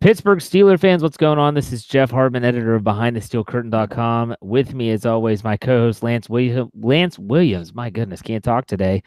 Pittsburgh 0.00 0.38
Steeler 0.38 0.78
fans, 0.78 1.02
what's 1.02 1.16
going 1.16 1.38
on? 1.40 1.54
This 1.54 1.72
is 1.72 1.84
Jeff 1.84 2.12
Hartman, 2.12 2.44
editor 2.44 2.76
of 2.76 2.84
BehindTheSteelCurtain.com. 2.84 4.36
With 4.40 4.72
me, 4.72 4.90
as 4.90 5.04
always, 5.04 5.42
my 5.42 5.56
co-host 5.56 6.04
Lance 6.04 6.28
Williams. 6.28 6.70
Lance 6.80 7.18
Williams, 7.18 7.74
my 7.74 7.90
goodness, 7.90 8.22
can't 8.22 8.44
talk 8.44 8.66
today. 8.66 9.02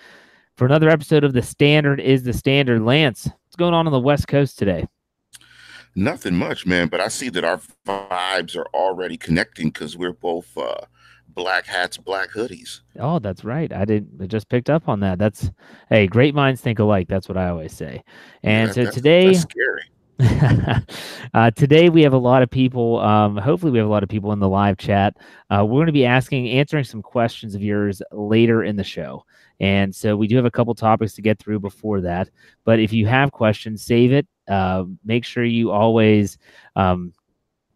For 0.58 0.66
another 0.66 0.90
episode 0.90 1.24
of 1.24 1.32
The 1.32 1.42
Standard 1.42 2.02
is 2.02 2.24
the 2.24 2.34
Standard. 2.34 2.82
Lance, 2.82 3.26
what's 3.26 3.56
going 3.56 3.74
on 3.74 3.88
on 3.88 3.94
the 3.94 4.02
West 4.02 4.28
Coast 4.28 4.60
today? 4.60 4.86
Nothing 5.96 6.36
much, 6.36 6.66
man. 6.66 6.90
But 6.90 7.00
I 7.00 7.08
see 7.08 7.30
that 7.30 7.46
our 7.46 7.62
vibes 7.88 8.58
are 8.58 8.68
already 8.74 9.16
connecting 9.16 9.68
because 9.70 9.96
we're 9.98 10.12
both 10.12 10.58
uh, 10.58 10.76
black 11.30 11.66
hats, 11.68 11.96
black 11.96 12.32
hoodies. 12.32 12.82
Oh, 13.00 13.20
that's 13.20 13.46
right. 13.46 13.72
I 13.72 13.86
did. 13.86 14.10
I 14.22 14.26
just 14.28 14.50
picked 14.50 14.70
up 14.70 14.90
on 14.90 15.00
that. 15.00 15.20
That's 15.20 15.52
hey, 15.90 16.08
great 16.08 16.36
minds 16.36 16.60
think 16.60 16.80
alike. 16.80 17.08
That's 17.08 17.30
what 17.30 17.38
I 17.38 17.48
always 17.48 17.72
say. 17.74 18.04
And 18.44 18.68
Yeah, 18.68 18.74
so 18.74 18.80
that's- 18.82 18.96
today, 18.96 19.26
that's 19.28 19.40
scary. 19.42 19.84
uh, 21.34 21.52
today 21.52 21.90
we 21.90 22.04
have 22.04 22.14
a 22.14 22.18
lot 22.18 22.44
of 22.44 22.50
people. 22.50 23.00
Um, 23.00 23.38
hopefully, 23.38 23.72
we 23.72 23.78
have 23.80 23.88
a 23.88 23.92
lot 23.92 24.04
of 24.04 24.10
people 24.10 24.32
in 24.34 24.40
the 24.40 24.50
live 24.50 24.78
chat. 24.78 25.18
Uh, 25.50 25.66
we're 25.66 25.80
going 25.80 25.88
to 25.88 25.92
be 25.92 26.06
asking, 26.06 26.50
answering 26.50 26.84
some 26.84 27.02
questions 27.02 27.56
of 27.56 27.62
yours 27.64 28.02
later 28.12 28.64
in 28.64 28.76
the 28.76 28.84
show, 28.84 29.26
and 29.60 29.96
so 29.96 30.16
we 30.16 30.28
do 30.28 30.36
have 30.36 30.46
a 30.46 30.52
couple 30.52 30.76
topics 30.76 31.14
to 31.14 31.22
get 31.22 31.40
through 31.40 31.60
before 31.60 32.02
that. 32.02 32.30
But 32.66 32.80
if 32.80 32.94
you 32.94 33.08
have 33.08 33.32
questions, 33.32 33.84
save 33.84 34.12
it. 34.12 34.28
Uh, 34.48 34.86
make 35.04 35.26
sure 35.26 35.44
you 35.44 35.72
always. 35.72 36.38
Um, 36.76 37.14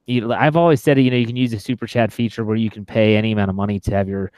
you 0.06 0.32
I've 0.32 0.56
always 0.56 0.84
said, 0.84 1.00
you 1.00 1.10
know, 1.10 1.18
you 1.18 1.26
can 1.26 1.36
use 1.36 1.52
the 1.52 1.60
super 1.60 1.88
chat 1.88 2.14
feature 2.14 2.46
where 2.46 2.56
you 2.56 2.70
can 2.70 2.86
pay 2.86 3.16
any 3.16 3.32
amount 3.32 3.50
of 3.50 3.56
money 3.56 3.80
to 3.80 3.92
have 3.92 4.08
your 4.08 4.32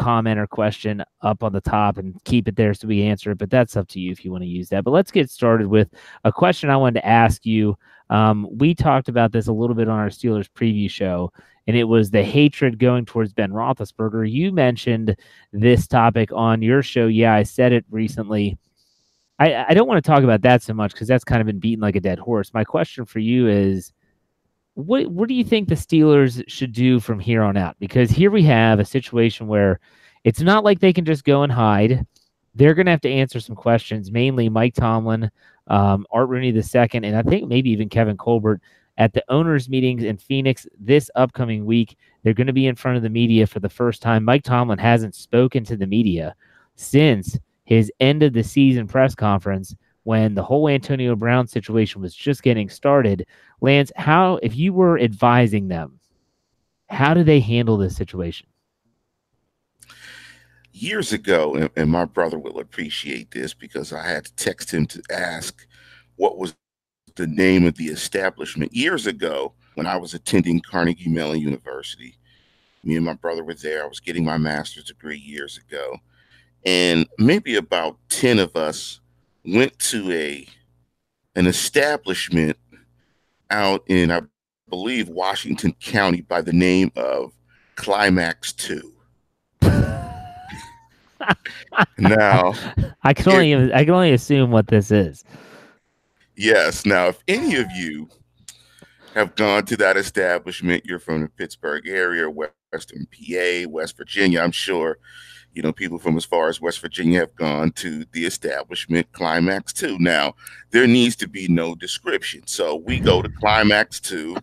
comment 0.00 0.40
or 0.40 0.46
question 0.46 1.04
up 1.20 1.44
on 1.44 1.52
the 1.52 1.60
top 1.60 1.98
and 1.98 2.16
keep 2.24 2.48
it 2.48 2.56
there 2.56 2.72
so 2.72 2.88
we 2.88 3.02
answer 3.02 3.30
it. 3.30 3.38
But 3.38 3.50
that's 3.50 3.76
up 3.76 3.86
to 3.88 4.00
you 4.00 4.10
if 4.10 4.24
you 4.24 4.32
want 4.32 4.42
to 4.42 4.48
use 4.48 4.70
that. 4.70 4.82
But 4.82 4.92
let's 4.92 5.10
get 5.10 5.30
started 5.30 5.66
with 5.66 5.90
a 6.24 6.32
question 6.32 6.70
I 6.70 6.76
wanted 6.76 7.00
to 7.00 7.06
ask 7.06 7.44
you. 7.44 7.76
Um, 8.08 8.48
we 8.50 8.74
talked 8.74 9.08
about 9.08 9.30
this 9.30 9.46
a 9.46 9.52
little 9.52 9.76
bit 9.76 9.88
on 9.88 9.98
our 9.98 10.08
Steelers 10.08 10.48
preview 10.48 10.90
show, 10.90 11.32
and 11.66 11.76
it 11.76 11.84
was 11.84 12.10
the 12.10 12.24
hatred 12.24 12.78
going 12.78 13.04
towards 13.04 13.34
Ben 13.34 13.52
Roethlisberger. 13.52 14.28
You 14.28 14.52
mentioned 14.52 15.16
this 15.52 15.86
topic 15.86 16.32
on 16.32 16.62
your 16.62 16.82
show. 16.82 17.06
Yeah, 17.06 17.34
I 17.34 17.44
said 17.44 17.72
it 17.72 17.84
recently. 17.90 18.58
I, 19.38 19.66
I 19.68 19.74
don't 19.74 19.86
want 19.86 20.02
to 20.02 20.10
talk 20.10 20.24
about 20.24 20.42
that 20.42 20.62
so 20.62 20.74
much 20.74 20.92
because 20.92 21.08
that's 21.08 21.24
kind 21.24 21.40
of 21.40 21.46
been 21.46 21.60
beaten 21.60 21.82
like 21.82 21.96
a 21.96 22.00
dead 22.00 22.18
horse. 22.18 22.52
My 22.52 22.64
question 22.64 23.04
for 23.04 23.20
you 23.20 23.48
is 23.48 23.92
what 24.74 25.06
what 25.08 25.28
do 25.28 25.34
you 25.34 25.44
think 25.44 25.68
the 25.68 25.74
Steelers 25.74 26.42
should 26.48 26.72
do 26.72 27.00
from 27.00 27.18
here 27.18 27.42
on 27.42 27.56
out? 27.56 27.76
Because 27.78 28.10
here 28.10 28.30
we 28.30 28.42
have 28.44 28.80
a 28.80 28.84
situation 28.84 29.46
where 29.46 29.80
it's 30.24 30.40
not 30.40 30.64
like 30.64 30.80
they 30.80 30.92
can 30.92 31.04
just 31.04 31.24
go 31.24 31.42
and 31.42 31.52
hide. 31.52 32.06
They're 32.54 32.74
going 32.74 32.86
to 32.86 32.92
have 32.92 33.00
to 33.02 33.10
answer 33.10 33.40
some 33.40 33.56
questions, 33.56 34.10
mainly 34.10 34.48
Mike 34.48 34.74
Tomlin, 34.74 35.30
um, 35.68 36.06
Art 36.10 36.28
Rooney 36.28 36.48
II, 36.48 36.88
and 36.94 37.16
I 37.16 37.22
think 37.22 37.48
maybe 37.48 37.70
even 37.70 37.88
Kevin 37.88 38.16
Colbert 38.16 38.60
at 38.98 39.14
the 39.14 39.24
owners' 39.28 39.68
meetings 39.68 40.02
in 40.02 40.18
Phoenix 40.18 40.66
this 40.78 41.10
upcoming 41.14 41.64
week. 41.64 41.96
They're 42.22 42.34
going 42.34 42.48
to 42.48 42.52
be 42.52 42.66
in 42.66 42.74
front 42.76 42.96
of 42.96 43.02
the 43.02 43.08
media 43.08 43.46
for 43.46 43.60
the 43.60 43.68
first 43.68 44.02
time. 44.02 44.24
Mike 44.24 44.42
Tomlin 44.42 44.78
hasn't 44.78 45.14
spoken 45.14 45.64
to 45.64 45.76
the 45.76 45.86
media 45.86 46.34
since 46.74 47.38
his 47.64 47.90
end 48.00 48.22
of 48.22 48.32
the 48.32 48.42
season 48.42 48.86
press 48.86 49.14
conference 49.14 49.74
when 50.02 50.34
the 50.34 50.42
whole 50.42 50.68
Antonio 50.68 51.14
Brown 51.14 51.46
situation 51.46 52.02
was 52.02 52.14
just 52.14 52.42
getting 52.42 52.68
started. 52.68 53.26
Lance, 53.60 53.92
how 53.96 54.40
if 54.42 54.56
you 54.56 54.72
were 54.72 54.98
advising 54.98 55.68
them, 55.68 55.98
how 56.88 57.14
do 57.14 57.22
they 57.22 57.40
handle 57.40 57.76
this 57.76 57.96
situation? 57.96 58.48
Years 60.72 61.12
ago, 61.12 61.54
and, 61.54 61.70
and 61.76 61.90
my 61.90 62.04
brother 62.04 62.38
will 62.38 62.58
appreciate 62.58 63.30
this 63.32 63.54
because 63.54 63.92
I 63.92 64.06
had 64.06 64.26
to 64.26 64.34
text 64.34 64.72
him 64.72 64.86
to 64.86 65.02
ask 65.10 65.66
what 66.16 66.38
was 66.38 66.54
the 67.16 67.26
name 67.26 67.66
of 67.66 67.76
the 67.76 67.86
establishment. 67.86 68.74
Years 68.74 69.06
ago, 69.06 69.52
when 69.74 69.86
I 69.86 69.96
was 69.96 70.14
attending 70.14 70.60
Carnegie 70.60 71.08
Mellon 71.08 71.40
University, 71.40 72.16
me 72.84 72.96
and 72.96 73.04
my 73.04 73.14
brother 73.14 73.44
were 73.44 73.54
there. 73.54 73.84
I 73.84 73.86
was 73.86 74.00
getting 74.00 74.24
my 74.24 74.38
master's 74.38 74.84
degree 74.84 75.18
years 75.18 75.58
ago. 75.58 75.96
And 76.64 77.06
maybe 77.18 77.56
about 77.56 77.96
10 78.10 78.38
of 78.38 78.56
us 78.56 79.00
went 79.44 79.78
to 79.78 80.10
a 80.12 80.46
an 81.36 81.46
establishment 81.46 82.56
out 83.50 83.84
in, 83.86 84.10
I 84.10 84.22
believe, 84.68 85.08
Washington 85.08 85.74
County 85.80 86.22
by 86.22 86.42
the 86.42 86.52
name 86.52 86.90
of 86.96 87.32
Climax 87.76 88.52
2. 88.52 88.92
Now, 91.98 92.54
I 93.02 93.14
can 93.14 93.32
only 93.32 93.74
I 93.74 93.84
can 93.84 93.94
only 93.94 94.12
assume 94.12 94.50
what 94.50 94.68
this 94.68 94.90
is. 94.90 95.24
yes, 96.36 96.86
now 96.86 97.08
if 97.08 97.22
any 97.28 97.56
of 97.56 97.70
you 97.72 98.08
have 99.14 99.34
gone 99.34 99.64
to 99.66 99.76
that 99.76 99.96
establishment, 99.96 100.84
you're 100.86 100.98
from 100.98 101.22
the 101.22 101.28
Pittsburgh 101.28 101.86
area, 101.88 102.28
Western 102.30 103.06
PA, 103.06 103.68
West 103.68 103.96
Virginia, 103.96 104.40
I'm 104.40 104.52
sure, 104.52 104.98
you 105.52 105.62
know, 105.62 105.72
people 105.72 105.98
from 105.98 106.16
as 106.16 106.24
far 106.24 106.48
as 106.48 106.60
West 106.60 106.80
Virginia 106.80 107.20
have 107.20 107.34
gone 107.34 107.72
to 107.72 108.04
the 108.12 108.24
establishment 108.24 109.10
Climax 109.12 109.72
2. 109.72 109.98
Now, 109.98 110.34
there 110.70 110.86
needs 110.86 111.16
to 111.16 111.28
be 111.28 111.48
no 111.48 111.74
description. 111.74 112.46
So 112.46 112.76
we 112.76 113.00
go 113.00 113.20
to 113.20 113.28
Climax 113.28 114.00
2, 114.00 114.36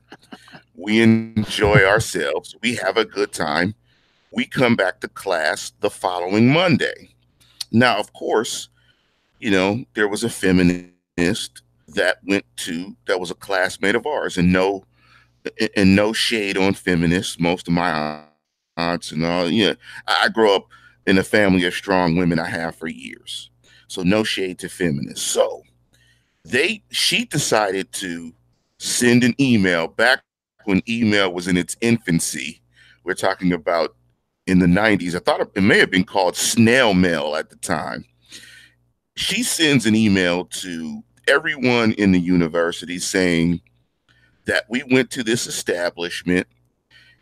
we 0.75 1.01
enjoy 1.01 1.85
ourselves, 1.85 2.55
we 2.61 2.75
have 2.75 2.97
a 2.97 3.05
good 3.05 3.31
time. 3.31 3.73
We 4.31 4.45
come 4.45 4.75
back 4.75 4.99
to 5.01 5.07
class 5.07 5.71
the 5.79 5.89
following 5.89 6.51
Monday. 6.51 7.09
Now, 7.71 7.97
of 7.97 8.13
course, 8.13 8.69
you 9.39 9.51
know, 9.51 9.85
there 9.93 10.07
was 10.07 10.23
a 10.23 10.29
feminist 10.29 11.61
that 11.87 12.17
went 12.25 12.45
to 12.57 12.95
that 13.07 13.19
was 13.19 13.31
a 13.31 13.35
classmate 13.35 13.95
of 13.95 14.05
ours 14.05 14.37
and 14.37 14.51
no 14.51 14.83
and 15.75 15.95
no 15.95 16.11
shade 16.11 16.57
on 16.57 16.73
feminists 16.73 17.39
most 17.39 17.67
of 17.67 17.73
my 17.73 18.21
aunts 18.75 19.11
and 19.11 19.25
all 19.25 19.49
yeah 19.49 19.73
i 20.07 20.25
I 20.25 20.29
grew 20.29 20.53
up 20.53 20.67
in 21.05 21.17
a 21.17 21.23
family 21.23 21.65
of 21.65 21.73
strong 21.73 22.17
women 22.17 22.39
i 22.39 22.47
have 22.47 22.75
for 22.75 22.87
years 22.87 23.49
so 23.87 24.03
no 24.03 24.23
shade 24.23 24.59
to 24.59 24.69
feminists 24.69 25.25
so 25.25 25.63
they 26.43 26.83
she 26.91 27.25
decided 27.25 27.91
to 27.93 28.33
send 28.77 29.23
an 29.23 29.33
email 29.39 29.87
back 29.87 30.21
when 30.65 30.81
email 30.89 31.31
was 31.31 31.47
in 31.47 31.55
its 31.55 31.77
infancy 31.79 32.61
we're 33.05 33.13
talking 33.13 33.53
about 33.53 33.95
in 34.47 34.59
the 34.59 34.65
90s 34.65 35.15
i 35.15 35.19
thought 35.19 35.41
it 35.55 35.61
may 35.61 35.77
have 35.77 35.91
been 35.91 36.03
called 36.03 36.35
snail 36.35 36.93
mail 36.93 37.35
at 37.35 37.49
the 37.49 37.55
time. 37.57 38.05
She 39.15 39.43
sends 39.43 39.85
an 39.85 39.95
email 39.95 40.45
to 40.45 41.03
everyone 41.27 41.93
in 41.93 42.11
the 42.11 42.19
university 42.19 42.99
saying 42.99 43.61
that 44.45 44.65
we 44.69 44.83
went 44.91 45.11
to 45.11 45.23
this 45.23 45.47
establishment 45.47 46.47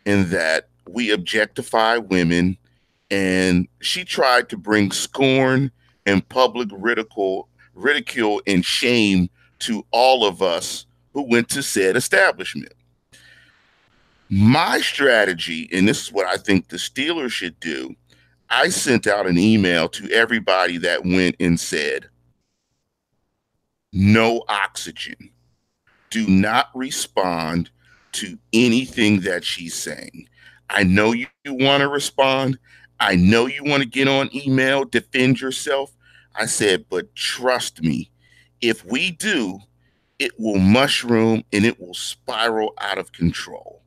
and 0.04 0.26
that 0.26 0.68
we 0.88 1.10
objectify 1.10 1.96
women 1.96 2.56
and 3.10 3.66
she 3.80 4.04
tried 4.04 4.48
to 4.48 4.56
bring 4.56 4.92
scorn 4.92 5.70
and 6.04 6.28
public 6.28 6.68
ridicule 6.72 7.48
ridicule 7.74 8.40
and 8.46 8.64
shame 8.64 9.28
to 9.58 9.84
all 9.90 10.24
of 10.24 10.42
us 10.42 10.86
who 11.12 11.22
went 11.22 11.48
to 11.48 11.62
said 11.62 11.96
establishment 11.96 12.72
my 14.28 14.80
strategy 14.80 15.68
and 15.72 15.86
this 15.88 16.02
is 16.02 16.12
what 16.12 16.26
i 16.26 16.36
think 16.36 16.68
the 16.68 16.76
steelers 16.76 17.30
should 17.30 17.58
do 17.60 17.94
i 18.50 18.68
sent 18.68 19.06
out 19.06 19.26
an 19.26 19.38
email 19.38 19.88
to 19.88 20.10
everybody 20.10 20.78
that 20.78 21.04
went 21.04 21.36
and 21.38 21.60
said 21.60 22.08
no 23.96 24.44
oxygen. 24.48 25.30
Do 26.10 26.26
not 26.26 26.68
respond 26.74 27.70
to 28.12 28.38
anything 28.52 29.20
that 29.20 29.42
she's 29.42 29.74
saying. 29.74 30.28
I 30.68 30.82
know 30.82 31.12
you, 31.12 31.26
you 31.44 31.54
want 31.54 31.80
to 31.80 31.88
respond. 31.88 32.58
I 33.00 33.16
know 33.16 33.46
you 33.46 33.64
want 33.64 33.82
to 33.82 33.88
get 33.88 34.06
on 34.06 34.28
email, 34.34 34.84
defend 34.84 35.40
yourself. 35.40 35.92
I 36.34 36.44
said, 36.44 36.84
but 36.90 37.14
trust 37.14 37.82
me, 37.82 38.10
if 38.60 38.84
we 38.84 39.12
do, 39.12 39.60
it 40.18 40.32
will 40.38 40.58
mushroom 40.58 41.42
and 41.52 41.64
it 41.64 41.80
will 41.80 41.94
spiral 41.94 42.74
out 42.78 42.98
of 42.98 43.12
control. 43.12 43.82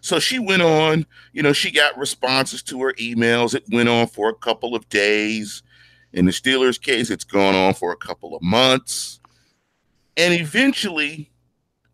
So 0.00 0.18
she 0.18 0.38
went 0.38 0.62
on, 0.62 1.06
you 1.32 1.42
know, 1.42 1.52
she 1.52 1.70
got 1.70 1.98
responses 1.98 2.62
to 2.64 2.80
her 2.82 2.92
emails. 2.94 3.54
It 3.54 3.64
went 3.70 3.88
on 3.88 4.06
for 4.06 4.28
a 4.28 4.34
couple 4.34 4.74
of 4.74 4.88
days. 4.88 5.62
In 6.12 6.24
the 6.26 6.32
Steelers 6.32 6.80
case, 6.80 7.10
it's 7.10 7.24
gone 7.24 7.54
on 7.54 7.74
for 7.74 7.92
a 7.92 7.96
couple 7.96 8.34
of 8.34 8.42
months. 8.42 9.20
And 10.16 10.34
eventually, 10.34 11.30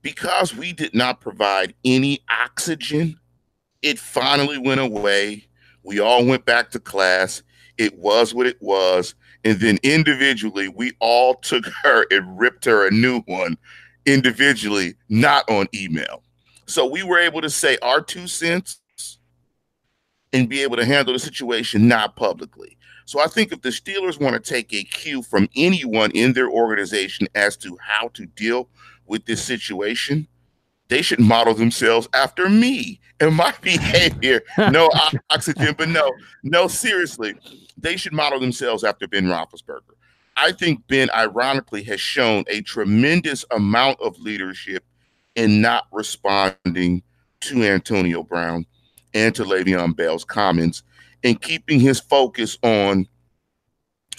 because 0.03 0.55
we 0.55 0.73
did 0.73 0.95
not 0.95 1.21
provide 1.21 1.75
any 1.85 2.21
oxygen, 2.31 3.19
it 3.83 3.99
finally 3.99 4.59
went 4.59 4.81
away. 4.81 5.49
We 5.83 6.01
all 6.01 6.25
went 6.25 6.45
back 6.45 6.71
to 6.71 6.81
class. 6.81 7.43
It 7.77 7.99
was 7.99 8.33
what 8.33 8.47
it 8.47 8.61
was. 8.61 9.15
And 9.45 9.61
then 9.61 9.79
individually, 9.83 10.69
we 10.69 10.93
all 10.99 11.35
took 11.35 11.67
her 11.83 12.07
and 12.11 12.39
ripped 12.39 12.65
her 12.65 12.87
a 12.87 12.91
new 12.91 13.21
one 13.23 13.59
individually, 14.07 14.95
not 15.09 15.49
on 15.51 15.67
email. 15.75 16.23
So 16.67 16.87
we 16.87 17.03
were 17.03 17.19
able 17.19 17.41
to 17.41 17.51
say 17.51 17.79
our 17.83 18.01
two 18.01 18.27
cents 18.27 18.81
and 20.33 20.49
be 20.49 20.63
able 20.63 20.77
to 20.77 20.85
handle 20.85 21.13
the 21.13 21.19
situation 21.19 21.89
not 21.89 22.17
publicly. 22.17 22.77
So 23.05 23.21
I 23.21 23.29
think 23.29 23.53
if 23.53 23.63
the 23.63 23.69
Steelers 23.69 24.21
want 24.21 24.35
to 24.35 24.41
take 24.41 24.73
a 24.75 24.83
cue 24.83 25.23
from 25.23 25.49
anyone 25.55 26.11
in 26.11 26.33
their 26.33 26.51
organization 26.51 27.29
as 27.37 27.57
to 27.59 27.79
how 27.81 28.09
to 28.15 28.27
deal 28.27 28.69
with 29.07 29.25
this 29.27 29.43
situation, 29.43 30.27
they 30.89 31.03
should 31.03 31.21
model 31.21 31.55
themselves 31.55 32.09
after 32.13 32.49
me 32.49 33.01
and 33.21 33.35
my 33.35 33.55
behavior. 33.63 34.43
No 34.59 34.91
oxygen, 35.31 35.75
but 35.79 35.89
no, 35.89 36.13
no, 36.43 36.67
seriously, 36.67 37.35
they 37.79 37.97
should 37.97 38.13
model 38.13 38.41
themselves 38.41 38.83
after 38.83 39.07
Ben 39.07 39.27
Roethlisberger. 39.27 39.95
I 40.37 40.53
think 40.53 40.87
Ben, 40.89 41.09
ironically, 41.15 41.83
has 41.85 42.01
shown 42.01 42.45
a 42.49 42.61
tremendous 42.61 43.45
amount 43.53 44.01
of 44.01 44.19
leadership 44.19 44.85
in 45.37 45.61
not 45.61 45.87
responding 45.93 47.03
to 47.41 47.63
Antonio 47.63 48.23
Brown 48.23 48.67
and 49.15 49.35
to 49.35 49.45
Le'Veon 49.45 49.95
Bell's 49.95 50.25
comments 50.25 50.83
and 51.23 51.41
keeping 51.41 51.79
his 51.79 52.01
focus 52.01 52.59
on 52.63 53.07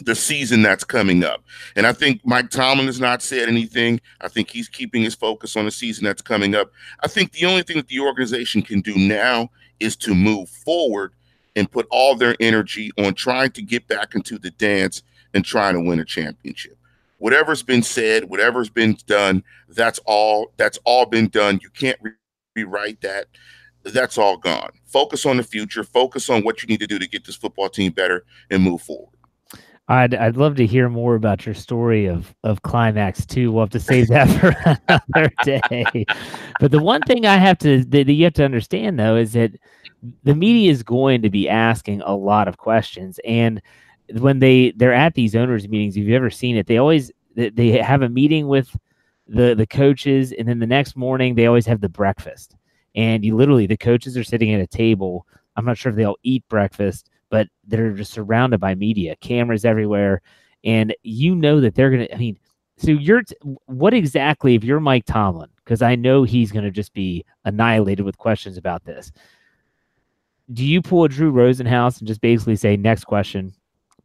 the 0.04 0.16
season 0.16 0.62
that's 0.62 0.84
coming 0.84 1.24
up. 1.24 1.44
And 1.76 1.88
I 1.88 1.92
think 1.92 2.22
Mike 2.24 2.50
Tomlin 2.52 2.86
has 2.86 3.00
not 3.00 3.22
said 3.22 3.50
anything. 3.50 4.00
I 4.22 4.28
think 4.28 4.50
he's 4.50 4.70
keeping 4.70 5.02
his 5.02 5.16
focus 5.16 5.56
on 5.56 5.66
the 5.66 5.72
season 5.72 6.06
that's 6.06 6.22
coming 6.22 6.56
up. 6.56 6.72
I 7.02 7.08
think 7.08 7.32
the 7.32 7.46
only 7.46 7.64
thing 7.64 7.78
that 7.78 7.88
the 7.88 8.00
organization 8.00 8.62
can 8.62 8.82
do 8.82 8.96
now 8.96 9.50
is 9.80 9.96
to 9.98 10.14
move 10.14 10.50
forward 10.50 11.14
and 11.56 11.72
put 11.72 11.88
all 11.90 12.16
their 12.16 12.36
energy 12.40 12.92
on 13.00 13.16
trying 13.16 13.52
to 13.52 13.62
get 13.64 13.88
back 13.88 14.14
into 14.14 14.38
the 14.38 14.52
dance 14.52 15.02
and 15.34 15.44
trying 15.44 15.74
to 15.74 15.82
win 15.82 16.00
a 16.00 16.06
championship. 16.06 16.78
Whatever's 17.18 17.64
been 17.64 17.84
said, 17.84 18.26
whatever's 18.26 18.70
been 18.70 18.98
done, 19.08 19.44
that's 19.70 20.00
all 20.06 20.54
that's 20.58 20.80
all 20.86 21.06
been 21.06 21.28
done. 21.30 21.60
You 21.62 21.70
can't 21.70 21.98
re- 22.02 22.12
rewrite 22.56 23.02
that. 23.02 23.28
That's 23.84 24.18
all 24.18 24.38
gone. 24.38 24.72
Focus 24.86 25.26
on 25.26 25.38
the 25.38 25.44
future, 25.44 25.84
focus 25.84 26.30
on 26.30 26.44
what 26.44 26.62
you 26.62 26.68
need 26.68 26.80
to 26.82 26.88
do 26.88 27.00
to 27.00 27.08
get 27.08 27.26
this 27.26 27.36
football 27.36 27.70
team 27.70 27.92
better 27.92 28.26
and 28.52 28.62
move 28.62 28.82
forward. 28.82 29.18
I'd 29.90 30.14
I'd 30.16 30.36
love 30.36 30.56
to 30.56 30.66
hear 30.66 30.90
more 30.90 31.16
about 31.16 31.46
your 31.46 31.56
story 31.56 32.08
of 32.08 32.36
of 32.44 32.62
climax 32.64 33.26
too. 33.26 33.52
We'll 33.52 33.64
have 33.64 33.70
to 33.72 33.80
save 33.80 34.10
that 34.10 34.26
for 34.40 34.54
another 34.90 35.32
day. 35.44 36.06
But 36.60 36.72
the 36.72 36.84
one 36.84 37.02
thing 37.02 37.26
I 37.26 37.38
have 37.38 37.58
to 37.60 37.86
that 37.86 38.08
you 38.08 38.24
have 38.26 38.34
to 38.34 38.46
understand 38.46 39.00
though 39.00 39.16
is 39.16 39.34
that 39.34 39.54
the 40.24 40.36
media 40.36 40.72
is 40.72 40.84
going 40.84 41.22
to 41.22 41.30
be 41.30 41.48
asking 41.48 42.02
a 42.02 42.16
lot 42.16 42.48
of 42.48 42.58
questions, 42.58 43.20
and 43.26 43.62
when 44.14 44.40
they 44.40 44.72
they're 44.72 44.94
at 44.94 45.14
these 45.14 45.36
owners 45.36 45.68
meetings, 45.68 45.98
if 45.98 46.04
you've 46.04 46.16
ever 46.16 46.30
seen 46.30 46.58
it, 46.58 46.68
they 46.68 46.78
always 46.78 47.12
they 47.36 47.72
have 47.72 48.02
a 48.02 48.10
meeting 48.10 48.48
with 48.48 48.76
the 49.28 49.56
the 49.56 49.68
coaches, 49.68 50.32
and 50.32 50.48
then 50.48 50.60
the 50.60 50.68
next 50.68 50.96
morning 50.96 51.36
they 51.36 51.48
always 51.48 51.66
have 51.66 51.82
the 51.82 51.90
breakfast, 51.90 52.56
and 52.96 53.24
you 53.26 53.36
literally 53.36 53.68
the 53.68 53.78
coaches 53.78 54.18
are 54.18 54.24
sitting 54.24 54.54
at 54.54 54.62
a 54.62 54.68
table. 54.68 55.26
I'm 55.56 55.66
not 55.66 55.78
sure 55.78 55.90
if 55.90 55.96
they 55.96 56.06
all 56.06 56.18
eat 56.24 56.48
breakfast 56.50 57.10
but 57.30 57.48
they're 57.66 57.92
just 57.92 58.14
surrounded 58.14 58.60
by 58.60 58.76
media, 58.76 59.16
cameras 59.18 59.66
everywhere, 59.66 60.22
and 60.64 60.96
you 61.04 61.36
know 61.36 61.60
that 61.62 61.76
they're 61.76 61.92
gonna. 61.92 62.08
I 62.14 62.18
mean, 62.18 62.38
so 62.78 62.92
you're 62.92 63.24
what 63.66 63.94
exactly 63.94 64.56
if 64.56 64.64
you're 64.64 64.80
Mike 64.80 65.06
Tomlin? 65.06 65.50
Because 65.58 65.82
I 65.82 65.96
know 65.96 66.24
he's 66.24 66.52
gonna 66.52 66.72
just 66.72 66.94
be 66.94 67.26
annihilated 67.46 68.06
with 68.06 68.18
questions 68.18 68.58
about 68.58 68.86
this. 68.86 69.12
Do 70.54 70.66
you 70.66 70.82
pull 70.82 71.04
a 71.04 71.10
Drew 71.10 71.32
Rosenhaus 71.32 72.00
and 72.00 72.08
just 72.08 72.22
basically 72.22 72.56
say 72.56 72.78
next 72.78 73.04
question, 73.04 73.54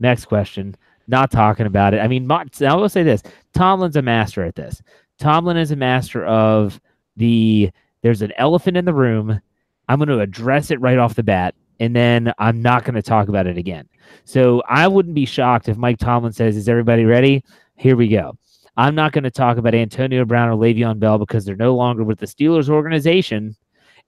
next 0.02 0.26
question, 0.26 0.76
not 1.08 1.31
talking 1.31 1.66
about 1.66 1.94
it? 1.94 2.00
I 2.00 2.08
mean, 2.08 2.31
I 2.31 2.75
will 2.75 2.88
say 2.88 3.02
this: 3.02 3.22
Tomlin's 3.54 3.96
a 3.96 4.02
master 4.02 4.44
at 4.44 4.54
this. 4.54 4.82
Tomlin 5.19 5.56
is 5.56 5.70
a 5.70 5.76
master 5.76 6.25
of 6.26 6.81
the. 7.16 7.70
There's 8.02 8.22
an 8.22 8.32
elephant 8.37 8.76
in 8.76 8.84
the 8.84 8.93
room. 8.93 9.40
I'm 9.88 9.99
going 9.99 10.08
to 10.08 10.20
address 10.20 10.70
it 10.70 10.81
right 10.81 10.99
off 10.99 11.14
the 11.14 11.22
bat 11.22 11.54
and 11.82 11.96
then 11.96 12.32
I'm 12.38 12.62
not 12.62 12.84
going 12.84 12.94
to 12.94 13.02
talk 13.02 13.26
about 13.26 13.49
it 13.49 13.58
again. 13.58 13.88
So 14.25 14.62
I 14.69 14.87
wouldn't 14.87 15.16
be 15.16 15.26
shocked 15.26 15.69
if 15.69 15.76
Mike 15.76 15.99
Tomlin 15.99 16.32
says, 16.32 16.56
Is 16.56 16.69
everybody 16.69 17.05
ready? 17.05 17.43
Here 17.75 17.96
we 17.96 18.06
go. 18.06 18.38
I'm 18.76 18.94
not 18.94 19.10
going 19.10 19.25
to 19.25 19.32
talk 19.32 19.56
about 19.56 19.75
Antonio 19.75 20.25
Brown 20.25 20.48
or 20.48 20.56
Le'Veon 20.56 21.00
Bell 21.00 21.19
because 21.19 21.44
they're 21.44 21.56
no 21.56 21.75
longer 21.75 22.05
with 22.05 22.20
the 22.20 22.26
Steelers 22.26 22.69
organization. 22.69 23.56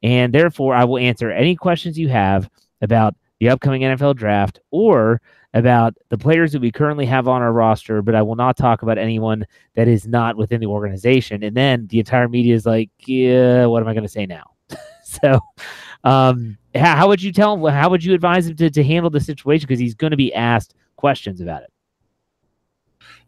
And 0.04 0.32
therefore, 0.32 0.72
I 0.72 0.84
will 0.84 0.98
answer 0.98 1.32
any 1.32 1.56
questions 1.56 1.98
you 1.98 2.08
have 2.10 2.48
about 2.80 3.16
the 3.44 3.50
upcoming 3.50 3.82
NFL 3.82 4.16
draft 4.16 4.58
or 4.70 5.20
about 5.52 5.94
the 6.08 6.16
players 6.16 6.52
that 6.52 6.62
we 6.62 6.72
currently 6.72 7.04
have 7.04 7.28
on 7.28 7.42
our 7.42 7.52
roster, 7.52 8.00
but 8.00 8.14
I 8.14 8.22
will 8.22 8.36
not 8.36 8.56
talk 8.56 8.80
about 8.80 8.96
anyone 8.96 9.44
that 9.74 9.86
is 9.86 10.06
not 10.06 10.38
within 10.38 10.62
the 10.62 10.66
organization. 10.66 11.42
And 11.42 11.54
then 11.54 11.86
the 11.88 11.98
entire 11.98 12.26
media 12.26 12.54
is 12.54 12.64
like, 12.64 12.88
yeah, 13.00 13.66
what 13.66 13.82
am 13.82 13.88
I 13.88 13.92
going 13.92 14.04
to 14.04 14.08
say 14.08 14.24
now? 14.24 14.44
so 15.04 15.40
um, 16.04 16.56
how, 16.74 16.96
how, 16.96 17.08
would 17.08 17.22
you 17.22 17.32
tell 17.32 17.52
him? 17.52 17.70
How 17.70 17.90
would 17.90 18.02
you 18.02 18.14
advise 18.14 18.46
him 18.46 18.56
to, 18.56 18.70
to 18.70 18.82
handle 18.82 19.10
the 19.10 19.20
situation? 19.20 19.66
Because 19.66 19.78
he's 19.78 19.94
going 19.94 20.12
to 20.12 20.16
be 20.16 20.32
asked 20.32 20.74
questions 20.96 21.42
about 21.42 21.64
it. 21.64 21.72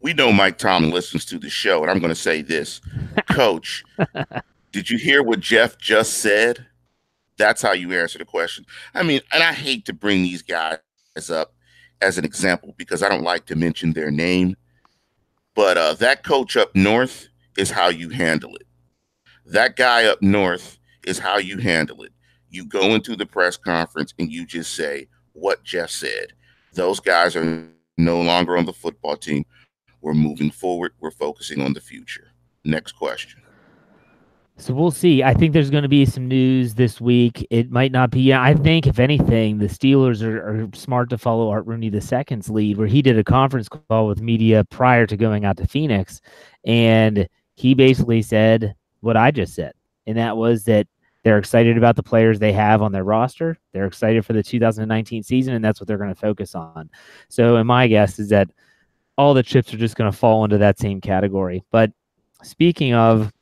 We 0.00 0.14
know 0.14 0.32
Mike 0.32 0.56
Tomlin 0.56 0.92
listens 0.92 1.26
to 1.26 1.38
the 1.38 1.50
show, 1.50 1.82
and 1.82 1.90
I'm 1.90 1.98
going 1.98 2.08
to 2.08 2.14
say 2.14 2.40
this, 2.40 2.80
Coach. 3.30 3.84
did 4.72 4.88
you 4.88 4.96
hear 4.96 5.22
what 5.22 5.40
Jeff 5.40 5.76
just 5.76 6.14
said? 6.14 6.64
That's 7.38 7.62
how 7.62 7.72
you 7.72 7.92
answer 7.92 8.18
the 8.18 8.24
question. 8.24 8.64
I 8.94 9.02
mean, 9.02 9.20
and 9.32 9.42
I 9.42 9.52
hate 9.52 9.84
to 9.86 9.92
bring 9.92 10.22
these 10.22 10.42
guys 10.42 10.78
up 11.30 11.54
as 12.00 12.18
an 12.18 12.24
example 12.24 12.74
because 12.76 13.02
I 13.02 13.08
don't 13.08 13.22
like 13.22 13.46
to 13.46 13.56
mention 13.56 13.92
their 13.92 14.10
name, 14.10 14.56
but 15.54 15.76
uh, 15.76 15.94
that 15.94 16.24
coach 16.24 16.56
up 16.56 16.74
north 16.74 17.28
is 17.56 17.70
how 17.70 17.88
you 17.88 18.10
handle 18.10 18.54
it. 18.56 18.66
That 19.44 19.76
guy 19.76 20.04
up 20.06 20.22
north 20.22 20.78
is 21.06 21.18
how 21.18 21.38
you 21.38 21.58
handle 21.58 22.02
it. 22.02 22.12
You 22.50 22.66
go 22.66 22.94
into 22.94 23.16
the 23.16 23.26
press 23.26 23.56
conference 23.56 24.14
and 24.18 24.30
you 24.30 24.46
just 24.46 24.74
say 24.74 25.08
what 25.32 25.62
Jeff 25.62 25.90
said. 25.90 26.32
Those 26.72 27.00
guys 27.00 27.36
are 27.36 27.68
no 27.96 28.20
longer 28.20 28.56
on 28.56 28.66
the 28.66 28.72
football 28.72 29.16
team. 29.16 29.44
We're 30.00 30.14
moving 30.14 30.50
forward. 30.50 30.92
We're 31.00 31.10
focusing 31.10 31.62
on 31.62 31.72
the 31.72 31.80
future. 31.80 32.28
Next 32.64 32.92
question. 32.92 33.42
So 34.58 34.72
we'll 34.72 34.90
see. 34.90 35.22
I 35.22 35.34
think 35.34 35.52
there's 35.52 35.68
going 35.68 35.82
to 35.82 35.88
be 35.88 36.06
some 36.06 36.26
news 36.26 36.74
this 36.74 36.98
week. 36.98 37.46
It 37.50 37.70
might 37.70 37.92
not 37.92 38.10
be. 38.10 38.32
I 38.32 38.54
think, 38.54 38.86
if 38.86 38.98
anything, 38.98 39.58
the 39.58 39.66
Steelers 39.66 40.22
are, 40.22 40.64
are 40.64 40.68
smart 40.74 41.10
to 41.10 41.18
follow 41.18 41.50
Art 41.50 41.66
Rooney 41.66 41.88
II's 41.88 42.48
lead, 42.48 42.78
where 42.78 42.86
he 42.86 43.02
did 43.02 43.18
a 43.18 43.24
conference 43.24 43.68
call 43.68 44.06
with 44.06 44.22
media 44.22 44.64
prior 44.64 45.06
to 45.06 45.16
going 45.16 45.44
out 45.44 45.58
to 45.58 45.66
Phoenix, 45.66 46.22
and 46.64 47.28
he 47.54 47.74
basically 47.74 48.22
said 48.22 48.74
what 49.00 49.16
I 49.16 49.30
just 49.30 49.54
said, 49.54 49.74
and 50.06 50.16
that 50.16 50.38
was 50.38 50.64
that 50.64 50.86
they're 51.22 51.38
excited 51.38 51.76
about 51.76 51.96
the 51.96 52.02
players 52.02 52.38
they 52.38 52.52
have 52.52 52.80
on 52.80 52.92
their 52.92 53.04
roster. 53.04 53.58
They're 53.72 53.86
excited 53.86 54.24
for 54.24 54.32
the 54.32 54.42
2019 54.42 55.22
season, 55.22 55.52
and 55.52 55.64
that's 55.64 55.80
what 55.80 55.86
they're 55.86 55.98
going 55.98 56.14
to 56.14 56.20
focus 56.20 56.54
on. 56.54 56.88
So, 57.28 57.56
and 57.56 57.68
my 57.68 57.88
guess 57.88 58.18
is 58.18 58.30
that 58.30 58.48
all 59.18 59.34
the 59.34 59.42
chips 59.42 59.74
are 59.74 59.78
just 59.78 59.96
going 59.96 60.10
to 60.10 60.16
fall 60.16 60.44
into 60.44 60.56
that 60.58 60.78
same 60.78 61.00
category. 61.02 61.62
But 61.70 61.90
speaking 62.42 62.94
of 62.94 63.32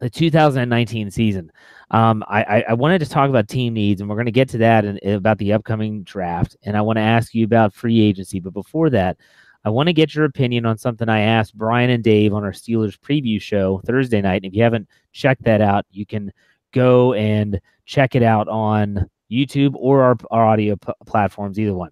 the 0.00 0.10
2019 0.10 1.10
season, 1.10 1.50
um, 1.90 2.22
I, 2.28 2.64
I, 2.68 2.74
wanted 2.74 3.00
to 3.00 3.08
talk 3.08 3.30
about 3.30 3.48
team 3.48 3.74
needs, 3.74 4.00
and 4.00 4.08
we're 4.08 4.16
going 4.16 4.26
to 4.26 4.32
get 4.32 4.48
to 4.50 4.58
that 4.58 4.84
and 4.84 5.02
about 5.02 5.38
the 5.38 5.52
upcoming 5.52 6.02
draft. 6.02 6.56
And 6.62 6.76
I 6.76 6.82
want 6.82 6.98
to 6.98 7.02
ask 7.02 7.34
you 7.34 7.44
about 7.44 7.74
free 7.74 8.00
agency. 8.00 8.40
But 8.40 8.52
before 8.52 8.90
that, 8.90 9.16
I 9.64 9.70
want 9.70 9.88
to 9.88 9.92
get 9.92 10.14
your 10.14 10.24
opinion 10.24 10.66
on 10.66 10.78
something 10.78 11.08
I 11.08 11.20
asked 11.20 11.56
Brian 11.56 11.90
and 11.90 12.04
Dave 12.04 12.32
on 12.32 12.44
our 12.44 12.52
Steelers 12.52 12.98
preview 12.98 13.40
show 13.40 13.80
Thursday 13.86 14.20
night. 14.20 14.42
And 14.42 14.46
if 14.46 14.54
you 14.54 14.62
haven't 14.62 14.88
checked 15.12 15.44
that 15.44 15.60
out, 15.60 15.84
you 15.90 16.06
can 16.06 16.32
go 16.72 17.14
and 17.14 17.60
check 17.84 18.14
it 18.14 18.22
out 18.22 18.48
on 18.48 19.08
YouTube 19.30 19.74
or 19.74 20.02
our, 20.02 20.16
our 20.30 20.46
audio 20.46 20.76
p- 20.76 20.92
platforms, 21.06 21.58
either 21.58 21.74
one. 21.74 21.90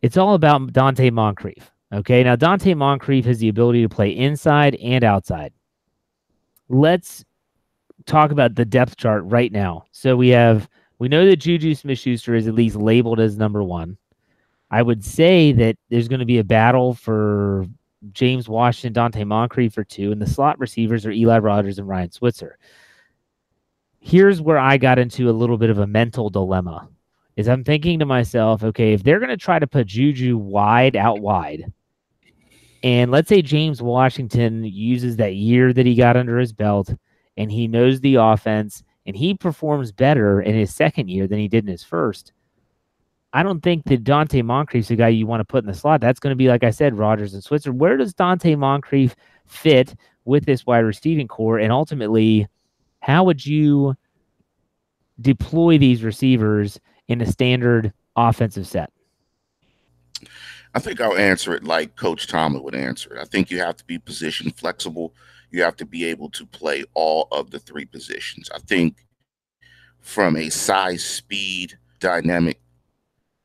It's 0.00 0.16
all 0.16 0.34
about 0.34 0.72
Donte 0.72 1.10
Moncrief. 1.12 1.70
Okay, 1.92 2.22
now 2.22 2.36
Donte 2.36 2.76
Moncrief 2.76 3.24
has 3.24 3.38
the 3.38 3.48
ability 3.48 3.82
to 3.82 3.88
play 3.88 4.10
inside 4.10 4.76
and 4.76 5.02
outside. 5.02 5.52
Let's 6.68 7.24
talk 8.06 8.30
about 8.30 8.54
the 8.54 8.64
depth 8.64 8.96
chart 8.96 9.24
right 9.24 9.52
now. 9.52 9.84
So 9.92 10.16
we 10.16 10.28
have 10.28 10.68
we 10.98 11.08
know 11.08 11.26
that 11.26 11.36
Juju 11.36 11.74
Smith 11.74 11.98
Schuster 11.98 12.34
is 12.34 12.48
at 12.48 12.54
least 12.54 12.76
labeled 12.76 13.20
as 13.20 13.36
number 13.36 13.62
one. 13.62 13.96
I 14.70 14.82
would 14.82 15.04
say 15.04 15.52
that 15.52 15.76
there's 15.88 16.08
going 16.08 16.20
to 16.20 16.26
be 16.26 16.38
a 16.38 16.44
battle 16.44 16.94
for 16.94 17.66
James 18.12 18.48
Washington, 18.48 18.92
Donte 18.92 19.26
Moncrief 19.26 19.72
for 19.72 19.84
two, 19.84 20.12
and 20.12 20.20
the 20.20 20.26
slot 20.26 20.58
receivers 20.58 21.06
are 21.06 21.10
Eli 21.10 21.38
Rogers 21.38 21.78
and 21.78 21.88
Ryan 21.88 22.10
Switzer 22.10 22.58
here's 24.00 24.40
where 24.40 24.58
I 24.58 24.78
got 24.78 24.98
into 24.98 25.28
a 25.28 25.32
little 25.32 25.58
bit 25.58 25.70
of 25.70 25.78
a 25.78 25.86
mental 25.86 26.30
dilemma. 26.30 26.88
Is 27.36 27.48
I'm 27.48 27.62
thinking 27.62 28.00
to 28.00 28.06
myself, 28.06 28.64
okay, 28.64 28.92
if 28.92 29.04
they're 29.04 29.20
going 29.20 29.28
to 29.30 29.36
try 29.36 29.58
to 29.58 29.66
put 29.66 29.86
Juju 29.86 30.36
wide 30.36 30.96
out 30.96 31.20
wide, 31.20 31.72
and 32.82 33.10
let's 33.10 33.28
say 33.28 33.42
James 33.42 33.82
Washington 33.82 34.64
uses 34.64 35.16
that 35.16 35.34
year 35.34 35.72
that 35.72 35.86
he 35.86 35.94
got 35.94 36.16
under 36.16 36.38
his 36.38 36.52
belt 36.52 36.94
and 37.36 37.50
he 37.50 37.66
knows 37.66 38.00
the 38.00 38.16
offense 38.16 38.82
and 39.06 39.16
he 39.16 39.34
performs 39.34 39.90
better 39.90 40.40
in 40.40 40.54
his 40.54 40.74
second 40.74 41.08
year 41.08 41.26
than 41.26 41.38
he 41.38 41.48
did 41.48 41.64
in 41.64 41.70
his 41.70 41.82
first. 41.82 42.32
I 43.32 43.42
don't 43.42 43.62
think 43.62 43.84
that 43.84 44.04
Donte 44.04 44.42
Moncrief's 44.42 44.88
the 44.88 44.96
guy 44.96 45.08
you 45.08 45.26
want 45.26 45.40
to 45.40 45.44
put 45.44 45.64
in 45.64 45.68
the 45.68 45.74
slot. 45.74 46.00
That's 46.00 46.20
going 46.20 46.32
to 46.32 46.36
be, 46.36 46.48
like 46.48 46.64
I 46.64 46.70
said, 46.70 46.96
Rogers 46.96 47.34
and 47.34 47.44
Switzer. 47.44 47.72
Where 47.72 47.96
does 47.96 48.14
Donte 48.14 48.56
Moncrief 48.56 49.14
fit 49.46 49.94
with 50.24 50.46
this 50.46 50.66
wide 50.66 50.78
receiving 50.78 51.28
corps? 51.28 51.58
And 51.58 51.72
ultimately, 51.72 52.48
how 53.00 53.24
would 53.24 53.44
you 53.44 53.96
deploy 55.20 55.78
these 55.78 56.02
receivers 56.02 56.80
in 57.08 57.20
a 57.20 57.26
standard 57.26 57.92
offensive 58.16 58.66
set? 58.66 58.90
I 60.78 60.80
think 60.80 61.00
I'll 61.00 61.16
answer 61.16 61.54
it 61.54 61.64
like 61.64 61.96
Coach 61.96 62.28
Tomlin 62.28 62.62
would 62.62 62.76
answer 62.76 63.12
it. 63.12 63.20
I 63.20 63.24
think 63.24 63.50
you 63.50 63.58
have 63.58 63.74
to 63.78 63.84
be 63.84 63.98
position 63.98 64.52
flexible. 64.52 65.12
You 65.50 65.60
have 65.64 65.74
to 65.78 65.84
be 65.84 66.04
able 66.04 66.30
to 66.30 66.46
play 66.46 66.84
all 66.94 67.26
of 67.32 67.50
the 67.50 67.58
three 67.58 67.84
positions. 67.84 68.48
I 68.54 68.60
think 68.60 69.04
from 70.00 70.36
a 70.36 70.50
size, 70.50 71.04
speed, 71.04 71.76
dynamic, 71.98 72.60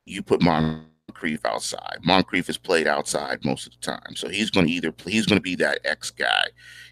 you 0.06 0.22
put 0.22 0.44
Moncrief 0.44 1.44
outside. 1.44 1.98
Moncrief 2.04 2.50
is 2.50 2.60
played 2.60 2.86
outside 2.86 3.44
most 3.44 3.66
of 3.66 3.74
the 3.74 3.80
time, 3.80 4.16
so 4.16 4.30
he's 4.30 4.52
going 4.52 4.68
to 4.68 4.72
either 4.72 4.94
he's 5.04 5.26
going 5.26 5.40
to 5.40 5.42
be 5.42 5.56
that 5.56 5.80
X 5.86 6.12
guy. 6.12 6.46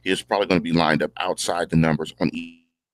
He's 0.04 0.24
probably 0.24 0.48
going 0.48 0.60
to 0.60 0.64
be 0.64 0.72
lined 0.72 1.04
up 1.04 1.12
outside 1.18 1.70
the 1.70 1.76
numbers 1.76 2.16
on 2.20 2.32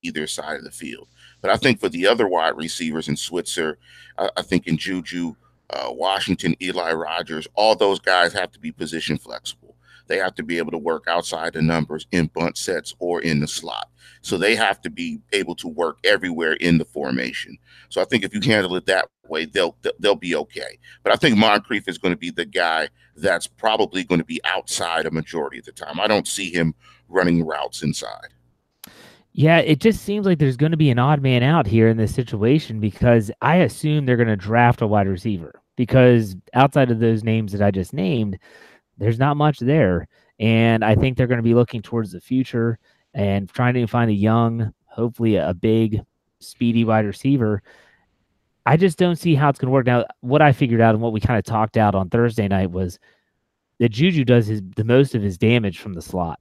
either 0.03 0.27
side 0.27 0.57
of 0.57 0.65
the 0.65 0.71
field. 0.71 1.07
But 1.39 1.51
I 1.51 1.55
think 1.55 1.79
for 1.79 1.87
the 1.87 2.07
other 2.07 2.27
wide 2.27 2.57
receivers 2.57 3.07
in 3.07 3.15
Switzer, 3.15 3.77
I, 4.17 4.31
I 4.35 4.41
think 4.41 4.67
in 4.67 4.75
Juju 4.75 5.37
uh, 5.69 5.89
Washington, 5.91 6.55
Eli 6.61 6.91
Rogers, 6.93 7.47
all 7.55 7.75
those 7.75 7.99
guys 7.99 8.33
have 8.33 8.51
to 8.51 8.59
be 8.59 8.71
position 8.71 9.17
flexible. 9.17 9.75
They 10.07 10.17
have 10.17 10.35
to 10.35 10.43
be 10.43 10.57
able 10.57 10.71
to 10.71 10.77
work 10.77 11.03
outside 11.07 11.53
the 11.53 11.61
numbers 11.61 12.07
in 12.11 12.27
bunch 12.33 12.57
sets 12.57 12.95
or 12.99 13.21
in 13.21 13.41
the 13.41 13.47
slot. 13.47 13.89
So 14.21 14.37
they 14.37 14.55
have 14.55 14.81
to 14.81 14.89
be 14.89 15.19
able 15.33 15.55
to 15.55 15.67
work 15.67 15.97
everywhere 16.03 16.53
in 16.53 16.77
the 16.77 16.85
formation. 16.85 17.57
So 17.89 18.01
I 18.01 18.05
think 18.05 18.23
if 18.23 18.33
you 18.33 18.41
handle 18.41 18.75
it 18.75 18.85
that 18.85 19.09
way, 19.27 19.45
they'll 19.45 19.75
they'll 19.99 20.15
be 20.15 20.35
okay. 20.35 20.79
But 21.03 21.13
I 21.13 21.17
think 21.17 21.37
Moncrief 21.37 21.87
is 21.87 21.97
going 21.97 22.13
to 22.13 22.17
be 22.17 22.31
the 22.31 22.45
guy 22.45 22.89
that's 23.15 23.47
probably 23.47 24.03
going 24.03 24.19
to 24.19 24.25
be 24.25 24.41
outside 24.45 25.05
a 25.05 25.11
majority 25.11 25.59
of 25.59 25.65
the 25.65 25.71
time. 25.71 25.99
I 25.99 26.07
don't 26.07 26.27
see 26.27 26.51
him 26.51 26.73
running 27.09 27.45
routes 27.45 27.83
inside. 27.83 28.29
Yeah, 29.37 29.59
it 29.59 29.79
just 29.79 30.01
seems 30.01 30.25
like 30.25 30.39
there's 30.39 30.57
going 30.57 30.71
to 30.71 30.77
be 30.77 30.89
an 30.89 30.97
odd 30.97 31.21
man 31.21 31.43
out 31.43 31.67
here 31.67 31.89
in 31.89 31.97
this 31.97 32.11
situation 32.15 32.79
because 32.79 33.29
I 33.39 33.57
assume 33.57 34.03
they're 34.03 34.17
going 34.17 34.27
to 34.27 34.35
draft 34.35 34.81
a 34.81 34.87
wide 34.87 35.07
receiver 35.07 35.61
because 35.75 36.35
outside 36.55 36.89
of 36.89 36.99
those 36.99 37.23
names 37.23 37.51
that 37.51 37.61
I 37.61 37.69
just 37.69 37.93
named, 37.93 38.39
there's 38.97 39.19
not 39.19 39.37
much 39.37 39.59
there. 39.59 40.07
And 40.39 40.83
I 40.83 40.95
think 40.95 41.17
they're 41.17 41.27
going 41.27 41.37
to 41.37 41.43
be 41.43 41.53
looking 41.53 41.83
towards 41.83 42.11
the 42.11 42.19
future 42.19 42.79
and 43.13 43.47
trying 43.47 43.75
to 43.75 43.85
find 43.85 44.09
a 44.09 44.13
young, 44.15 44.73
hopefully 44.87 45.35
a 45.35 45.53
big, 45.53 46.01
speedy 46.39 46.83
wide 46.83 47.05
receiver. 47.05 47.61
I 48.65 48.75
just 48.75 48.97
don't 48.97 49.17
see 49.17 49.35
how 49.35 49.49
it's 49.49 49.59
going 49.59 49.67
to 49.67 49.71
work. 49.71 49.85
Now, 49.85 50.05
what 50.21 50.41
I 50.41 50.51
figured 50.51 50.81
out 50.81 50.95
and 50.95 51.03
what 51.03 51.13
we 51.13 51.19
kind 51.19 51.37
of 51.37 51.45
talked 51.45 51.77
out 51.77 51.93
on 51.93 52.09
Thursday 52.09 52.47
night 52.47 52.71
was 52.71 52.97
that 53.77 53.89
Juju 53.89 54.25
does 54.25 54.47
his 54.47 54.63
the 54.75 54.83
most 54.83 55.13
of 55.13 55.21
his 55.21 55.37
damage 55.37 55.77
from 55.77 55.93
the 55.93 56.01
slot 56.01 56.39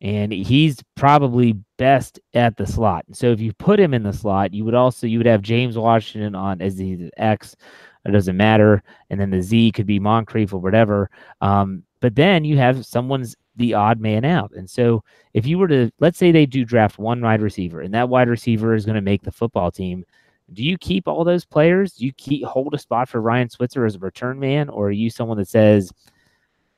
and 0.00 0.32
he's 0.32 0.78
probably 0.94 1.56
best 1.80 2.20
at 2.34 2.58
the 2.58 2.66
slot. 2.66 3.06
So 3.12 3.32
if 3.32 3.40
you 3.40 3.54
put 3.54 3.80
him 3.80 3.94
in 3.94 4.02
the 4.02 4.12
slot, 4.12 4.52
you 4.52 4.66
would 4.66 4.74
also 4.74 5.06
you 5.06 5.16
would 5.18 5.26
have 5.26 5.40
James 5.40 5.78
Washington 5.78 6.34
on 6.34 6.60
as 6.60 6.76
the 6.76 7.10
X. 7.16 7.56
It 8.04 8.10
doesn't 8.10 8.36
matter, 8.36 8.82
and 9.08 9.18
then 9.18 9.30
the 9.30 9.40
Z 9.40 9.72
could 9.72 9.86
be 9.86 9.98
Moncrief 9.98 10.52
or 10.52 10.58
whatever. 10.58 11.10
Um, 11.40 11.82
but 12.00 12.14
then 12.14 12.44
you 12.44 12.58
have 12.58 12.84
someone's 12.84 13.34
the 13.56 13.72
odd 13.72 13.98
man 13.98 14.26
out, 14.26 14.52
and 14.54 14.68
so 14.68 15.02
if 15.32 15.46
you 15.46 15.58
were 15.58 15.68
to 15.68 15.90
let's 16.00 16.18
say 16.18 16.30
they 16.30 16.44
do 16.44 16.66
draft 16.66 16.98
one 16.98 17.22
wide 17.22 17.40
receiver, 17.40 17.80
and 17.80 17.94
that 17.94 18.10
wide 18.10 18.28
receiver 18.28 18.74
is 18.74 18.84
going 18.84 18.96
to 18.96 19.00
make 19.00 19.22
the 19.22 19.32
football 19.32 19.70
team. 19.70 20.04
Do 20.52 20.64
you 20.64 20.76
keep 20.76 21.08
all 21.08 21.24
those 21.24 21.44
players? 21.46 21.94
Do 21.94 22.04
you 22.04 22.12
keep 22.12 22.44
hold 22.44 22.74
a 22.74 22.78
spot 22.78 23.08
for 23.08 23.22
Ryan 23.22 23.48
Switzer 23.48 23.86
as 23.86 23.94
a 23.94 24.00
return 24.00 24.38
man, 24.38 24.68
or 24.68 24.88
are 24.88 24.90
you 24.90 25.08
someone 25.08 25.38
that 25.38 25.48
says, 25.48 25.92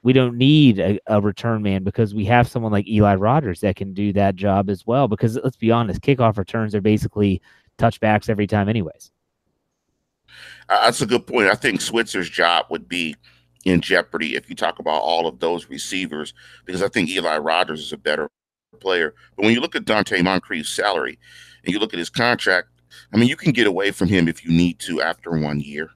we 0.02 0.12
don't 0.12 0.36
need 0.36 0.78
a, 0.78 0.98
a, 1.06 1.20
return 1.20 1.62
man 1.62 1.84
because 1.84 2.14
we 2.14 2.24
have 2.24 2.48
someone 2.48 2.72
like 2.72 2.88
Eli 2.88 3.14
Rogers 3.14 3.60
that 3.60 3.76
can 3.76 3.94
do 3.94 4.12
that 4.12 4.34
job 4.34 4.68
as 4.68 4.86
well. 4.86 5.06
Because 5.08 5.38
let's 5.42 5.56
be 5.56 5.70
honest, 5.70 6.00
kickoff 6.00 6.36
returns 6.36 6.74
are 6.74 6.80
basically 6.80 7.40
touchbacks 7.78 8.28
every 8.28 8.46
time, 8.46 8.68
anyways. 8.68 9.12
Uh, 10.68 10.84
that's 10.84 11.00
a 11.00 11.06
good 11.06 11.26
point. 11.26 11.48
I 11.48 11.54
think 11.54 11.80
Switzer's 11.80 12.28
job 12.28 12.66
would 12.70 12.88
be 12.88 13.16
in 13.64 13.80
jeopardy 13.80 14.34
if 14.34 14.48
you 14.48 14.56
talk 14.56 14.80
about 14.80 15.00
all 15.00 15.28
of 15.28 15.38
those 15.38 15.68
receivers, 15.68 16.34
because 16.64 16.82
I 16.82 16.88
think 16.88 17.08
Eli 17.08 17.38
Rogers 17.38 17.80
is 17.80 17.92
a 17.92 17.98
better 17.98 18.28
player. 18.80 19.14
But 19.36 19.44
when 19.44 19.54
you 19.54 19.60
look 19.60 19.76
at 19.76 19.84
Donte 19.84 20.20
Moncrief's 20.22 20.70
salary 20.70 21.18
and 21.64 21.72
you 21.72 21.78
look 21.78 21.92
at 21.92 21.98
his 21.98 22.10
contract, 22.10 22.68
I 23.12 23.16
mean, 23.16 23.28
you 23.28 23.36
can 23.36 23.52
get 23.52 23.66
away 23.66 23.92
from 23.92 24.08
him 24.08 24.26
if 24.26 24.44
you 24.44 24.50
need 24.50 24.80
to 24.80 25.00
after 25.00 25.30
one 25.30 25.60
year. 25.60 25.90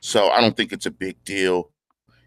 So 0.00 0.28
I 0.28 0.40
don't 0.40 0.56
think 0.56 0.72
it's 0.72 0.86
a 0.86 0.90
big 0.90 1.22
deal 1.24 1.70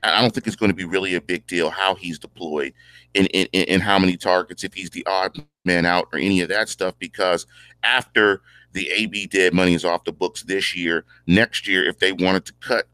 I 0.03 0.21
don't 0.21 0.33
think 0.33 0.47
it's 0.47 0.55
going 0.55 0.71
to 0.71 0.75
be 0.75 0.85
really 0.85 1.15
a 1.15 1.21
big 1.21 1.47
deal 1.47 1.69
how 1.69 1.95
he's 1.95 2.19
deployed 2.19 2.73
and 3.15 3.27
in, 3.27 3.47
in, 3.51 3.63
in, 3.63 3.81
how 3.81 3.97
many 3.97 4.15
targets, 4.17 4.63
if 4.63 4.73
he's 4.73 4.91
the 4.91 5.05
odd 5.07 5.37
man 5.65 5.85
out 5.85 6.07
or 6.13 6.19
any 6.19 6.41
of 6.41 6.49
that 6.49 6.69
stuff, 6.69 6.93
because 6.99 7.47
after 7.83 8.41
the 8.73 8.89
AB 8.89 9.27
dead 9.27 9.53
money 9.53 9.73
is 9.73 9.85
off 9.85 10.03
the 10.03 10.11
books 10.11 10.43
this 10.43 10.75
year, 10.75 11.05
next 11.25 11.67
year, 11.67 11.85
if 11.85 11.99
they 11.99 12.11
wanted 12.11 12.45
to 12.45 12.53
cut 12.59 12.87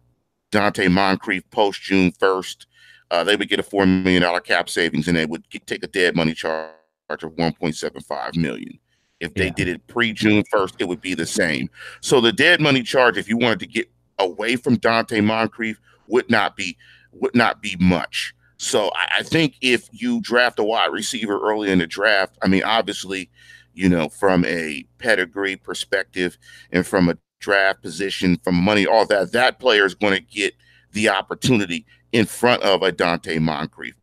Donte 0.52 0.90
Moncrief 0.90 1.50
post 1.50 1.82
June 1.82 2.12
1st, 2.12 2.66
uh, 3.12 3.24
they 3.24 3.36
would 3.36 3.50
get 3.50 3.60
a 3.60 3.64
$4 3.64 4.04
million 4.04 4.42
cap 4.42 4.70
savings 4.70 5.08
and 5.08 5.18
they 5.18 5.26
would 5.26 5.48
get, 5.50 5.68
take 5.68 5.84
a 5.84 5.88
dead 5.88 6.16
money 6.16 6.34
charge 6.34 6.72
of 7.10 7.34
1.75 7.36 8.36
million. 8.38 8.80
If 9.20 9.34
they 9.36 9.46
yeah. 9.46 9.54
did 9.56 9.68
it 9.68 9.88
pre 9.88 10.14
June 10.14 10.44
1st, 10.54 10.76
it 10.80 10.88
would 10.88 11.02
be 11.02 11.16
the 11.16 11.26
same. 11.26 11.70
So 12.02 12.22
the 12.22 12.32
dead 12.32 12.62
money 12.62 12.84
charge, 12.84 13.18
if 13.18 13.28
you 13.28 13.38
wanted 13.38 13.60
to 13.60 13.68
get 13.68 13.90
away 14.20 14.56
from 14.56 14.78
Donte 14.78 15.24
Moncrief, 15.24 15.80
would 16.08 16.30
not 16.30 16.56
be 16.56 16.78
would 17.12 17.36
not 17.36 17.62
be 17.62 17.76
much. 17.80 18.34
So 18.58 18.92
I, 18.96 19.20
I 19.20 19.24
think 19.24 19.56
if 19.62 19.90
you 19.92 20.22
draft 20.22 20.60
a 20.60 20.64
wide 20.64 20.92
receiver 20.92 21.40
early 21.40 21.72
in 21.72 21.80
the 21.80 21.88
draft, 21.88 22.38
I 22.42 22.48
mean, 22.48 22.64
obviously, 22.64 23.30
you 23.74 23.90
know, 23.90 24.10
from 24.10 24.46
a 24.46 24.86
pedigree 24.98 25.56
perspective 25.56 26.38
and 26.72 26.86
from 26.86 27.10
a 27.10 27.18
draft 27.40 27.82
position, 27.82 28.40
from 28.44 28.56
money, 28.56 28.88
all 28.88 29.06
that, 29.08 29.32
that 29.34 29.60
player 29.60 29.86
is 29.86 29.96
going 29.96 30.14
to 30.14 30.22
get 30.22 30.54
the 30.94 31.10
opportunity 31.10 31.86
in 32.12 32.26
front 32.26 32.64
of 32.64 32.82
a 32.84 32.92
Donte 32.92 33.40
Moncrief. 33.40 33.96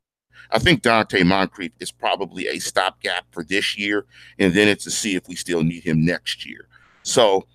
I 0.50 0.58
think 0.58 0.82
Donte 0.82 1.24
Moncrief 1.24 1.72
is 1.80 1.92
probably 1.92 2.48
a 2.48 2.58
stopgap 2.58 3.26
for 3.30 3.44
this 3.44 3.78
year, 3.78 4.04
and 4.38 4.52
then 4.52 4.68
it's 4.68 4.84
to 4.84 4.90
see 4.90 5.14
if 5.14 5.28
we 5.28 5.36
still 5.36 5.62
need 5.62 5.84
him 5.84 6.04
next 6.04 6.44
year. 6.44 6.66
So, 7.02 7.46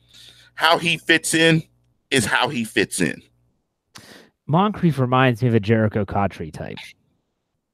how 0.56 0.78
he 0.78 0.98
fits 0.98 1.34
in 1.34 1.64
is 2.10 2.26
how 2.26 2.48
he 2.48 2.64
fits 2.64 3.02
in. 3.02 3.22
Moncrief 4.48 5.00
reminds 5.00 5.42
me 5.42 5.50
of 5.50 5.56
a 5.56 5.60
Jericho 5.60 6.06
Cotchery 6.06 6.52
type. 6.52 6.78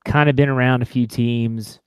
Kind 0.05 0.29
of 0.29 0.35
been 0.35 0.49
around 0.49 0.81
a 0.81 0.85
few 0.85 1.05
teams, 1.05 1.79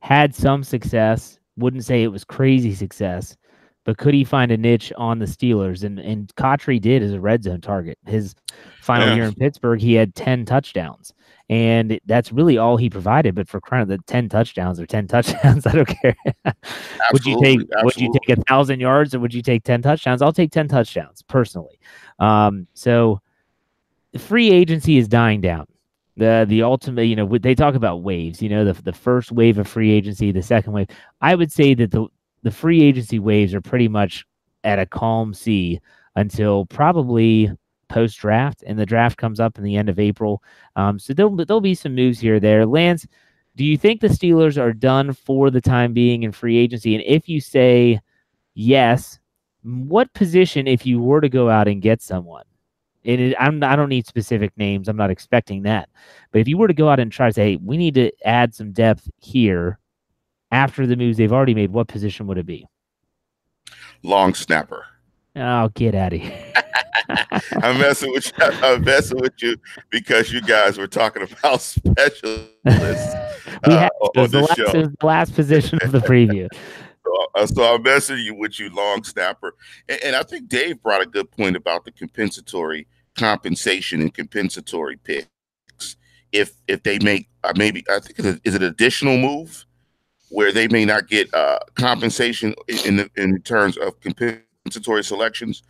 had 0.00 0.34
some 0.34 0.62
success. 0.64 1.38
Wouldn't 1.56 1.84
say 1.84 2.02
it 2.02 2.08
was 2.08 2.24
crazy 2.24 2.74
success, 2.74 3.36
but 3.84 3.98
could 3.98 4.14
he 4.14 4.24
find 4.24 4.50
a 4.50 4.56
niche 4.56 4.92
on 4.96 5.18
the 5.18 5.26
Steelers? 5.26 5.84
And 5.84 5.98
and 5.98 6.34
Cotchery 6.36 6.78
did 6.78 7.02
as 7.02 7.12
a 7.12 7.20
red 7.20 7.44
zone 7.44 7.60
target. 7.60 7.98
His 8.06 8.34
final 8.80 9.08
yeah. 9.08 9.14
year 9.14 9.24
in 9.24 9.34
Pittsburgh, 9.34 9.80
he 9.80 9.94
had 9.94 10.14
ten 10.14 10.46
touchdowns, 10.46 11.12
and 11.50 12.00
that's 12.06 12.32
really 12.32 12.56
all 12.56 12.76
he 12.76 12.88
provided. 12.88 13.34
But 13.34 13.48
for 13.48 13.60
crying 13.60 13.88
the 13.88 13.98
ten 14.06 14.28
touchdowns 14.28 14.80
or 14.80 14.86
ten 14.86 15.06
touchdowns, 15.08 15.66
I 15.66 15.72
don't 15.72 15.88
care. 16.02 16.16
would 17.12 17.26
you 17.26 17.40
take 17.42 17.60
absolutely. 17.60 17.84
would 17.84 17.96
you 17.96 18.12
take 18.12 18.38
a 18.38 18.42
thousand 18.42 18.80
yards 18.80 19.14
or 19.14 19.20
would 19.20 19.34
you 19.34 19.42
take 19.42 19.64
ten 19.64 19.82
touchdowns? 19.82 20.22
I'll 20.22 20.32
take 20.32 20.50
ten 20.50 20.66
touchdowns 20.66 21.22
personally. 21.22 21.78
Um, 22.18 22.66
so 22.74 23.20
free 24.18 24.50
agency 24.50 24.98
is 24.98 25.08
dying 25.08 25.40
down. 25.40 25.66
The 26.16 26.44
the 26.48 26.62
ultimate, 26.62 27.04
you 27.04 27.16
know, 27.16 27.38
they 27.38 27.54
talk 27.54 27.74
about 27.74 28.02
waves. 28.02 28.42
You 28.42 28.48
know, 28.48 28.64
the 28.64 28.80
the 28.82 28.92
first 28.92 29.32
wave 29.32 29.58
of 29.58 29.68
free 29.68 29.90
agency, 29.90 30.32
the 30.32 30.42
second 30.42 30.72
wave. 30.72 30.88
I 31.20 31.34
would 31.34 31.52
say 31.52 31.74
that 31.74 31.90
the 31.90 32.06
the 32.42 32.50
free 32.50 32.82
agency 32.82 33.18
waves 33.18 33.54
are 33.54 33.60
pretty 33.60 33.88
much 33.88 34.26
at 34.64 34.78
a 34.78 34.86
calm 34.86 35.32
sea 35.34 35.80
until 36.16 36.66
probably 36.66 37.50
post 37.88 38.18
draft, 38.18 38.62
and 38.66 38.78
the 38.78 38.86
draft 38.86 39.18
comes 39.18 39.40
up 39.40 39.58
in 39.58 39.64
the 39.64 39.76
end 39.76 39.88
of 39.88 39.98
April. 39.98 40.42
Um, 40.76 40.98
so 40.98 41.12
there'll 41.14 41.36
there'll 41.36 41.60
be 41.60 41.74
some 41.74 41.94
moves 41.94 42.18
here 42.18 42.40
there. 42.40 42.66
Lance, 42.66 43.06
do 43.56 43.64
you 43.64 43.76
think 43.76 44.00
the 44.00 44.08
Steelers 44.08 44.58
are 44.58 44.72
done 44.72 45.12
for 45.12 45.50
the 45.50 45.60
time 45.60 45.92
being 45.92 46.22
in 46.22 46.32
free 46.32 46.56
agency? 46.56 46.94
And 46.94 47.04
if 47.06 47.28
you 47.28 47.40
say 47.40 48.00
yes, 48.54 49.18
what 49.62 50.12
position, 50.14 50.66
if 50.66 50.86
you 50.86 51.00
were 51.00 51.20
to 51.20 51.28
go 51.28 51.50
out 51.50 51.68
and 51.68 51.82
get 51.82 52.00
someone, 52.02 52.44
and 53.04 53.20
it, 53.20 53.36
I'm, 53.38 53.62
I 53.62 53.76
don't 53.76 53.88
need 53.88 54.06
specific 54.06 54.52
names. 54.56 54.88
I'm 54.88 54.96
not 54.96 55.10
expecting 55.10 55.62
that. 55.62 55.88
But 56.32 56.40
if 56.40 56.48
you 56.48 56.58
were 56.58 56.68
to 56.68 56.74
go 56.74 56.88
out 56.88 57.00
and 57.00 57.10
try 57.10 57.28
to 57.28 57.32
say, 57.32 57.52
hey, 57.52 57.56
we 57.56 57.76
need 57.76 57.94
to 57.94 58.12
add 58.24 58.54
some 58.54 58.72
depth 58.72 59.08
here 59.18 59.78
after 60.52 60.86
the 60.86 60.96
moves 60.96 61.16
they've 61.16 61.32
already 61.32 61.54
made, 61.54 61.70
what 61.70 61.88
position 61.88 62.26
would 62.26 62.38
it 62.38 62.46
be? 62.46 62.66
Long 64.02 64.34
snapper. 64.34 64.84
Oh, 65.36 65.68
get 65.74 65.94
out 65.94 66.12
of 66.12 66.20
here. 66.20 66.52
I'm 67.62 67.78
messing 67.78 68.12
with 68.12 68.26
you. 68.26 68.44
I'm 68.44 68.82
messing 68.82 69.18
with 69.18 69.32
you 69.42 69.56
because 69.90 70.32
you 70.32 70.40
guys 70.40 70.78
were 70.78 70.86
talking 70.86 71.22
about 71.22 71.60
specialists 71.60 72.50
uh, 72.66 73.88
on 74.16 74.30
the, 74.30 74.40
last, 74.40 74.56
the 74.56 74.94
last 75.02 75.34
position 75.34 75.78
of 75.82 75.92
the 75.92 76.00
preview. 76.00 76.48
Uh, 77.34 77.46
so 77.46 77.74
I'm 77.74 77.82
messing 77.82 78.18
you 78.18 78.34
with 78.34 78.58
you, 78.58 78.70
long 78.70 79.04
snapper. 79.04 79.54
And, 79.88 80.00
and, 80.02 80.16
I 80.16 80.22
think 80.22 80.48
Dave 80.48 80.82
brought 80.82 81.02
a 81.02 81.06
good 81.06 81.30
point 81.30 81.56
about 81.56 81.84
the 81.84 81.92
compensatory 81.92 82.86
compensation 83.16 84.00
and 84.00 84.12
compensatory 84.12 84.96
picks. 84.96 85.28
If 86.32 86.52
if 86.68 86.82
they 86.82 86.98
make 86.98 87.28
uh, 87.42 87.52
maybe 87.56 87.84
I 87.90 87.98
think 88.00 88.40
is 88.44 88.54
it 88.54 88.62
additional 88.62 89.18
move 89.18 89.64
where 90.30 90.52
they 90.52 90.68
may 90.68 90.84
not 90.84 91.08
get 91.08 91.32
uh, 91.34 91.58
compensation 91.74 92.54
in 92.86 92.96
the, 92.96 93.10
in 93.16 93.42
terms 93.42 93.76
of 93.76 94.00
compensatory 94.00 95.04
selections. 95.04 95.62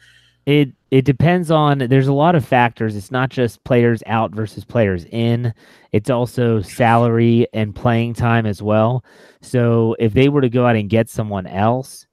It 0.46 0.72
it 0.90 1.04
depends 1.04 1.50
on 1.50 1.78
there's 1.78 2.08
a 2.08 2.12
lot 2.12 2.34
of 2.34 2.44
factors. 2.44 2.96
It's 2.96 3.10
not 3.10 3.30
just 3.30 3.62
players 3.64 4.02
out 4.06 4.32
versus 4.32 4.64
players 4.64 5.04
in. 5.04 5.54
It's 5.92 6.10
also 6.10 6.60
salary 6.62 7.46
and 7.52 7.74
playing 7.74 8.14
time 8.14 8.46
as 8.46 8.62
well. 8.62 9.04
So 9.40 9.94
if 9.98 10.12
they 10.12 10.28
were 10.28 10.40
to 10.40 10.48
go 10.48 10.66
out 10.66 10.76
and 10.76 10.90
get 10.90 11.08
someone 11.08 11.46
else, 11.46 12.06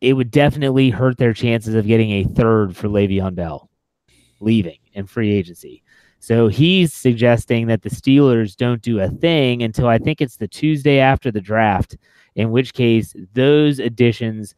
it 0.00 0.12
would 0.12 0.30
definitely 0.30 0.90
hurt 0.90 1.16
their 1.18 1.32
chances 1.32 1.74
of 1.74 1.86
getting 1.86 2.10
a 2.12 2.24
third 2.24 2.76
for 2.76 2.88
Le'Veon 2.88 3.34
Bell 3.34 3.70
leaving 4.40 4.78
in 4.92 5.06
free 5.06 5.32
agency. 5.32 5.82
So 6.18 6.48
he's 6.48 6.92
suggesting 6.92 7.66
that 7.68 7.82
the 7.82 7.90
Steelers 7.90 8.56
don't 8.56 8.82
do 8.82 9.00
a 9.00 9.08
thing 9.08 9.62
until 9.62 9.86
I 9.88 9.98
think 9.98 10.20
it's 10.20 10.36
the 10.36 10.48
Tuesday 10.48 10.98
after 10.98 11.30
the 11.30 11.40
draft, 11.40 11.96
in 12.34 12.50
which 12.50 12.72
case 12.72 13.14
those 13.34 13.78
additions 13.78 14.54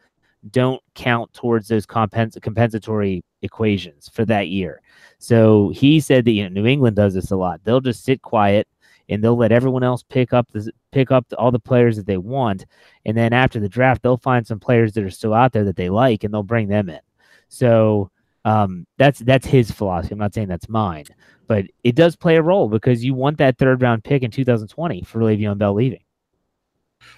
don't 0.50 0.82
count 0.94 1.32
towards 1.32 1.68
those 1.68 1.86
compens- 1.86 2.40
compensatory 2.40 3.24
equations 3.42 4.08
for 4.12 4.24
that 4.24 4.48
year. 4.48 4.80
So 5.18 5.70
he 5.70 6.00
said 6.00 6.24
that 6.24 6.32
you 6.32 6.44
know, 6.44 6.48
New 6.48 6.66
England 6.66 6.96
does 6.96 7.14
this 7.14 7.30
a 7.30 7.36
lot. 7.36 7.60
They'll 7.64 7.80
just 7.80 8.04
sit 8.04 8.22
quiet 8.22 8.68
and 9.08 9.22
they'll 9.22 9.36
let 9.36 9.52
everyone 9.52 9.82
else 9.82 10.02
pick 10.02 10.32
up 10.32 10.46
the 10.52 10.70
pick 10.92 11.10
up 11.10 11.26
all 11.38 11.50
the 11.50 11.58
players 11.58 11.96
that 11.96 12.06
they 12.06 12.18
want, 12.18 12.66
and 13.04 13.16
then 13.16 13.32
after 13.32 13.58
the 13.58 13.68
draft, 13.68 14.02
they'll 14.02 14.16
find 14.16 14.46
some 14.46 14.60
players 14.60 14.92
that 14.92 15.04
are 15.04 15.10
still 15.10 15.34
out 15.34 15.52
there 15.52 15.64
that 15.64 15.76
they 15.76 15.88
like, 15.88 16.24
and 16.24 16.32
they'll 16.32 16.42
bring 16.42 16.68
them 16.68 16.88
in. 16.88 17.00
So 17.48 18.10
um, 18.44 18.86
that's 18.98 19.20
that's 19.20 19.46
his 19.46 19.70
philosophy. 19.70 20.12
I'm 20.12 20.18
not 20.18 20.34
saying 20.34 20.48
that's 20.48 20.68
mine, 20.68 21.06
but 21.46 21.66
it 21.84 21.94
does 21.94 22.16
play 22.16 22.36
a 22.36 22.42
role 22.42 22.68
because 22.68 23.04
you 23.04 23.14
want 23.14 23.38
that 23.38 23.58
third 23.58 23.82
round 23.82 24.04
pick 24.04 24.22
in 24.22 24.30
2020 24.30 25.02
for 25.02 25.20
Le'Veon 25.20 25.58
Bell 25.58 25.74
leaving. 25.74 26.02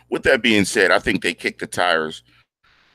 With 0.09 0.23
that 0.25 0.43
being 0.43 0.65
said, 0.65 0.91
I 0.91 0.99
think 0.99 1.23
they 1.23 1.35
kicked 1.35 1.61
the 1.61 1.67
tires 1.67 2.23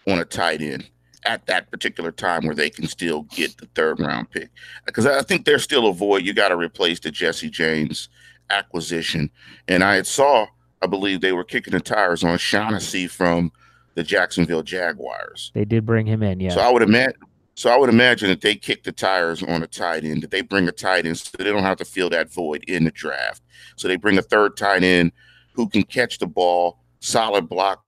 on 0.08 0.20
a 0.20 0.26
tight 0.26 0.62
end 0.62 0.90
at 1.26 1.46
that 1.48 1.72
particular 1.72 2.12
time 2.12 2.46
where 2.46 2.56
they 2.56 2.70
can 2.70 2.88
still 2.88 3.24
get 3.24 3.58
the 3.58 3.66
third 3.76 4.00
round 4.00 4.30
pick. 4.30 4.50
Because 4.86 5.06
I 5.06 5.22
think 5.24 5.46
there's 5.46 5.64
still 5.64 5.88
a 5.88 5.94
void. 5.94 6.24
You 6.24 6.34
got 6.34 6.50
to 6.50 6.58
replace 6.58 7.00
the 7.00 7.12
Jesse 7.12 7.50
James 7.50 8.10
acquisition. 8.50 9.32
And 9.68 9.84
I 9.84 9.96
had 9.96 10.08
saw, 10.08 10.46
I 10.82 10.88
believe 10.88 11.22
they 11.22 11.34
were 11.34 11.44
kicking 11.44 11.74
the 11.74 11.80
tires 11.80 12.24
on 12.24 12.38
Shaughnessy 12.38 13.08
from 13.08 13.52
the 13.96 14.04
Jacksonville 14.04 14.62
Jaguars. 14.62 15.52
They 15.56 15.66
did 15.66 15.86
bring 15.86 16.06
him 16.06 16.22
in, 16.22 16.40
yeah. 16.40 16.52
So 16.52 16.62
I 16.62 16.72
would 16.72 16.84
imagine 16.84 17.16
so 17.58 17.70
I 17.70 17.78
would 17.78 17.90
imagine 17.90 18.28
that 18.28 18.42
they 18.42 18.56
kick 18.56 18.84
the 18.84 18.92
tires 18.92 19.42
on 19.42 19.64
a 19.64 19.68
tight 19.68 20.04
end, 20.04 20.24
that 20.24 20.32
they 20.32 20.42
bring 20.42 20.68
a 20.68 20.74
tight 20.74 21.06
end 21.06 21.18
so 21.18 21.30
they 21.38 21.46
don't 21.46 21.64
have 21.64 21.78
to 21.78 21.86
fill 21.86 22.10
that 22.10 22.30
void 22.30 22.66
in 22.68 22.84
the 22.84 22.92
draft. 22.92 23.42
So 23.78 23.88
they 23.88 23.96
bring 23.96 24.18
a 24.18 24.22
third 24.22 24.58
tight 24.58 24.84
end 24.84 25.14
who 25.54 25.70
can 25.70 25.84
catch 25.84 26.18
the 26.18 26.28
ball, 26.28 26.80
solid 27.00 27.48
blocker, 27.48 27.82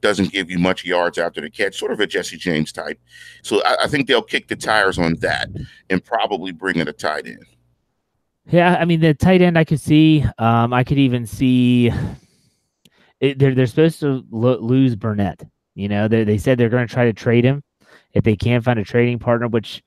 doesn't 0.00 0.32
give 0.32 0.50
you 0.50 0.58
much 0.58 0.84
yards 0.84 1.18
after 1.18 1.40
the 1.40 1.50
catch, 1.50 1.78
sort 1.78 1.92
of 1.92 2.00
a 2.00 2.06
Jesse 2.06 2.36
James 2.36 2.72
type. 2.72 3.00
So 3.42 3.62
I, 3.64 3.84
I 3.84 3.88
think 3.88 4.06
they'll 4.06 4.22
kick 4.22 4.48
the 4.48 4.56
tires 4.56 4.98
on 4.98 5.14
that 5.16 5.48
and 5.90 6.04
probably 6.04 6.52
bring 6.52 6.76
in 6.76 6.88
a 6.88 6.92
tight 6.92 7.26
end. 7.26 7.44
Yeah, 8.46 8.76
I 8.78 8.84
mean 8.84 9.00
the 9.00 9.14
tight 9.14 9.40
end 9.40 9.58
I 9.58 9.64
could 9.64 9.80
see. 9.80 10.24
Um, 10.38 10.72
I 10.72 10.84
could 10.84 10.98
even 10.98 11.26
see 11.26 11.90
it, 13.20 13.38
they're 13.38 13.54
they're 13.54 13.66
supposed 13.66 14.00
to 14.00 14.24
lo- 14.30 14.58
lose 14.58 14.96
Burnett. 14.96 15.42
You 15.74 15.88
know, 15.88 16.08
they 16.08 16.24
they 16.24 16.38
said 16.38 16.58
they're 16.58 16.68
going 16.68 16.86
to 16.86 16.92
try 16.92 17.06
to 17.06 17.12
trade 17.12 17.44
him 17.44 17.62
if 18.12 18.22
they 18.22 18.36
can't 18.36 18.64
find 18.64 18.78
a 18.78 18.84
trading 18.84 19.18
partner, 19.18 19.48
which 19.48 19.82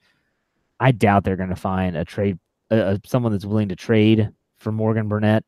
I 0.79 0.91
doubt 0.91 1.23
they're 1.23 1.37
going 1.37 1.49
to 1.49 1.55
find 1.55 1.95
a 1.95 2.03
trade, 2.03 2.39
uh, 2.71 2.97
someone 3.05 3.31
that's 3.31 3.45
willing 3.45 3.69
to 3.69 3.75
trade 3.75 4.29
for 4.59 4.71
Morgan 4.71 5.07
Burnett. 5.07 5.43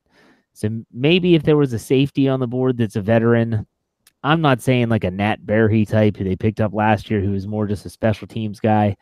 So 0.54 0.84
maybe 0.92 1.36
if 1.36 1.44
there 1.44 1.58
was 1.58 1.74
a 1.74 1.80
safety 1.80 2.28
on 2.28 2.40
the 2.40 2.48
board 2.48 2.78
that's 2.78 2.96
a 2.96 3.02
veteran, 3.02 3.66
I'm 4.24 4.42
not 4.42 4.62
saying 4.62 4.90
like 4.90 5.04
a 5.04 5.12
Nat 5.12 5.38
Berhe 5.46 5.88
type 5.88 6.18
who 6.18 6.24
they 6.24 6.36
picked 6.36 6.60
up 6.60 6.74
last 6.74 7.10
year, 7.10 7.22
who 7.22 7.34
is 7.34 7.48
more 7.48 7.68
just 7.68 7.86
a 7.86 7.90
special 7.90 8.28
teams 8.28 8.60
guy, 8.60 8.98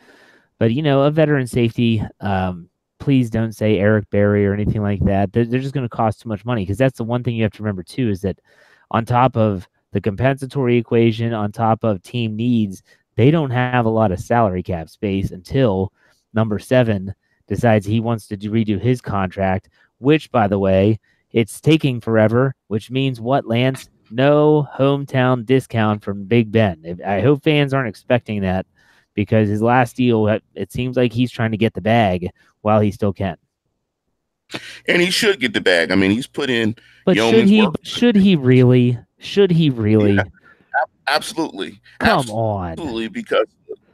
but 0.59 0.73
you 0.73 0.81
know, 0.81 1.03
a 1.03 1.11
veteran 1.11 1.47
safety. 1.47 2.03
Um, 2.19 2.69
please 2.99 3.29
don't 3.29 3.53
say 3.53 3.79
Eric 3.79 4.09
Berry 4.09 4.45
or 4.45 4.53
anything 4.53 4.81
like 4.81 5.03
that. 5.05 5.31
They're, 5.31 5.45
they're 5.45 5.59
just 5.59 5.73
going 5.73 5.85
to 5.85 5.95
cost 5.95 6.21
too 6.21 6.29
much 6.29 6.45
money 6.45 6.63
because 6.63 6.77
that's 6.77 6.97
the 6.97 7.03
one 7.03 7.23
thing 7.23 7.35
you 7.35 7.43
have 7.43 7.53
to 7.53 7.63
remember 7.63 7.83
too 7.83 8.09
is 8.09 8.21
that 8.21 8.39
on 8.91 9.05
top 9.05 9.37
of 9.37 9.67
the 9.91 10.01
compensatory 10.01 10.77
equation, 10.77 11.33
on 11.33 11.51
top 11.51 11.83
of 11.83 12.01
team 12.01 12.35
needs, 12.35 12.83
they 13.15 13.31
don't 13.31 13.51
have 13.51 13.85
a 13.85 13.89
lot 13.89 14.11
of 14.11 14.19
salary 14.19 14.63
cap 14.63 14.89
space 14.89 15.31
until 15.31 15.91
number 16.33 16.59
seven 16.59 17.13
decides 17.47 17.85
he 17.85 17.99
wants 17.99 18.27
to 18.27 18.37
redo 18.37 18.79
his 18.79 19.01
contract, 19.01 19.69
which, 19.99 20.31
by 20.31 20.47
the 20.47 20.59
way, 20.59 20.99
it's 21.31 21.61
taking 21.61 21.99
forever, 21.99 22.55
which 22.67 22.91
means 22.91 23.19
what, 23.21 23.47
Lance? 23.47 23.89
No 24.09 24.67
hometown 24.75 25.45
discount 25.45 26.03
from 26.03 26.25
Big 26.25 26.51
Ben. 26.51 26.99
I 27.05 27.21
hope 27.21 27.43
fans 27.43 27.73
aren't 27.73 27.89
expecting 27.89 28.41
that 28.41 28.65
because 29.13 29.49
his 29.49 29.61
last 29.61 29.95
deal, 29.95 30.27
it 30.27 30.71
seems 30.71 30.95
like 30.97 31.11
he's 31.11 31.31
trying 31.31 31.51
to 31.51 31.57
get 31.57 31.73
the 31.73 31.81
bag 31.81 32.29
while 32.61 32.79
he 32.79 32.91
still 32.91 33.13
can. 33.13 33.37
And 34.87 35.01
he 35.01 35.11
should 35.11 35.39
get 35.39 35.53
the 35.53 35.61
bag. 35.61 35.91
I 35.91 35.95
mean, 35.95 36.11
he's 36.11 36.27
put 36.27 36.49
in. 36.49 36.75
But 37.05 37.17
should 37.17 37.47
he? 37.47 37.63
Work. 37.63 37.75
Should 37.83 38.15
he 38.15 38.35
really? 38.35 38.97
Should 39.19 39.51
he 39.51 39.69
really? 39.69 40.13
Yeah. 40.13 40.23
Absolutely. 41.07 41.81
Come 41.99 42.19
Absolutely, 42.19 42.33
on. 42.33 42.71
Absolutely, 42.71 43.07
because 43.07 43.47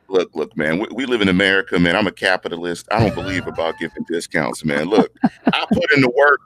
look, 0.08 0.30
look, 0.36 0.56
man, 0.58 0.80
we, 0.80 0.88
we, 0.94 1.06
live 1.06 1.22
in 1.22 1.30
America, 1.30 1.80
man. 1.80 1.96
I'm 1.96 2.08
a 2.08 2.12
capitalist. 2.12 2.88
I 2.92 3.00
don't 3.00 3.16
believe 3.16 3.48
about 3.48 3.78
giving 3.80 4.04
discounts, 4.08 4.66
man. 4.66 4.86
Look, 4.86 5.12
I 5.54 5.66
put 5.72 5.92
in 5.94 6.02
the 6.02 6.12
work. 6.16 6.40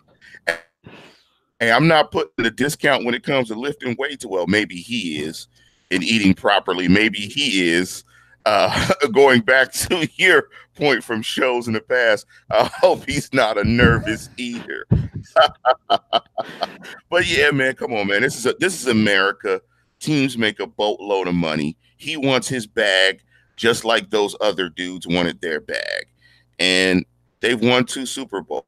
And 1.59 1.71
I'm 1.71 1.87
not 1.87 2.11
putting 2.11 2.43
the 2.43 2.51
discount 2.51 3.05
when 3.05 3.15
it 3.15 3.23
comes 3.23 3.47
to 3.47 3.55
lifting 3.55 3.95
weights. 3.97 4.25
Well, 4.25 4.47
maybe 4.47 4.75
he 4.75 5.19
is, 5.19 5.47
and 5.91 6.03
eating 6.03 6.33
properly. 6.33 6.87
Maybe 6.87 7.19
he 7.19 7.69
is. 7.69 8.03
Uh, 8.45 8.93
going 9.11 9.41
back 9.41 9.73
to 9.73 10.07
your 10.15 10.47
point 10.75 11.03
from 11.03 11.21
shows 11.21 11.67
in 11.67 11.73
the 11.73 11.81
past, 11.81 12.25
I 12.49 12.69
hope 12.79 13.05
he's 13.05 13.33
not 13.33 13.57
a 13.57 13.63
nervous 13.63 14.29
eater. 14.37 14.85
but 17.09 17.27
yeah, 17.27 17.51
man, 17.51 17.75
come 17.75 17.93
on, 17.93 18.07
man. 18.07 18.21
This 18.21 18.37
is 18.37 18.45
a, 18.45 18.53
this 18.59 18.79
is 18.79 18.87
America. 18.87 19.61
Teams 19.99 20.37
make 20.37 20.59
a 20.59 20.67
boatload 20.67 21.27
of 21.27 21.35
money. 21.35 21.75
He 21.97 22.15
wants 22.15 22.47
his 22.47 22.67
bag 22.67 23.21
just 23.57 23.83
like 23.83 24.11
those 24.11 24.35
other 24.39 24.69
dudes 24.69 25.07
wanted 25.07 25.41
their 25.41 25.59
bag. 25.59 26.05
And 26.59 27.05
they've 27.41 27.59
won 27.59 27.85
two 27.85 28.05
Super 28.05 28.41
Bowls. 28.41 28.63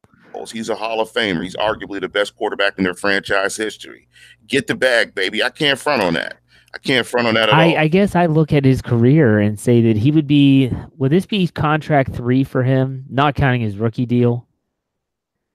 He's 0.52 0.68
a 0.68 0.74
Hall 0.74 1.00
of 1.00 1.12
Famer. 1.12 1.42
He's 1.42 1.56
arguably 1.56 2.00
the 2.00 2.08
best 2.08 2.36
quarterback 2.36 2.78
in 2.78 2.84
their 2.84 2.94
franchise 2.94 3.56
history. 3.56 4.08
Get 4.46 4.66
the 4.66 4.74
bag, 4.74 5.14
baby. 5.14 5.42
I 5.42 5.50
can't 5.50 5.78
front 5.78 6.02
on 6.02 6.14
that. 6.14 6.38
I 6.74 6.78
can't 6.78 7.06
front 7.06 7.26
on 7.26 7.34
that 7.34 7.48
at 7.48 7.54
I, 7.54 7.72
all. 7.72 7.78
I 7.78 7.88
guess 7.88 8.14
I 8.14 8.26
look 8.26 8.52
at 8.52 8.64
his 8.64 8.80
career 8.80 9.38
and 9.40 9.58
say 9.58 9.80
that 9.82 9.96
he 9.96 10.10
would 10.10 10.26
be. 10.26 10.72
Would 10.98 11.12
this 11.12 11.26
be 11.26 11.46
contract 11.48 12.14
three 12.14 12.44
for 12.44 12.62
him, 12.62 13.04
not 13.10 13.34
counting 13.34 13.60
his 13.60 13.76
rookie 13.76 14.06
deal? 14.06 14.46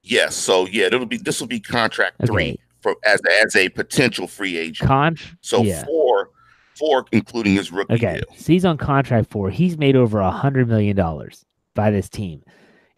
Yes. 0.04 0.36
So 0.36 0.68
yeah, 0.68 0.86
it'll 0.86 1.06
be. 1.06 1.18
This 1.18 1.40
will 1.40 1.48
be 1.48 1.60
contract 1.60 2.22
okay. 2.22 2.28
three 2.28 2.60
for 2.82 2.96
as 3.06 3.22
as 3.44 3.56
a 3.56 3.70
potential 3.70 4.28
free 4.28 4.58
agent. 4.58 4.88
Con- 4.88 5.18
so 5.42 5.64
yeah. 5.64 5.86
four, 5.86 6.30
four 6.78 7.06
including 7.12 7.56
his 7.56 7.72
rookie 7.72 7.94
okay. 7.94 8.16
deal. 8.16 8.38
So 8.38 8.52
he's 8.52 8.66
on 8.66 8.78
contract 8.78 9.30
four. 9.32 9.50
He's 9.50 9.78
made 9.78 9.96
over 9.96 10.20
a 10.20 10.32
hundred 10.32 10.68
million 10.68 10.96
dollars 10.96 11.46
by 11.76 11.92
this 11.92 12.10
team. 12.10 12.44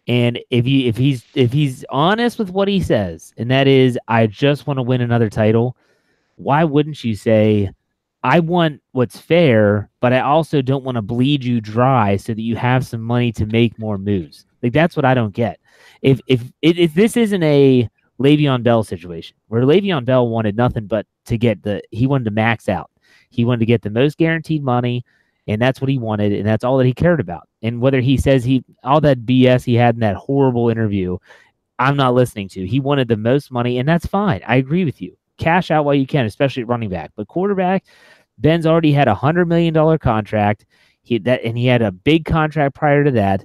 And 0.08 0.38
if 0.48 0.64
he 0.64 0.88
if 0.88 0.96
he's 0.96 1.24
if 1.34 1.52
he's 1.52 1.84
honest 1.90 2.38
with 2.38 2.50
what 2.50 2.66
he 2.66 2.80
says, 2.80 3.34
and 3.36 3.50
that 3.50 3.68
is, 3.68 3.98
I 4.08 4.26
just 4.26 4.66
want 4.66 4.78
to 4.78 4.82
win 4.82 5.02
another 5.02 5.28
title, 5.28 5.76
why 6.36 6.64
wouldn't 6.64 7.04
you 7.04 7.14
say, 7.14 7.70
I 8.24 8.40
want 8.40 8.80
what's 8.92 9.18
fair, 9.18 9.90
but 10.00 10.14
I 10.14 10.20
also 10.20 10.62
don't 10.62 10.82
want 10.82 10.96
to 10.96 11.02
bleed 11.02 11.44
you 11.44 11.60
dry 11.60 12.16
so 12.16 12.32
that 12.32 12.40
you 12.40 12.56
have 12.56 12.86
some 12.86 13.02
money 13.02 13.32
to 13.32 13.44
make 13.46 13.78
more 13.78 13.98
moves. 13.98 14.46
Like 14.62 14.72
that's 14.72 14.96
what 14.96 15.04
I 15.04 15.12
don't 15.12 15.34
get. 15.34 15.60
If 16.00 16.20
if 16.26 16.42
if 16.62 16.94
this 16.94 17.16
isn't 17.16 17.42
a 17.42 17.88
Le'Veon 18.18 18.62
Bell 18.62 18.82
situation 18.82 19.36
where 19.48 19.62
Le'Veon 19.62 20.04
Bell 20.04 20.28
wanted 20.28 20.56
nothing 20.56 20.86
but 20.86 21.06
to 21.26 21.36
get 21.36 21.62
the 21.62 21.82
he 21.90 22.06
wanted 22.06 22.24
to 22.24 22.30
max 22.30 22.68
out. 22.68 22.90
He 23.30 23.44
wanted 23.44 23.60
to 23.60 23.66
get 23.66 23.82
the 23.82 23.90
most 23.90 24.16
guaranteed 24.16 24.64
money, 24.64 25.04
and 25.48 25.60
that's 25.60 25.80
what 25.80 25.90
he 25.90 25.98
wanted, 25.98 26.32
and 26.32 26.46
that's 26.46 26.62
all 26.62 26.76
that 26.78 26.86
he 26.86 26.92
cared 26.92 27.20
about. 27.20 27.48
And 27.62 27.80
whether 27.80 28.00
he 28.00 28.16
says 28.16 28.44
he 28.44 28.64
all 28.84 29.00
that 29.00 29.26
BS 29.26 29.64
he 29.64 29.74
had 29.74 29.96
in 29.96 30.00
that 30.00 30.16
horrible 30.16 30.68
interview, 30.68 31.18
I'm 31.78 31.96
not 31.96 32.14
listening 32.14 32.48
to. 32.50 32.66
He 32.66 32.78
wanted 32.78 33.08
the 33.08 33.16
most 33.16 33.50
money, 33.50 33.78
and 33.78 33.88
that's 33.88 34.06
fine. 34.06 34.40
I 34.46 34.56
agree 34.56 34.84
with 34.84 35.02
you. 35.02 35.16
Cash 35.38 35.70
out 35.70 35.84
while 35.84 35.94
you 35.94 36.06
can, 36.06 36.26
especially 36.26 36.62
at 36.62 36.68
running 36.68 36.90
back. 36.90 37.10
But 37.16 37.28
quarterback, 37.28 37.84
Ben's 38.38 38.66
already 38.66 38.92
had 38.92 39.08
a 39.08 39.14
hundred 39.14 39.48
million 39.48 39.74
dollar 39.74 39.98
contract. 39.98 40.66
He 41.02 41.18
that 41.18 41.42
and 41.42 41.58
he 41.58 41.66
had 41.66 41.82
a 41.82 41.90
big 41.90 42.24
contract 42.24 42.74
prior 42.74 43.02
to 43.02 43.10
that 43.12 43.44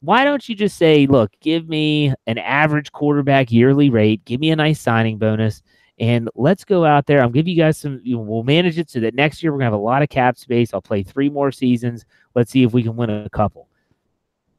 why 0.00 0.24
don't 0.24 0.48
you 0.48 0.54
just 0.54 0.76
say, 0.76 1.06
look, 1.06 1.32
give 1.40 1.68
me 1.68 2.14
an 2.26 2.38
average 2.38 2.92
quarterback 2.92 3.50
yearly 3.50 3.90
rate, 3.90 4.24
give 4.24 4.40
me 4.40 4.50
a 4.50 4.56
nice 4.56 4.80
signing 4.80 5.18
bonus, 5.18 5.62
and 5.98 6.28
let's 6.34 6.64
go 6.64 6.84
out 6.84 7.06
there. 7.06 7.22
I'll 7.22 7.30
give 7.30 7.48
you 7.48 7.56
guys 7.56 7.78
some, 7.78 8.00
you 8.02 8.16
know, 8.16 8.22
we'll 8.22 8.42
manage 8.42 8.78
it 8.78 8.90
so 8.90 9.00
that 9.00 9.14
next 9.14 9.42
year 9.42 9.52
we're 9.52 9.60
to 9.60 9.64
have 9.64 9.72
a 9.72 9.78
lot 9.78 10.02
of 10.02 10.08
cap 10.08 10.36
space. 10.36 10.74
I'll 10.74 10.82
play 10.82 11.02
three 11.02 11.30
more 11.30 11.50
seasons. 11.50 12.04
Let's 12.34 12.50
see 12.50 12.62
if 12.62 12.72
we 12.72 12.82
can 12.82 12.96
win 12.96 13.10
a 13.10 13.30
couple. 13.30 13.68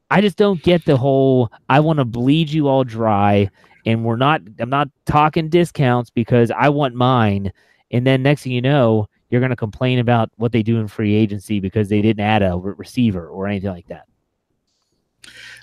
I 0.09 0.21
just 0.21 0.37
don't 0.37 0.61
get 0.63 0.85
the 0.85 0.97
whole, 0.97 1.51
I 1.69 1.79
want 1.79 1.99
to 1.99 2.05
bleed 2.05 2.49
you 2.49 2.67
all 2.67 2.83
dry. 2.83 3.49
And 3.85 4.03
we're 4.03 4.17
not, 4.17 4.41
I'm 4.59 4.69
not 4.69 4.89
talking 5.05 5.49
discounts 5.49 6.09
because 6.09 6.51
I 6.51 6.69
want 6.69 6.95
mine. 6.95 7.53
And 7.91 8.05
then 8.05 8.23
next 8.23 8.43
thing 8.43 8.51
you 8.51 8.61
know, 8.61 9.07
you're 9.29 9.41
going 9.41 9.51
to 9.51 9.55
complain 9.55 9.99
about 9.99 10.31
what 10.37 10.51
they 10.51 10.63
do 10.63 10.79
in 10.79 10.87
free 10.87 11.13
agency 11.13 11.59
because 11.59 11.89
they 11.89 12.01
didn't 12.01 12.21
add 12.21 12.41
a 12.41 12.57
re- 12.57 12.73
receiver 12.77 13.27
or 13.27 13.47
anything 13.47 13.71
like 13.71 13.87
that. 13.87 14.05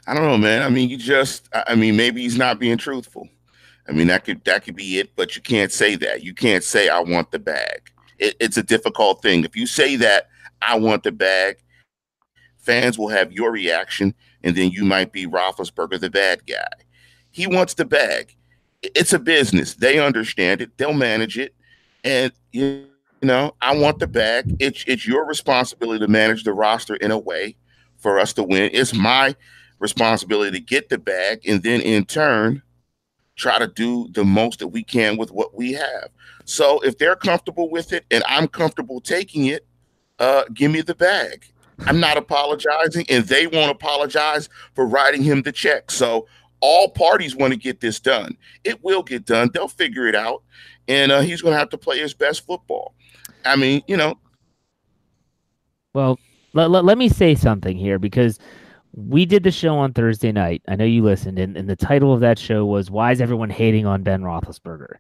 I 0.07 0.15
don't 0.15 0.25
know, 0.25 0.39
man. 0.39 0.63
I 0.63 0.69
mean, 0.69 0.89
you 0.89 0.99
just, 0.99 1.49
I 1.53 1.75
mean, 1.75 1.97
maybe 1.97 2.23
he's 2.23 2.37
not 2.37 2.59
being 2.59 2.77
truthful. 2.77 3.29
I 3.89 3.93
mean, 3.93 4.07
that 4.07 4.25
could 4.25 4.45
that 4.45 4.65
could 4.65 4.77
be 4.77 4.99
it, 4.99 5.15
but 5.17 5.37
you 5.37 5.43
can't 5.43 5.71
say 5.71 5.95
that. 5.97 6.23
You 6.23 6.35
can't 6.35 6.65
say 6.65 6.89
I 6.89 7.01
want 7.01 7.31
the 7.31 7.39
bag. 7.39 7.91
It, 8.19 8.35
it's 8.41 8.57
a 8.57 8.63
difficult 8.63 9.23
thing. 9.23 9.45
If 9.45 9.57
you 9.57 9.67
say 9.67 9.97
that 9.97 10.29
I 10.63 10.79
want 10.79 11.03
the 11.03 11.13
bag, 11.13 11.57
fans 12.57 12.99
will 12.99 13.09
have 13.09 13.33
your 13.33 13.51
reaction, 13.51 14.15
and 14.43 14.57
then 14.57 14.71
you 14.71 14.85
might 14.85 15.13
be 15.13 15.27
Roethlisberger, 15.27 16.01
the 16.01 16.11
bad 16.11 16.47
guy. 16.47 16.69
He 17.31 17.47
wants 17.47 17.75
the 17.75 17.85
bag. 17.85 18.35
It's 18.83 19.13
a 19.13 19.19
business. 19.19 19.75
They 19.75 19.99
understand 19.99 20.61
it. 20.61 20.77
They'll 20.79 20.95
manage 20.95 21.37
it, 21.39 21.55
and 22.03 22.33
you 22.53 22.87
know, 23.23 23.55
I 23.61 23.77
want 23.77 23.99
the 23.99 24.07
bag. 24.07 24.57
It's 24.61 24.85
it's 24.87 25.07
your 25.07 25.27
responsibility 25.27 26.01
to 26.01 26.09
manage 26.09 26.45
the 26.45 26.53
roster 26.53 26.97
in 26.97 27.11
a 27.11 27.19
way 27.19 27.57
for 27.99 28.19
us 28.19 28.33
to 28.35 28.43
win. 28.43 28.71
It's 28.73 28.95
my 28.95 29.35
responsibility 29.79 30.59
to 30.59 30.65
get 30.65 30.89
the 30.89 30.99
bag, 30.99 31.47
and 31.47 31.63
then 31.63 31.81
in 31.81 32.05
turn, 32.07 32.63
try 33.37 33.59
to 33.59 33.67
do 33.67 34.09
the 34.13 34.25
most 34.25 34.61
that 34.61 34.69
we 34.69 34.83
can 34.83 35.17
with 35.17 35.31
what 35.31 35.55
we 35.55 35.73
have. 35.73 36.09
So 36.45 36.81
if 36.81 36.99
they're 36.99 37.17
comfortable 37.17 37.71
with 37.71 37.93
it 37.93 38.05
and 38.11 38.23
I'm 38.27 38.49
comfortable 38.49 39.01
taking 39.01 39.47
it, 39.47 39.67
uh, 40.19 40.45
give 40.53 40.71
me 40.71 40.81
the 40.81 40.95
bag. 40.95 41.47
I'm 41.87 41.99
not 41.99 42.17
apologizing, 42.17 43.07
and 43.09 43.25
they 43.25 43.47
won't 43.47 43.71
apologize 43.71 44.49
for 44.75 44.87
writing 44.87 45.23
him 45.23 45.43
the 45.43 45.51
check. 45.51 45.91
So 45.91 46.29
all 46.61 46.89
parties 46.89 47.35
want 47.35 47.53
to 47.53 47.59
get 47.59 47.81
this 47.81 47.99
done. 47.99 48.37
It 48.63 48.83
will 48.85 49.03
get 49.03 49.25
done. 49.25 49.51
They'll 49.53 49.69
figure 49.69 50.07
it 50.07 50.15
out, 50.15 50.43
and 50.87 51.11
uh, 51.11 51.21
he's 51.21 51.43
going 51.43 51.53
to 51.53 51.59
have 51.59 51.71
to 51.71 51.79
play 51.79 51.99
his 51.99 52.15
best 52.15 52.47
football. 52.47 52.95
I 53.45 53.57
mean, 53.57 53.83
you 53.89 53.97
know. 53.97 54.15
Well, 55.95 56.19
let, 56.53 56.71
let, 56.71 56.85
let 56.85 56.97
me 56.97 57.09
say 57.09 57.35
something 57.35 57.77
here 57.77 57.99
because 57.99 58.39
we 58.97 59.27
did 59.27 59.43
the 59.43 59.51
show 59.51 59.77
on 59.77 59.93
Thursday 59.93 60.31
night. 60.33 60.63
I 60.69 60.77
know 60.77 60.85
you 60.85 61.03
listened, 61.03 61.39
and, 61.39 61.57
and 61.57 61.69
the 61.69 61.77
title 61.77 62.13
of 62.13 62.21
that 62.21 62.39
show 62.39 62.65
was 62.65 62.91
"Why 62.91 63.13
is 63.13 63.21
everyone 63.21 63.51
hating 63.51 63.87
on 63.87 64.03
Ben 64.03 64.23
Roethlisberger?" 64.23 64.97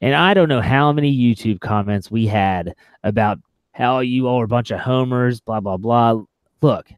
And 0.00 0.14
I 0.14 0.34
don't 0.34 0.48
know 0.48 0.60
how 0.60 0.92
many 0.92 1.16
YouTube 1.16 1.60
comments 1.60 2.10
we 2.10 2.26
had 2.26 2.74
about 3.02 3.38
how 3.72 4.00
you 4.00 4.26
all 4.28 4.40
are 4.40 4.44
a 4.44 4.48
bunch 4.48 4.70
of 4.70 4.80
homers, 4.80 5.40
blah 5.40 5.60
blah 5.60 5.76
blah. 5.76 6.22
Look, 6.60 6.90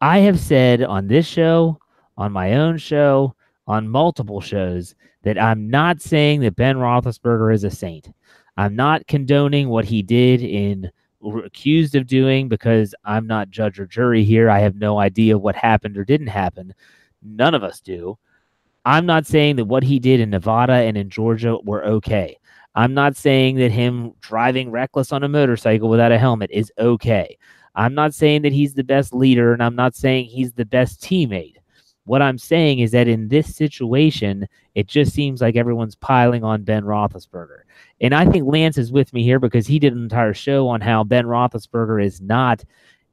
I 0.00 0.18
have 0.20 0.38
said 0.38 0.82
on 0.82 1.08
this 1.08 1.26
show, 1.26 1.78
on 2.16 2.32
my 2.32 2.54
own 2.54 2.78
show, 2.78 3.34
on 3.66 3.88
multiple 3.88 4.40
shows 4.40 4.94
that 5.22 5.38
I'm 5.38 5.68
not 5.68 6.00
saying 6.00 6.40
that 6.40 6.56
Ben 6.56 6.76
Roethlisberger 6.76 7.52
is 7.52 7.64
a 7.64 7.70
saint. 7.70 8.12
I'm 8.56 8.76
not 8.76 9.06
condoning 9.08 9.68
what 9.68 9.84
he 9.84 10.02
did 10.02 10.40
in 10.42 10.90
accused 11.44 11.94
of 11.94 12.06
doing 12.06 12.48
because 12.48 12.94
I'm 13.04 13.26
not 13.26 13.50
judge 13.50 13.78
or 13.78 13.86
jury 13.86 14.24
here. 14.24 14.50
I 14.50 14.60
have 14.60 14.76
no 14.76 14.98
idea 14.98 15.38
what 15.38 15.56
happened 15.56 15.96
or 15.96 16.04
didn't 16.04 16.28
happen. 16.28 16.74
None 17.22 17.54
of 17.54 17.62
us 17.62 17.80
do. 17.80 18.18
I'm 18.84 19.06
not 19.06 19.26
saying 19.26 19.56
that 19.56 19.64
what 19.64 19.82
he 19.82 19.98
did 19.98 20.20
in 20.20 20.30
Nevada 20.30 20.74
and 20.74 20.96
in 20.96 21.10
Georgia 21.10 21.58
were 21.64 21.84
okay. 21.84 22.38
I'm 22.76 22.94
not 22.94 23.16
saying 23.16 23.56
that 23.56 23.72
him 23.72 24.12
driving 24.20 24.70
reckless 24.70 25.10
on 25.10 25.24
a 25.24 25.28
motorcycle 25.28 25.88
without 25.88 26.12
a 26.12 26.18
helmet 26.18 26.50
is 26.52 26.70
okay. 26.78 27.36
I'm 27.74 27.94
not 27.94 28.14
saying 28.14 28.42
that 28.42 28.52
he's 28.52 28.74
the 28.74 28.84
best 28.84 29.12
leader 29.12 29.52
and 29.52 29.62
I'm 29.62 29.76
not 29.76 29.96
saying 29.96 30.26
he's 30.26 30.52
the 30.52 30.64
best 30.64 31.00
teammate. 31.02 31.56
What 32.04 32.22
I'm 32.22 32.38
saying 32.38 32.78
is 32.78 32.92
that 32.92 33.08
in 33.08 33.28
this 33.28 33.56
situation, 33.56 34.46
it 34.76 34.86
just 34.86 35.12
seems 35.12 35.40
like 35.40 35.56
everyone's 35.56 35.96
piling 35.96 36.44
on 36.44 36.62
Ben 36.62 36.84
Roethlisberger. 36.84 37.62
And 38.00 38.14
I 38.14 38.26
think 38.30 38.46
Lance 38.46 38.78
is 38.78 38.92
with 38.92 39.12
me 39.12 39.22
here 39.22 39.38
because 39.38 39.66
he 39.66 39.78
did 39.78 39.92
an 39.94 40.02
entire 40.02 40.34
show 40.34 40.68
on 40.68 40.80
how 40.80 41.04
Ben 41.04 41.24
Roethlisberger 41.24 42.04
is 42.04 42.20
not 42.20 42.62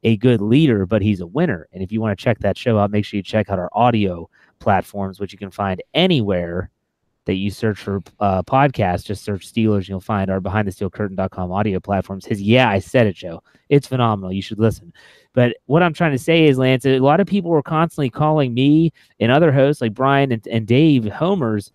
a 0.03 0.17
good 0.17 0.41
leader, 0.41 0.85
but 0.85 1.01
he's 1.01 1.21
a 1.21 1.27
winner. 1.27 1.67
And 1.71 1.81
if 1.81 1.91
you 1.91 2.01
want 2.01 2.17
to 2.17 2.21
check 2.21 2.39
that 2.39 2.57
show 2.57 2.77
out, 2.77 2.91
make 2.91 3.05
sure 3.05 3.17
you 3.17 3.23
check 3.23 3.49
out 3.49 3.59
our 3.59 3.69
audio 3.73 4.29
platforms, 4.59 5.19
which 5.19 5.31
you 5.31 5.39
can 5.39 5.51
find 5.51 5.81
anywhere 5.93 6.69
that 7.25 7.35
you 7.35 7.49
search 7.49 7.79
for 7.79 8.01
uh, 8.19 8.43
podcasts. 8.43 9.05
Just 9.05 9.23
search 9.23 9.51
Steelers, 9.51 9.77
and 9.77 9.89
you'll 9.89 10.01
find 10.01 10.29
our 10.29 10.41
behind 10.41 10.67
the 10.67 10.71
steel 10.71 10.89
curtain.com 10.89 11.51
audio 11.51 11.79
platforms. 11.79 12.25
His 12.25 12.41
Yeah, 12.41 12.69
I 12.69 12.79
Said 12.79 13.07
It 13.07 13.15
show. 13.15 13.41
It's 13.69 13.87
phenomenal. 13.87 14.33
You 14.33 14.41
should 14.41 14.59
listen. 14.59 14.91
But 15.33 15.55
what 15.65 15.81
I'm 15.81 15.93
trying 15.93 16.11
to 16.11 16.17
say 16.17 16.45
is, 16.45 16.57
Lance, 16.57 16.85
a 16.85 16.99
lot 16.99 17.21
of 17.21 17.27
people 17.27 17.49
were 17.49 17.63
constantly 17.63 18.09
calling 18.09 18.53
me 18.53 18.91
and 19.19 19.31
other 19.31 19.51
hosts 19.51 19.81
like 19.81 19.93
Brian 19.93 20.33
and, 20.33 20.45
and 20.47 20.67
Dave 20.67 21.05
homers 21.05 21.71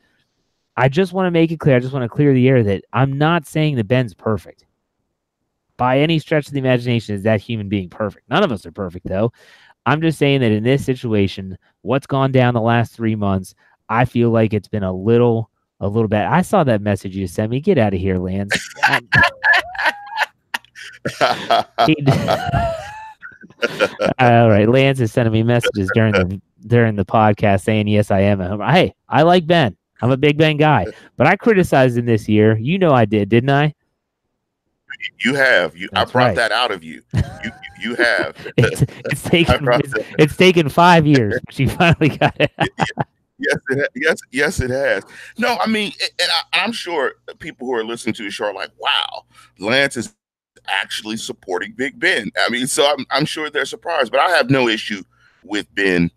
I 0.79 0.89
just 0.89 1.13
want 1.13 1.27
to 1.27 1.33
make 1.33 1.51
it 1.51 1.59
clear. 1.59 1.75
I 1.75 1.81
just 1.81 1.93
want 1.93 2.05
to 2.05 2.09
clear 2.09 2.33
the 2.33 2.49
air 2.49 2.63
that 2.63 2.85
I'm 2.93 3.19
not 3.19 3.47
saying 3.47 3.75
that 3.77 3.89
Ben's 3.89 4.15
perfect. 4.15 4.65
By 5.77 5.99
any 5.99 6.21
stretch 6.21 6.47
of 6.47 6.53
the 6.53 6.61
imagination, 6.61 7.17
is 7.17 7.25
that 7.25 7.41
human 7.41 7.69
being 7.69 7.91
perfect? 7.91 8.31
None 8.31 8.45
of 8.45 8.53
us 8.53 8.65
are 8.65 8.71
perfect, 8.71 9.09
though. 9.09 9.33
I'm 9.87 10.01
just 10.01 10.21
saying 10.21 10.41
that 10.41 10.53
in 10.53 10.63
this 10.63 10.85
situation, 10.85 11.59
what's 11.83 12.07
gone 12.07 12.31
down 12.31 12.55
the 12.55 12.61
last 12.61 12.93
three 12.93 13.17
months, 13.17 13.57
I 13.89 14.05
feel 14.05 14.31
like 14.31 14.55
it's 14.55 14.69
been 14.69 14.85
a 14.85 14.93
little, 14.93 15.51
a 15.81 15.89
little 15.89 16.07
bad. 16.07 16.33
I 16.33 16.43
saw 16.43 16.63
that 16.63 16.81
message 16.81 17.17
you 17.17 17.27
sent 17.27 17.51
me. 17.51 17.59
Get 17.59 17.77
out 17.77 17.93
of 17.93 17.99
here, 17.99 18.19
Lance. 18.19 18.57
Um, 18.89 19.09
All 24.21 24.49
right, 24.49 24.69
Lance 24.69 25.01
is 25.01 25.13
sending 25.13 25.33
me 25.33 25.43
messages 25.43 25.91
during 25.93 26.13
the 26.13 26.41
during 26.67 26.97
the 26.97 27.05
podcast 27.05 27.63
saying, 27.63 27.89
"Yes, 27.89 28.11
I 28.11 28.21
am 28.21 28.41
a 28.41 28.49
homer." 28.49 28.71
Hey, 28.71 28.95
I 29.09 29.23
like 29.23 29.47
Ben. 29.47 29.78
I'm 30.01 30.11
a 30.11 30.17
Big 30.17 30.39
Ben 30.39 30.57
guy, 30.57 30.87
but 31.17 31.27
I 31.27 31.37
criticized 31.37 31.99
him 31.99 32.07
this 32.07 32.29
year. 32.29 32.57
You 32.59 32.79
know 32.79 32.93
I 32.93 33.05
did, 33.05 33.29
didn't 33.29 33.51
I? 33.51 33.75
You 35.25 35.35
have. 35.35 35.77
You. 35.77 35.89
That's 35.93 36.11
I 36.11 36.13
brought 36.13 36.25
right. 36.25 36.37
that 36.37 36.53
out 36.53 36.71
of 36.71 36.83
you. 36.83 37.03
You. 37.15 37.51
You 37.81 37.95
have. 37.95 38.37
it's, 38.57 38.83
it's 38.83 39.23
taken. 39.25 39.67
It's, 39.71 39.95
it's, 40.19 40.37
taken 40.37 40.69
five 40.69 41.07
years, 41.07 41.39
but 41.45 41.59
you 41.59 41.69
finally 41.69 42.11
got 42.11 42.35
it. 42.41 42.51
yes, 43.39 43.57
it, 43.71 43.91
yes, 43.95 44.19
yes, 44.31 44.61
it 44.61 44.71
has. 44.71 45.05
No, 45.39 45.57
I 45.61 45.69
mean, 45.69 45.93
and 46.21 46.31
I, 46.53 46.65
am 46.65 46.73
sure 46.73 47.15
people 47.39 47.67
who 47.67 47.75
are 47.75 47.85
listening 47.85 48.15
to 48.15 48.25
the 48.25 48.31
show 48.31 48.47
are 48.47 48.55
like, 48.55 48.71
"Wow, 48.79 49.25
Lance 49.59 49.97
is 49.97 50.15
actually 50.67 51.17
supporting 51.17 51.73
Big 51.73 51.99
Ben." 51.99 52.31
I 52.45 52.49
mean, 52.51 52.67
so 52.67 52.91
I'm, 52.91 53.07
I'm 53.11 53.25
sure 53.25 53.51
they're 53.51 53.65
surprised, 53.65 54.11
but 54.11 54.21
I 54.21 54.31
have 54.31 54.51
no 54.51 54.69
issue 54.69 55.03
with 55.45 55.73
Ben 55.75 56.11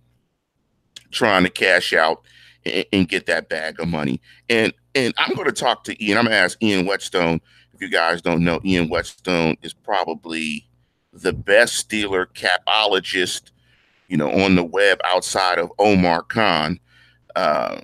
trying 1.12 1.44
to 1.44 1.50
cash 1.50 1.94
out 1.94 2.24
and, 2.66 3.08
get 3.08 3.26
that 3.26 3.50
bag 3.50 3.80
of 3.80 3.88
money. 3.88 4.22
And 4.50 4.74
and 4.94 5.14
I'm 5.18 5.36
going 5.36 5.48
to 5.48 5.54
talk 5.54 5.84
to 5.86 6.04
Ian. 6.04 6.18
I'm 6.18 6.26
going 6.26 6.34
to 6.34 6.38
ask 6.38 6.62
Ian 6.62 6.86
Whetstone. 6.86 7.42
If 7.74 7.82
you 7.82 7.90
guys 7.90 8.22
don't 8.22 8.44
know, 8.44 8.60
Ian 8.64 8.90
Whetstone 8.90 9.58
is 9.62 9.74
probably 9.74 10.68
the 11.14 11.34
best 11.34 11.90
Steeler 11.90 12.28
capologist, 12.28 13.52
you 14.08 14.18
know, 14.18 14.30
on 14.30 14.56
the 14.56 14.64
web 14.64 15.00
outside 15.04 15.58
of 15.58 15.72
Omar 15.80 16.24
Khan. 16.24 16.80
Uh, 17.36 17.82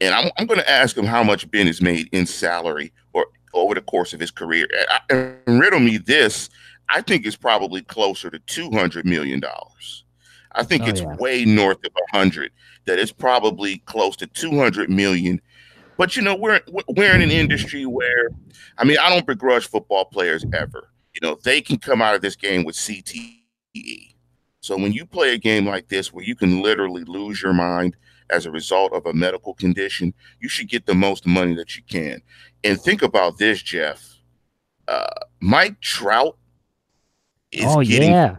and 0.00 0.14
I'm, 0.14 0.30
I'm 0.36 0.46
going 0.46 0.60
to 0.60 0.70
ask 0.70 0.96
him 0.96 1.06
how 1.06 1.22
much 1.22 1.50
Ben 1.50 1.66
has 1.66 1.80
made 1.80 2.08
in 2.12 2.26
salary 2.26 2.92
or 3.12 3.26
over 3.54 3.74
the 3.74 3.80
course 3.80 4.12
of 4.12 4.20
his 4.20 4.30
career. 4.30 4.68
And, 5.08 5.38
and 5.46 5.60
riddle 5.60 5.80
me 5.80 5.96
this: 5.98 6.50
I 6.88 7.00
think 7.00 7.24
it's 7.24 7.36
probably 7.36 7.82
closer 7.82 8.30
to 8.30 8.38
two 8.40 8.70
hundred 8.70 9.06
million 9.06 9.40
dollars. 9.40 10.04
I 10.52 10.64
think 10.64 10.84
oh, 10.84 10.86
it's 10.86 11.00
yeah. 11.00 11.16
way 11.16 11.44
north 11.44 11.78
of 11.84 11.92
a 11.96 12.16
hundred 12.16 12.52
that 12.86 12.98
it's 12.98 13.12
probably 13.12 13.78
close 13.86 14.16
to 14.16 14.26
200 14.26 14.90
million. 14.90 15.40
But 15.96 16.16
you 16.16 16.22
know, 16.22 16.34
we're 16.34 16.60
we're 16.88 17.14
in 17.14 17.22
an 17.22 17.30
industry 17.30 17.84
where, 17.84 18.30
I 18.78 18.84
mean, 18.84 18.98
I 18.98 19.10
don't 19.10 19.26
begrudge 19.26 19.68
football 19.68 20.04
players 20.04 20.44
ever. 20.52 20.88
You 21.12 21.26
know, 21.26 21.38
they 21.42 21.60
can 21.60 21.78
come 21.78 22.00
out 22.00 22.14
of 22.14 22.22
this 22.22 22.36
game 22.36 22.64
with 22.64 22.76
CTE. 22.76 24.14
So 24.60 24.76
when 24.76 24.92
you 24.92 25.06
play 25.06 25.34
a 25.34 25.38
game 25.38 25.66
like 25.66 25.88
this, 25.88 26.12
where 26.12 26.24
you 26.24 26.36
can 26.36 26.62
literally 26.62 27.04
lose 27.04 27.42
your 27.42 27.52
mind 27.52 27.96
as 28.30 28.46
a 28.46 28.50
result 28.50 28.92
of 28.92 29.06
a 29.06 29.12
medical 29.12 29.54
condition, 29.54 30.14
you 30.40 30.48
should 30.48 30.68
get 30.68 30.86
the 30.86 30.94
most 30.94 31.26
money 31.26 31.54
that 31.54 31.76
you 31.76 31.82
can. 31.88 32.20
And 32.62 32.80
think 32.80 33.02
about 33.02 33.38
this, 33.38 33.62
Jeff. 33.62 34.04
Uh, 34.86 35.06
Mike 35.40 35.80
Trout 35.80 36.36
is 37.50 37.64
oh, 37.66 37.82
getting 37.82 38.10
yeah. 38.10 38.36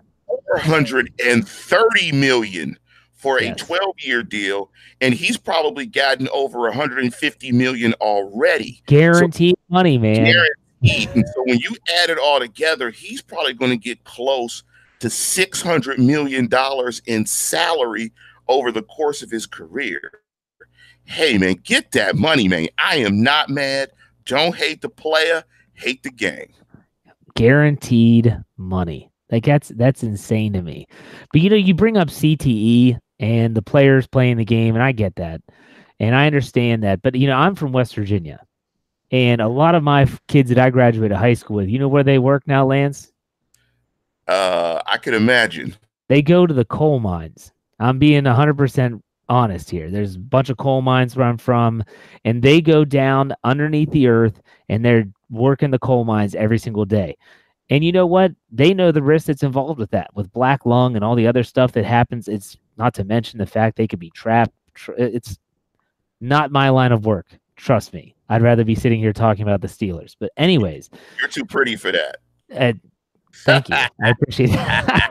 430 0.58 2.12
million 2.14 2.78
for 3.14 3.42
yes. 3.42 3.62
a 3.62 3.66
12 3.66 3.96
year 4.00 4.24
deal 4.24 4.72
and 5.02 5.14
he's 5.14 5.38
probably 5.38 5.86
gotten 5.86 6.30
over 6.30 6.62
150 6.62 7.52
million 7.52 7.94
already. 7.96 8.82
Guaranteed 8.88 9.56
so, 9.56 9.74
money 9.74 9.98
man. 9.98 10.24
Guaranteed. 10.24 11.10
And 11.16 11.26
so 11.28 11.44
when 11.44 11.60
you 11.60 11.76
add 12.02 12.10
it 12.10 12.18
all 12.18 12.40
together 12.40 12.90
he's 12.90 13.22
probably 13.22 13.54
going 13.54 13.72
to 13.72 13.78
get 13.78 14.04
close 14.06 14.64
to 15.00 15.10
600 15.10 16.00
million 16.00 16.48
dollars 16.48 17.02
in 17.06 17.26
salary 17.26 18.12
over 18.48 18.72
the 18.72 18.84
course 18.84 19.22
of 19.22 19.30
his 19.30 19.46
career. 19.46 20.22
Hey 21.04 21.38
man 21.38 21.56
get 21.64 21.92
that 21.92 22.16
money 22.16 22.48
man. 22.48 22.68
I 22.78 22.98
am 22.98 23.22
not 23.22 23.50
mad. 23.50 23.92
Don't 24.26 24.56
hate 24.56 24.82
the 24.82 24.90
player 24.90 25.44
hate 25.80 26.04
the 26.04 26.12
game. 26.12 26.54
Guaranteed 27.36 28.38
money 28.58 29.10
like 29.32 29.46
that's 29.46 29.70
that's 29.70 30.04
insane 30.04 30.54
to 30.54 30.62
me. 30.62 30.88
But 31.32 31.42
you 31.42 31.50
know, 31.50 31.56
you 31.56 31.74
bring 31.74 31.98
up 31.98 32.10
CTE 32.10 32.98
and 33.20 33.56
the 33.56 33.62
players 33.62 34.08
playing 34.08 34.38
the 34.38 34.46
game, 34.46 34.76
and 34.76 34.84
I 34.84 34.92
get 34.92 35.16
that, 35.16 35.42
and 36.00 36.16
I 36.16 36.26
understand 36.28 36.84
that. 36.84 37.02
But 37.02 37.16
you 37.16 37.28
know, 37.28 37.36
I'm 37.36 37.56
from 37.56 37.72
West 37.72 37.96
Virginia, 37.96 38.40
And 39.12 39.42
a 39.42 39.48
lot 39.48 39.76
of 39.76 39.84
my 39.84 40.08
kids 40.28 40.50
that 40.50 40.60
I 40.60 40.70
graduated 40.70 41.18
high 41.18 41.34
school 41.34 41.58
with, 41.58 41.70
you 41.70 41.80
know 41.80 41.88
where 41.88 42.04
they 42.04 42.20
work 42.20 42.44
now, 42.48 42.66
Lance? 42.66 43.12
Uh, 44.28 44.82
I 44.86 44.98
could 44.98 45.16
imagine. 45.16 45.76
They 46.08 46.22
go 46.22 46.46
to 46.46 46.54
the 46.54 46.66
coal 46.66 47.00
mines. 47.00 47.52
I'm 47.80 47.98
being 48.00 48.24
100% 48.24 49.02
honest 49.30 49.70
here. 49.70 49.90
There's 49.90 50.16
a 50.16 50.20
bunch 50.20 50.50
of 50.50 50.58
coal 50.58 50.82
mines 50.82 51.16
where 51.16 51.26
I'm 51.26 51.38
from, 51.38 51.84
and 52.26 52.42
they 52.42 52.62
go 52.62 52.84
down 52.84 53.34
underneath 53.44 53.92
the 53.92 54.08
earth 54.08 54.42
and 54.68 54.84
they're 54.84 55.06
working 55.30 55.72
the 55.72 55.80
coal 55.80 56.04
mines 56.04 56.36
every 56.36 56.58
single 56.60 56.86
day. 56.86 57.16
And 57.70 57.84
you 57.84 57.92
know 57.92 58.08
what? 58.08 58.32
They 58.52 58.74
know 58.74 58.92
the 58.92 59.04
risk 59.04 59.28
that's 59.28 59.44
involved 59.44 59.80
with 59.80 59.92
that, 59.92 60.10
with 60.16 60.32
black 60.34 60.66
lung 60.66 60.96
and 60.96 61.06
all 61.06 61.16
the 61.16 61.28
other 61.28 61.44
stuff 61.44 61.72
that 61.74 61.86
happens. 61.86 62.28
It's 62.28 62.58
not 62.78 62.94
to 62.96 63.04
mention 63.04 63.38
the 63.38 63.46
fact 63.46 63.78
they 63.78 63.88
could 63.88 64.00
be 64.00 64.10
trapped. 64.12 64.54
It's 64.98 65.38
not 66.20 66.52
my 66.52 66.70
line 66.70 66.92
of 66.92 67.06
work. 67.06 67.28
Trust 67.56 67.94
me. 67.94 68.16
I'd 68.30 68.42
rather 68.42 68.64
be 68.64 68.76
sitting 68.76 69.00
here 69.00 69.14
talking 69.14 69.44
about 69.44 69.62
the 69.62 69.68
Steelers. 69.68 70.16
But 70.20 70.32
anyways, 70.38 70.90
you're 71.20 71.30
too 71.30 71.46
pretty 71.46 71.76
for 71.76 71.92
that. 71.92 72.18
Uh, 72.56 72.74
thank 73.34 73.70
you. 73.70 73.76
I 73.76 74.10
appreciate 74.10 74.52
that. 74.52 75.10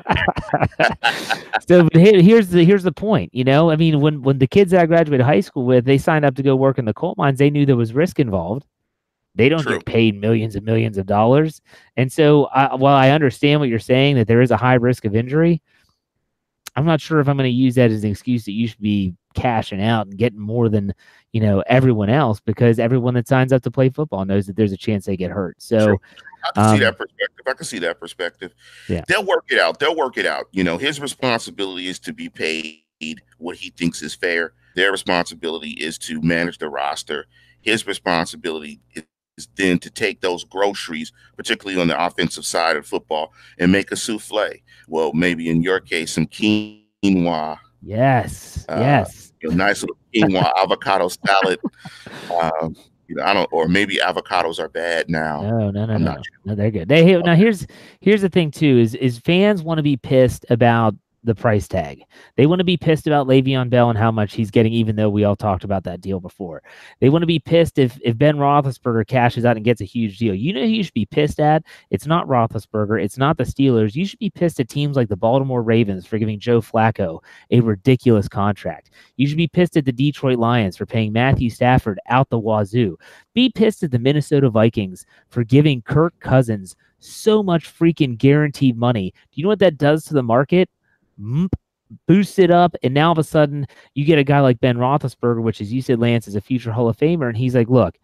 so 1.69 1.89
here's 1.93 2.49
the 2.49 2.65
here's 2.65 2.85
the 2.85 2.93
point. 2.93 3.35
You 3.35 3.45
know, 3.45 3.71
I 3.71 3.77
mean, 3.77 4.01
when 4.01 4.23
when 4.23 4.39
the 4.39 4.47
kids 4.47 4.71
that 4.71 4.81
I 4.81 4.87
graduated 4.87 5.27
high 5.27 5.41
school 5.41 5.65
with, 5.65 5.85
they 5.85 5.99
signed 5.99 6.25
up 6.25 6.37
to 6.37 6.43
go 6.43 6.57
work 6.57 6.79
in 6.79 6.85
the 6.85 6.95
coal 6.95 7.15
mines. 7.19 7.39
They 7.39 7.51
knew 7.51 7.67
there 7.67 7.77
was 7.77 7.93
risk 7.93 8.19
involved. 8.19 8.65
They 9.39 9.49
don't 9.49 9.63
True. 9.63 9.75
get 9.75 9.87
paid 9.87 10.21
millions 10.21 10.57
and 10.57 10.67
millions 10.67 10.99
of 10.99 11.07
dollars. 11.07 11.63
And 11.97 12.13
so, 12.13 12.47
I, 12.47 12.75
while 12.75 12.97
I 12.97 13.11
understand 13.11 13.61
what 13.61 13.69
you're 13.69 13.79
saying 13.79 14.17
that 14.17 14.27
there 14.27 14.43
is 14.43 14.51
a 14.51 14.57
high 14.57 14.75
risk 14.75 15.05
of 15.05 15.15
injury, 15.15 15.63
I'm 16.75 16.85
not 16.85 17.01
sure 17.01 17.21
if 17.21 17.29
I'm 17.29 17.37
going 17.37 17.49
to 17.49 17.57
use 17.57 17.77
that 17.77 17.93
as 17.93 18.03
an 18.03 18.11
excuse 18.11 18.45
that 18.47 18.53
you 18.53 18.67
should 18.67 18.81
be 18.81 19.15
cashing 19.35 19.81
out 19.81 20.09
and 20.09 20.19
getting 20.19 20.41
more 20.41 20.69
than 20.69 20.93
you 21.33 21.41
know 21.41 21.63
everyone 21.69 22.11
else 22.11 22.41
because 22.41 22.81
everyone 22.81 23.15
that 23.15 23.29
signs 23.29 23.53
up 23.53 23.63
to 23.63 23.71
play 23.71 23.91
football 23.91 24.25
knows 24.25 24.49
that 24.49 24.57
there's 24.57 24.73
a 24.73 24.77
chance 24.77 25.07
they 25.07 25.17
get 25.17 25.31
hurt. 25.31 25.57
So. 25.63 25.87
True. 25.87 25.99
I 26.45 26.53
can 26.53 26.65
um, 26.65 26.77
see 26.77 26.85
that 26.85 26.99
perspective. 26.99 27.45
I 27.47 27.53
can 27.53 27.65
see 27.65 27.79
that 27.81 28.01
perspective. 28.01 28.55
Yeah. 28.89 29.03
They'll 29.09 29.25
work 29.25 29.47
it 29.51 29.61
out. 29.61 29.81
They'll 29.81 29.97
work 29.97 30.17
it 30.17 30.27
out. 30.27 30.47
You 30.53 30.63
know, 30.63 30.79
his 30.79 31.01
responsibility 31.01 31.89
is 31.89 31.99
to 32.01 32.13
be 32.13 32.29
paid 32.29 32.85
what 33.39 33.57
he 33.57 33.71
thinks 33.71 34.03
is 34.03 34.15
fair. 34.15 34.53
Their 34.77 34.93
responsibility 34.93 35.71
is 35.71 35.99
to 35.99 36.23
manage 36.23 36.59
the 36.59 36.69
roster. 36.69 37.27
His 37.61 37.89
responsibility 37.89 38.81
then 39.57 39.79
to 39.81 39.91
take 39.91 40.21
those 40.21 40.45
groceries, 40.45 41.13
particularly 41.37 41.81
on 41.81 41.89
the 41.89 42.07
offensive 42.07 42.45
side 42.45 42.77
of 42.77 42.87
football, 42.87 43.33
and 43.59 43.71
make 43.71 43.93
a 43.93 43.97
souffle. 43.97 44.61
Well, 44.89 45.13
maybe 45.13 45.49
in 45.49 45.63
your 45.63 45.81
case, 45.81 46.13
some 46.13 46.27
quinoa. 46.27 47.59
Yes. 47.83 48.65
Uh, 48.69 48.79
yes. 48.81 49.33
You 49.43 49.51
know, 49.51 49.57
nice 49.57 49.83
little 49.83 49.97
quinoa 50.15 50.53
avocado 50.63 51.09
salad. 51.09 51.61
Um, 52.41 52.75
you 53.09 53.15
know, 53.15 53.25
I 53.25 53.33
don't, 53.33 53.49
or 53.53 53.69
maybe 53.69 53.97
avocados 53.97 54.59
are 54.59 54.69
bad 54.69 55.09
now. 55.09 55.41
No, 55.43 55.71
no, 55.71 55.87
no, 55.87 55.95
I'm 55.95 56.05
no. 56.05 56.13
Sure. 56.13 56.23
No, 56.45 56.55
they're 56.55 56.71
good. 56.71 56.89
They 56.89 57.17
now 57.17 57.35
here's 57.35 57.67
here's 58.01 58.21
the 58.21 58.29
thing 58.29 58.51
too 58.51 58.79
is 58.79 58.95
is 58.95 59.19
fans 59.19 59.63
want 59.63 59.79
to 59.79 59.83
be 59.83 59.97
pissed 59.97 60.45
about 60.51 60.95
the 61.29 61.35
price 61.35 61.69
tag. 61.69 62.03
They 62.37 62.47
want 62.47 62.59
to 62.59 62.65
be 62.65 62.77
pissed 62.77 63.07
about 63.07 63.29
Le'Veon 63.29 63.71
Bell 63.71 63.91
and 63.91 63.99
how 63.99 64.11
much 64.11 64.35
he's 64.35 64.51
getting, 64.51 64.73
even 64.73 64.97
though 64.97 65.09
we 65.09 65.25
all 65.25 65.37
talked 65.37 65.63
about 65.63 65.85
that 65.85 66.01
deal 66.01 66.19
before. 66.19 66.63
They 67.01 67.09
want 67.09 67.23
to 67.23 67.27
be 67.27 67.39
pissed 67.39 67.79
if 67.79 67.99
if 68.03 68.19
Ben 68.19 68.37
Roethlisberger 68.37 69.07
cashes 69.07 69.45
out 69.45 69.57
and 69.57 69.65
gets 69.65 69.81
a 69.81 69.85
huge 69.85 70.19
deal. 70.19 70.35
You 70.35 70.53
know 70.53 70.63
who 70.63 70.67
you 70.67 70.83
should 70.83 70.95
be 70.95 71.07
pissed 71.07 71.39
at? 71.39 71.63
It's 71.91 72.07
not 72.07 72.27
Roethlisberger. 72.27 73.03
It's 73.03 73.19
not 73.19 73.37
the 73.37 73.45
Steelers. 73.45 73.95
You 73.95 74.07
should 74.07 74.19
be 74.19 74.31
pissed 74.31 74.59
at 74.59 74.69
teams 74.69 74.97
like 74.97 75.09
the 75.09 75.17
Baltimore 75.17 75.63
Ravens 75.63 76.07
for 76.07 76.19
giving 76.19 76.41
Joe 76.41 76.61
Flacco 76.61 77.23
a 77.51 77.61
ridiculous 77.61 78.29
contract. 78.29 78.91
You 79.17 79.29
should 79.29 79.37
be 79.37 79.49
pissed 79.49 79.77
at 79.77 79.85
the 79.85 79.93
Detroit 79.93 80.39
Lions 80.39 80.77
for 80.77 80.87
paying 80.87 81.13
Matthew 81.13 81.51
Stafford 81.51 82.01
out 82.09 82.29
the 82.31 82.39
wazoo. 82.39 82.99
Be 83.35 83.51
pissed 83.51 83.83
at 83.83 83.91
the 83.91 83.99
Minnesota 83.99 84.51
Vikings 84.51 85.07
for 85.29 85.45
giving 85.45 85.83
Kirk 85.83 86.19
Cousins 86.21 86.75
so 87.01 87.43
much 87.43 87.73
freaking 87.73 88.19
guaranteed 88.19 88.77
money. 88.77 89.11
Do 89.11 89.41
you 89.41 89.45
know 89.45 89.51
what 89.51 89.61
that 89.61 89.79
does 89.79 90.05
to 90.05 90.15
the 90.15 90.23
market? 90.23 90.69
Boost 92.07 92.39
it 92.39 92.51
up, 92.51 92.75
and 92.83 92.95
now 92.95 93.07
all 93.07 93.13
of 93.13 93.19
a 93.19 93.25
sudden 93.25 93.67
you 93.95 94.05
get 94.05 94.19
a 94.19 94.25
guy 94.25 94.41
like 94.41 94.61
Ben 94.61 94.77
Roethlisberger, 94.77 95.43
which, 95.43 95.61
as 95.61 95.73
you 95.73 95.83
said, 95.83 96.01
Lance 96.01 96.29
is 96.29 96.35
a 96.35 96.41
future 96.41 96.73
Hall 96.73 96.89
of 96.89 96.97
Famer, 96.97 97.29
and 97.29 97.37
he's 97.37 97.55
like, 97.55 97.69
"Look, 97.69 97.97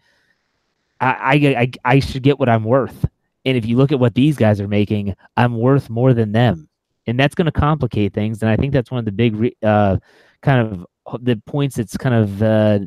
I, 1.00 1.34
I, 1.56 1.70
I 1.84 2.00
should 2.00 2.22
get 2.22 2.38
what 2.38 2.48
I'm 2.48 2.64
worth." 2.64 3.04
And 3.44 3.56
if 3.56 3.66
you 3.66 3.76
look 3.76 3.92
at 3.92 4.00
what 4.00 4.14
these 4.14 4.36
guys 4.36 4.60
are 4.60 4.68
making, 4.68 5.14
I'm 5.36 5.58
worth 5.58 5.90
more 5.90 6.14
than 6.14 6.32
them, 6.32 6.68
and 7.06 7.18
that's 7.18 7.34
going 7.34 7.46
to 7.46 7.52
complicate 7.52 8.14
things. 8.14 8.42
And 8.42 8.50
I 8.50 8.56
think 8.56 8.72
that's 8.72 8.90
one 8.90 8.98
of 9.00 9.04
the 9.04 9.12
big, 9.12 9.54
uh, 9.62 9.98
kind 10.40 10.66
of 10.66 10.86
the 11.22 11.36
points 11.46 11.76
that's 11.76 11.96
kind 11.96 12.14
of 12.14 12.42
uh, 12.42 12.78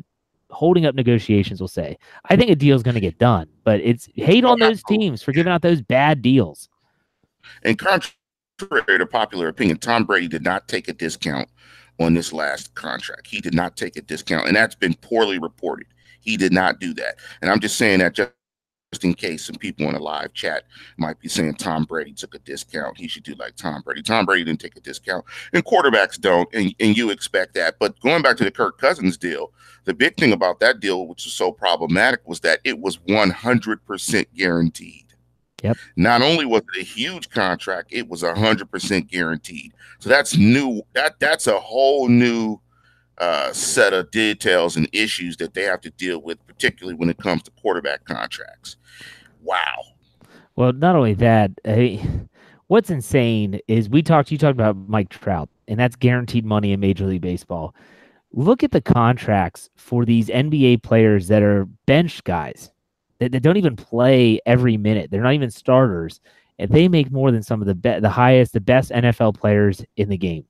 holding 0.50 0.84
up 0.84 0.94
negotiations. 0.94 1.60
We'll 1.60 1.68
say. 1.68 1.96
I 2.28 2.36
think 2.36 2.50
a 2.50 2.56
deal 2.56 2.74
is 2.74 2.82
going 2.82 2.96
to 2.96 3.00
get 3.00 3.18
done, 3.18 3.48
but 3.62 3.80
it's 3.80 4.08
hate 4.14 4.44
on 4.44 4.58
those 4.58 4.82
teams 4.82 5.22
for 5.22 5.32
giving 5.32 5.52
out 5.52 5.62
those 5.62 5.80
bad 5.80 6.22
deals. 6.22 6.68
And 7.62 7.78
contrary 7.78 8.17
contrary 8.58 8.98
to 8.98 9.06
popular 9.06 9.48
opinion, 9.48 9.78
Tom 9.78 10.04
Brady 10.04 10.28
did 10.28 10.42
not 10.42 10.68
take 10.68 10.88
a 10.88 10.92
discount 10.92 11.48
on 12.00 12.14
this 12.14 12.32
last 12.32 12.74
contract. 12.74 13.26
He 13.26 13.40
did 13.40 13.54
not 13.54 13.76
take 13.76 13.96
a 13.96 14.02
discount, 14.02 14.46
and 14.46 14.56
that's 14.56 14.74
been 14.74 14.94
poorly 14.94 15.38
reported. 15.38 15.86
He 16.20 16.36
did 16.36 16.52
not 16.52 16.80
do 16.80 16.94
that. 16.94 17.16
And 17.40 17.50
I'm 17.50 17.60
just 17.60 17.76
saying 17.76 18.00
that 18.00 18.14
just 18.14 18.32
in 19.02 19.14
case 19.14 19.44
some 19.44 19.56
people 19.56 19.86
in 19.86 19.92
the 19.92 19.98
live 19.98 20.32
chat 20.32 20.64
might 20.96 21.18
be 21.20 21.28
saying 21.28 21.54
Tom 21.54 21.84
Brady 21.84 22.12
took 22.12 22.34
a 22.34 22.38
discount. 22.38 22.96
He 22.96 23.08
should 23.08 23.22
do 23.22 23.34
like 23.34 23.56
Tom 23.56 23.82
Brady. 23.82 24.02
Tom 24.02 24.24
Brady 24.24 24.44
didn't 24.44 24.60
take 24.60 24.76
a 24.76 24.80
discount, 24.80 25.24
and 25.52 25.64
quarterbacks 25.64 26.18
don't, 26.18 26.48
and, 26.54 26.74
and 26.80 26.96
you 26.96 27.10
expect 27.10 27.54
that. 27.54 27.76
But 27.78 27.98
going 28.00 28.22
back 28.22 28.36
to 28.38 28.44
the 28.44 28.50
Kirk 28.50 28.78
Cousins 28.78 29.16
deal, 29.16 29.52
the 29.84 29.94
big 29.94 30.16
thing 30.16 30.32
about 30.32 30.60
that 30.60 30.80
deal, 30.80 31.06
which 31.06 31.26
is 31.26 31.32
so 31.32 31.52
problematic, 31.52 32.26
was 32.26 32.40
that 32.40 32.60
it 32.64 32.78
was 32.78 32.98
100% 32.98 34.26
guaranteed. 34.34 35.07
Yep. 35.62 35.76
Not 35.96 36.22
only 36.22 36.44
was 36.44 36.62
it 36.74 36.80
a 36.80 36.84
huge 36.84 37.30
contract, 37.30 37.88
it 37.92 38.08
was 38.08 38.22
hundred 38.22 38.70
percent 38.70 39.08
guaranteed. 39.08 39.72
So 39.98 40.08
that's 40.08 40.36
new. 40.36 40.82
That 40.94 41.18
that's 41.18 41.46
a 41.46 41.58
whole 41.58 42.08
new 42.08 42.60
uh, 43.18 43.52
set 43.52 43.92
of 43.92 44.10
details 44.10 44.76
and 44.76 44.88
issues 44.92 45.36
that 45.38 45.54
they 45.54 45.62
have 45.62 45.80
to 45.80 45.90
deal 45.90 46.22
with, 46.22 46.44
particularly 46.46 46.96
when 46.96 47.10
it 47.10 47.18
comes 47.18 47.42
to 47.42 47.50
quarterback 47.60 48.04
contracts. 48.04 48.76
Wow. 49.42 49.82
Well, 50.54 50.72
not 50.72 50.94
only 50.94 51.14
that, 51.14 51.50
what's 52.68 52.90
insane 52.90 53.60
is 53.66 53.88
we 53.88 54.02
talked. 54.02 54.30
You 54.30 54.38
talked 54.38 54.56
about 54.56 54.76
Mike 54.88 55.08
Trout, 55.08 55.48
and 55.66 55.78
that's 55.78 55.96
guaranteed 55.96 56.44
money 56.44 56.72
in 56.72 56.80
Major 56.80 57.06
League 57.06 57.22
Baseball. 57.22 57.74
Look 58.32 58.62
at 58.62 58.72
the 58.72 58.80
contracts 58.80 59.70
for 59.76 60.04
these 60.04 60.28
NBA 60.28 60.82
players 60.82 61.28
that 61.28 61.42
are 61.42 61.64
bench 61.86 62.22
guys 62.24 62.70
they, 63.18 63.28
they 63.28 63.38
don't 63.38 63.56
even 63.56 63.76
play 63.76 64.40
every 64.46 64.76
minute. 64.76 65.10
They're 65.10 65.22
not 65.22 65.34
even 65.34 65.50
starters, 65.50 66.20
and 66.58 66.70
they 66.70 66.88
make 66.88 67.10
more 67.10 67.30
than 67.30 67.42
some 67.42 67.60
of 67.60 67.66
the 67.66 67.74
be- 67.74 68.00
the 68.00 68.10
highest, 68.10 68.52
the 68.52 68.60
best 68.60 68.90
NFL 68.90 69.38
players 69.38 69.84
in 69.96 70.08
the 70.08 70.16
game. 70.16 70.44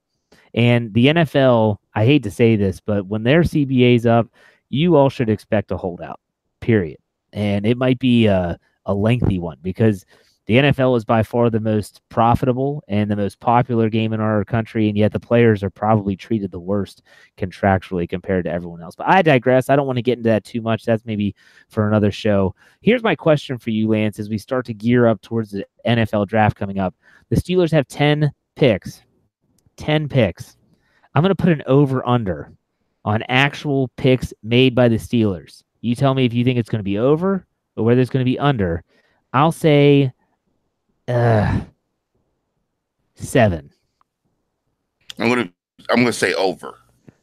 And 0.55 0.93
the 0.95 1.07
NFL, 1.07 1.79
I 1.95 2.05
hate 2.05 2.23
to 2.23 2.31
say 2.31 2.57
this, 2.57 2.81
but 2.81 3.07
when 3.07 3.23
their 3.23 3.43
CBA's 3.43 4.07
up, 4.07 4.29
you 4.71 4.97
all 4.97 5.11
should 5.11 5.29
expect 5.29 5.71
a 5.71 5.77
holdout. 5.77 6.21
Period. 6.61 6.99
And 7.33 7.67
it 7.67 7.77
might 7.77 7.99
be 7.99 8.27
a, 8.27 8.59
a 8.87 8.95
lengthy 8.95 9.39
one 9.39 9.59
because 9.63 10.07
the 10.49 10.55
NFL 10.55 10.97
is 10.97 11.05
by 11.05 11.23
far 11.23 11.51
the 11.51 11.61
most 11.61 12.01
profitable 12.09 12.83
and 12.89 13.11
the 13.11 13.17
most 13.17 13.39
popular 13.39 13.91
game 13.91 14.15
in 14.15 14.21
our 14.21 14.47
country, 14.47 14.89
and 14.89 14.97
yet 14.97 15.13
the 15.13 15.21
players 15.21 15.63
are 15.63 15.69
probably 15.69 16.17
treated 16.17 16.51
the 16.51 16.59
worst 16.59 17.03
contractually 17.37 18.09
compared 18.09 18.47
to 18.47 18.51
everyone 18.51 18.81
else. 18.81 18.95
But 18.95 19.09
I 19.11 19.21
digress. 19.21 19.69
I 19.69 19.77
don't 19.77 19.87
want 19.87 19.99
to 19.99 20.03
get 20.03 20.17
into 20.17 20.31
that 20.31 20.45
too 20.45 20.63
much. 20.63 20.87
That's 20.87 21.05
maybe 21.05 21.35
for 21.69 21.87
another 21.87 22.11
show. 22.11 22.55
Here's 22.81 23.03
my 23.03 23.15
question 23.15 23.59
for 23.59 23.69
you, 23.69 23.89
Lance, 23.89 24.19
as 24.19 24.31
we 24.31 24.39
start 24.39 24.65
to 24.67 24.75
gear 24.75 25.07
up 25.07 25.21
towards 25.21 25.51
the 25.51 25.67
NFL 25.87 26.29
draft 26.29 26.57
coming 26.57 26.79
up. 26.79 26.95
The 27.29 27.37
Steelers 27.37 27.71
have 27.73 27.87
10 27.87 28.33
picks. 28.57 29.03
10 29.77 30.09
picks. 30.09 30.57
I'm 31.15 31.23
going 31.23 31.29
to 31.29 31.43
put 31.43 31.53
an 31.53 31.63
over 31.67 32.07
under 32.09 32.51
on 33.05 33.23
actual 33.29 33.89
picks 33.99 34.33
made 34.43 34.75
by 34.75 34.89
the 34.89 34.97
Steelers. 34.97 35.63
You 35.83 35.95
tell 35.95 36.15
me 36.15 36.25
if 36.25 36.33
you 36.33 36.43
think 36.43 36.59
it's 36.59 36.71
going 36.71 36.81
to 36.81 36.85
be 36.85 36.97
over 36.97 37.47
or 37.77 37.85
whether 37.85 38.01
it's 38.01 38.11
going 38.11 38.25
to 38.25 38.31
be 38.31 38.39
under. 38.39 38.83
I'll 39.35 39.53
say 39.53 40.11
uh, 41.09 41.61
seven. 43.15 43.71
I'm 45.19 45.29
gonna 45.29 45.53
I'm 45.91 45.97
gonna 45.97 46.13
say 46.13 46.35
over. 46.35 46.79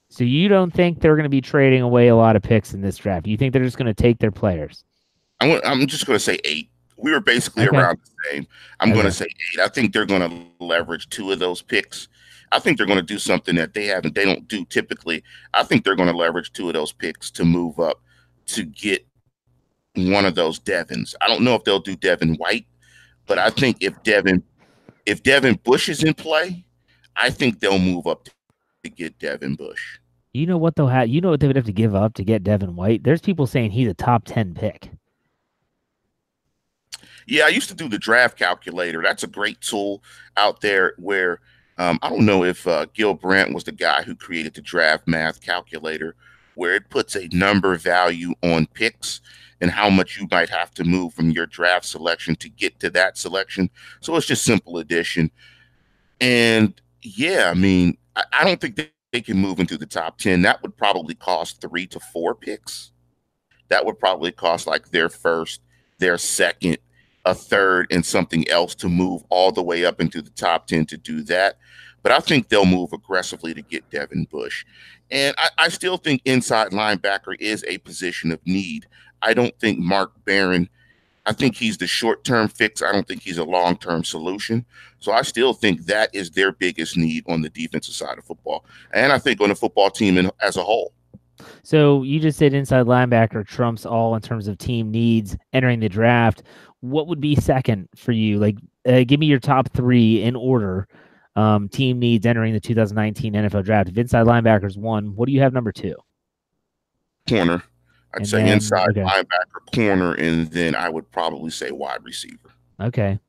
So 0.09 0.23
you 0.23 0.47
don't 0.47 0.71
think 0.71 1.01
they're 1.01 1.15
going 1.15 1.23
to 1.23 1.29
be 1.29 1.41
trading 1.41 1.81
away 1.81 2.07
a 2.07 2.15
lot 2.15 2.37
of 2.37 2.41
picks 2.41 2.73
in 2.73 2.81
this 2.81 2.95
draft? 2.95 3.27
You 3.27 3.35
think 3.35 3.51
they're 3.51 3.65
just 3.65 3.77
going 3.77 3.93
to 3.93 3.93
take 3.93 4.19
their 4.19 4.31
players? 4.31 4.85
I'm 5.41 5.59
I'm 5.65 5.87
just 5.87 6.05
going 6.05 6.15
to 6.15 6.23
say 6.23 6.39
eight. 6.45 6.69
We 6.95 7.11
were 7.11 7.19
basically 7.19 7.67
okay. 7.67 7.75
around 7.75 7.97
the 7.97 8.29
same. 8.31 8.47
I'm 8.79 8.89
okay. 8.89 8.95
going 8.95 9.05
to 9.07 9.11
say 9.11 9.25
eight. 9.25 9.59
I 9.59 9.67
think 9.67 9.91
they're 9.91 10.05
going 10.05 10.21
to 10.21 10.65
leverage 10.65 11.09
two 11.09 11.33
of 11.33 11.39
those 11.39 11.61
picks. 11.61 12.07
I 12.53 12.59
think 12.59 12.77
they're 12.77 12.87
going 12.87 12.99
to 12.99 13.03
do 13.03 13.19
something 13.19 13.55
that 13.55 13.73
they 13.73 13.87
haven't. 13.87 14.15
They 14.15 14.23
don't 14.23 14.47
do 14.47 14.63
typically. 14.63 15.21
I 15.53 15.63
think 15.63 15.83
they're 15.83 15.97
going 15.97 16.09
to 16.09 16.15
leverage 16.15 16.53
two 16.53 16.69
of 16.69 16.75
those 16.75 16.93
picks 16.93 17.29
to 17.31 17.43
move 17.43 17.79
up 17.79 18.01
to 18.47 18.63
get 18.63 19.05
one 19.95 20.25
of 20.25 20.35
those 20.35 20.59
Devins. 20.59 21.13
I 21.19 21.27
don't 21.27 21.41
know 21.41 21.55
if 21.55 21.65
they'll 21.65 21.79
do 21.79 21.97
Devin 21.97 22.35
White. 22.35 22.65
But 23.25 23.39
I 23.39 23.49
think 23.49 23.77
if 23.81 24.01
Devin, 24.03 24.43
if 25.05 25.23
Devin 25.23 25.59
Bush 25.63 25.89
is 25.89 26.03
in 26.03 26.13
play, 26.13 26.65
I 27.15 27.29
think 27.29 27.59
they'll 27.59 27.79
move 27.79 28.07
up 28.07 28.29
to 28.83 28.89
get 28.89 29.17
Devin 29.19 29.55
Bush. 29.55 29.99
You 30.33 30.45
know 30.45 30.57
what 30.57 30.75
they'll 30.75 30.87
have? 30.87 31.07
You 31.07 31.21
know 31.21 31.29
what 31.29 31.39
they 31.39 31.47
would 31.47 31.55
have 31.55 31.65
to 31.65 31.71
give 31.71 31.95
up 31.95 32.13
to 32.15 32.23
get 32.23 32.43
Devin 32.43 32.75
White? 32.75 33.03
There's 33.03 33.21
people 33.21 33.47
saying 33.47 33.71
he's 33.71 33.87
a 33.87 33.93
top 33.93 34.25
ten 34.25 34.53
pick. 34.53 34.89
Yeah, 37.27 37.45
I 37.45 37.49
used 37.49 37.69
to 37.69 37.75
do 37.75 37.89
the 37.89 37.97
draft 37.97 38.37
calculator. 38.37 39.01
That's 39.01 39.23
a 39.23 39.27
great 39.27 39.59
tool 39.61 40.03
out 40.37 40.61
there 40.61 40.93
where 40.97 41.39
um, 41.77 41.99
I 42.01 42.09
don't 42.09 42.25
know 42.25 42.43
if 42.43 42.67
uh, 42.67 42.85
Gil 42.93 43.15
Brandt 43.15 43.53
was 43.53 43.63
the 43.63 43.71
guy 43.71 44.03
who 44.03 44.15
created 44.15 44.53
the 44.53 44.61
draft 44.61 45.07
math 45.07 45.41
calculator, 45.41 46.15
where 46.55 46.75
it 46.75 46.89
puts 46.89 47.15
a 47.15 47.27
number 47.31 47.75
value 47.77 48.33
on 48.43 48.67
picks 48.67 49.21
and 49.61 49.71
how 49.71 49.89
much 49.89 50.17
you 50.19 50.27
might 50.31 50.49
have 50.49 50.71
to 50.71 50.83
move 50.83 51.13
from 51.13 51.31
your 51.31 51.45
draft 51.45 51.85
selection 51.85 52.35
to 52.37 52.49
get 52.49 52.79
to 52.79 52.89
that 52.91 53.17
selection. 53.17 53.69
So 54.01 54.15
it's 54.15 54.27
just 54.27 54.43
simple 54.43 54.77
addition. 54.77 55.31
And 56.19 56.79
yeah, 57.01 57.49
I 57.49 57.53
mean, 57.53 57.97
I, 58.15 58.23
I 58.33 58.43
don't 58.43 58.59
think 58.59 58.75
they, 58.75 58.91
they 59.11 59.21
can 59.21 59.37
move 59.37 59.59
into 59.59 59.77
the 59.77 59.85
top 59.85 60.17
10. 60.17 60.41
That 60.41 60.61
would 60.61 60.75
probably 60.75 61.15
cost 61.15 61.61
three 61.61 61.87
to 61.87 61.99
four 61.99 62.35
picks. 62.35 62.91
That 63.69 63.85
would 63.85 63.99
probably 63.99 64.31
cost 64.31 64.67
like 64.67 64.89
their 64.89 65.09
first, 65.09 65.61
their 65.99 66.17
second, 66.17 66.77
a 67.23 67.33
third, 67.33 67.87
and 67.91 68.05
something 68.05 68.47
else 68.49 68.75
to 68.75 68.89
move 68.89 69.23
all 69.29 69.51
the 69.51 69.63
way 69.63 69.85
up 69.85 69.99
into 69.99 70.21
the 70.21 70.29
top 70.31 70.67
10 70.67 70.85
to 70.87 70.97
do 70.97 71.21
that. 71.23 71.57
But 72.03 72.11
I 72.11 72.19
think 72.19 72.49
they'll 72.49 72.65
move 72.65 72.93
aggressively 72.93 73.55
to 73.55 73.63
get 73.63 73.89
Devin 73.89 74.27
Bush. 74.29 74.63
And 75.09 75.33
I, 75.37 75.49
I 75.57 75.69
still 75.69 75.97
think 75.97 76.21
inside 76.25 76.71
linebacker 76.71 77.35
is 77.39 77.63
a 77.67 77.79
position 77.79 78.31
of 78.31 78.45
need. 78.45 78.87
I 79.25 79.33
don't 79.33 79.57
think 79.59 79.79
Mark 79.79 80.13
Barron, 80.23 80.69
I 81.25 81.33
think 81.33 81.55
he's 81.55 81.77
the 81.77 81.87
short 81.87 82.23
term 82.23 82.47
fix. 82.47 82.81
I 82.81 82.91
don't 82.91 83.07
think 83.07 83.23
he's 83.23 83.39
a 83.39 83.43
long 83.43 83.75
term 83.77 84.03
solution. 84.03 84.65
So 84.99 85.11
I 85.11 85.23
still 85.23 85.53
think 85.53 85.85
that 85.87 86.13
is 86.13 86.29
their 86.29 86.51
biggest 86.51 86.95
need 86.95 87.23
on 87.27 87.41
the 87.41 87.49
defensive 87.49 87.95
side 87.95 88.17
of 88.17 88.25
football. 88.25 88.63
And 88.93 89.11
I 89.11 89.17
think 89.17 89.41
on 89.41 89.49
the 89.49 89.55
football 89.55 89.89
team 89.89 90.17
in, 90.17 90.31
as 90.41 90.57
a 90.57 90.63
whole. 90.63 90.93
So 91.63 92.03
you 92.03 92.19
just 92.19 92.37
said 92.37 92.53
inside 92.53 92.85
linebacker 92.85 93.45
trumps 93.45 93.85
all 93.85 94.15
in 94.15 94.21
terms 94.21 94.47
of 94.47 94.57
team 94.57 94.91
needs 94.91 95.35
entering 95.51 95.79
the 95.79 95.89
draft. 95.89 96.43
What 96.81 97.07
would 97.07 97.19
be 97.19 97.35
second 97.35 97.89
for 97.95 98.11
you? 98.11 98.37
Like, 98.37 98.57
uh, 98.87 99.03
give 99.05 99.19
me 99.19 99.25
your 99.25 99.39
top 99.39 99.71
three 99.73 100.21
in 100.21 100.35
order. 100.35 100.87
Um, 101.35 101.67
team 101.67 101.99
needs 101.99 102.25
entering 102.25 102.53
the 102.53 102.59
2019 102.59 103.33
NFL 103.33 103.65
draft. 103.65 103.89
If 103.89 103.97
inside 103.97 104.27
linebackers 104.27 104.77
one, 104.77 105.15
what 105.15 105.25
do 105.25 105.33
you 105.33 105.41
have 105.41 105.53
number 105.53 105.71
two? 105.71 105.95
Corner. 107.27 107.63
I'd 108.15 108.21
and 108.21 108.27
say 108.27 108.43
then, 108.43 108.53
inside 108.53 108.89
okay. 108.89 109.01
linebacker, 109.01 109.75
corner, 109.75 110.13
and 110.13 110.49
then 110.51 110.73
I 110.73 110.89
would 110.89 111.11
probably 111.11 111.51
say 111.51 111.71
wide 111.71 112.03
receiver. 112.03 112.51
Okay. 112.79 113.19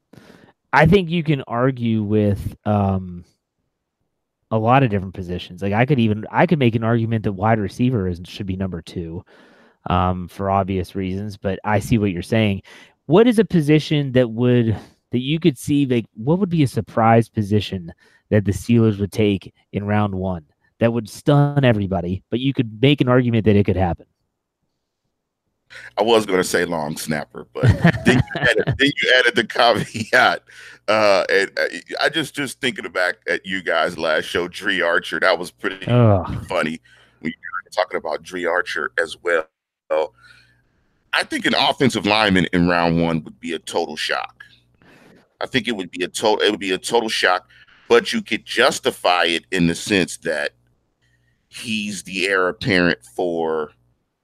I 0.72 0.87
think 0.87 1.11
you 1.11 1.25
can 1.25 1.42
argue 1.42 2.03
with 2.03 2.57
um, 2.64 3.25
a 4.51 4.59
lot 4.59 4.83
of 4.83 4.90
different 4.90 5.14
positions. 5.14 5.61
Like 5.61 5.72
I 5.72 5.87
could 5.87 5.99
even 5.99 6.25
I 6.31 6.46
could 6.46 6.59
make 6.59 6.77
an 6.77 6.85
argument 6.85 7.25
that 7.25 7.33
wide 7.33 7.59
receiver 7.59 8.07
is, 8.07 8.20
should 8.25 8.46
be 8.46 8.57
number 8.57 8.81
two 8.81 9.25
um, 9.90 10.29
for 10.29 10.51
obvious 10.51 10.94
reasons. 10.94 11.37
But 11.37 11.59
I 11.64 11.81
see 11.81 11.99
what 11.99 12.12
you're 12.12 12.22
saying. 12.22 12.62
What 13.07 13.27
is 13.27 13.38
a 13.38 13.44
position 13.44 14.12
that 14.12 14.31
would 14.31 14.77
that 15.11 15.18
you 15.18 15.40
could 15.40 15.59
see 15.59 15.87
like 15.87 16.07
what 16.14 16.38
would 16.38 16.51
be 16.51 16.62
a 16.62 16.68
surprise 16.68 17.29
position 17.29 17.92
that 18.31 18.44
the 18.44 18.53
Steelers 18.53 19.01
would 19.01 19.12
take 19.12 19.53
in 19.72 19.85
round 19.85 20.14
one 20.14 20.44
that 20.79 20.92
would 20.92 21.09
stun 21.09 21.64
everybody, 21.64 22.22
but 22.31 22.38
you 22.38 22.53
could 22.53 22.81
make 22.81 23.01
an 23.01 23.09
argument 23.09 23.44
that 23.46 23.57
it 23.57 23.64
could 23.64 23.77
happen? 23.77 24.07
I 25.98 26.02
was 26.02 26.26
going 26.26 26.38
to 26.38 26.44
say 26.44 26.64
long 26.64 26.96
snapper, 26.96 27.46
but 27.52 27.64
then, 28.05 28.16
you 28.16 28.40
added, 28.40 28.64
then, 28.79 28.90
you 29.02 29.14
added, 29.18 29.35
the 29.35 29.44
caveat. 29.44 30.42
Uh, 30.88 31.24
and 31.31 31.50
uh, 31.59 31.64
I 32.02 32.09
just 32.09 32.35
just 32.35 32.61
thinking 32.61 32.90
back 32.90 33.16
at 33.29 33.44
you 33.44 33.62
guys 33.62 33.98
last 33.98 34.24
show, 34.24 34.48
Dri 34.48 34.81
Archer. 34.81 35.18
That 35.20 35.38
was 35.38 35.50
pretty 35.50 35.85
funny 35.85 36.81
when 37.20 37.33
you 37.33 37.38
were 37.64 37.70
talking 37.72 37.98
about 37.98 38.22
Dri 38.22 38.46
Archer 38.46 38.92
as 38.98 39.16
well. 39.22 39.46
So 39.90 40.12
I 41.12 41.24
think 41.24 41.46
an 41.46 41.55
offensive 41.55 42.07
lineman 42.07 42.46
in 42.52 42.68
round 42.68 43.02
one 43.02 43.24
would 43.24 43.40
be 43.40 43.52
a 43.55 43.59
total 43.59 43.96
shock. 43.96 44.44
I 45.40 45.46
think 45.46 45.68
it 45.68 45.72
would 45.72 45.90
be 45.90 46.05
a 46.05 46.09
total. 46.09 46.44
It 46.44 46.50
would 46.50 46.61
be 46.61 46.72
a 46.72 46.79
total 46.79 47.09
shock, 47.09 47.48
but 47.88 48.12
you 48.12 48.22
could 48.22 48.44
justify 48.44 49.24
it 49.24 49.44
in 49.50 49.66
the 49.66 49.74
sense 49.74 50.18
that 50.18 50.52
he's 51.48 52.02
the 52.05 52.26
heir 52.26 52.48
apparent 52.48 53.05
for 53.05 53.72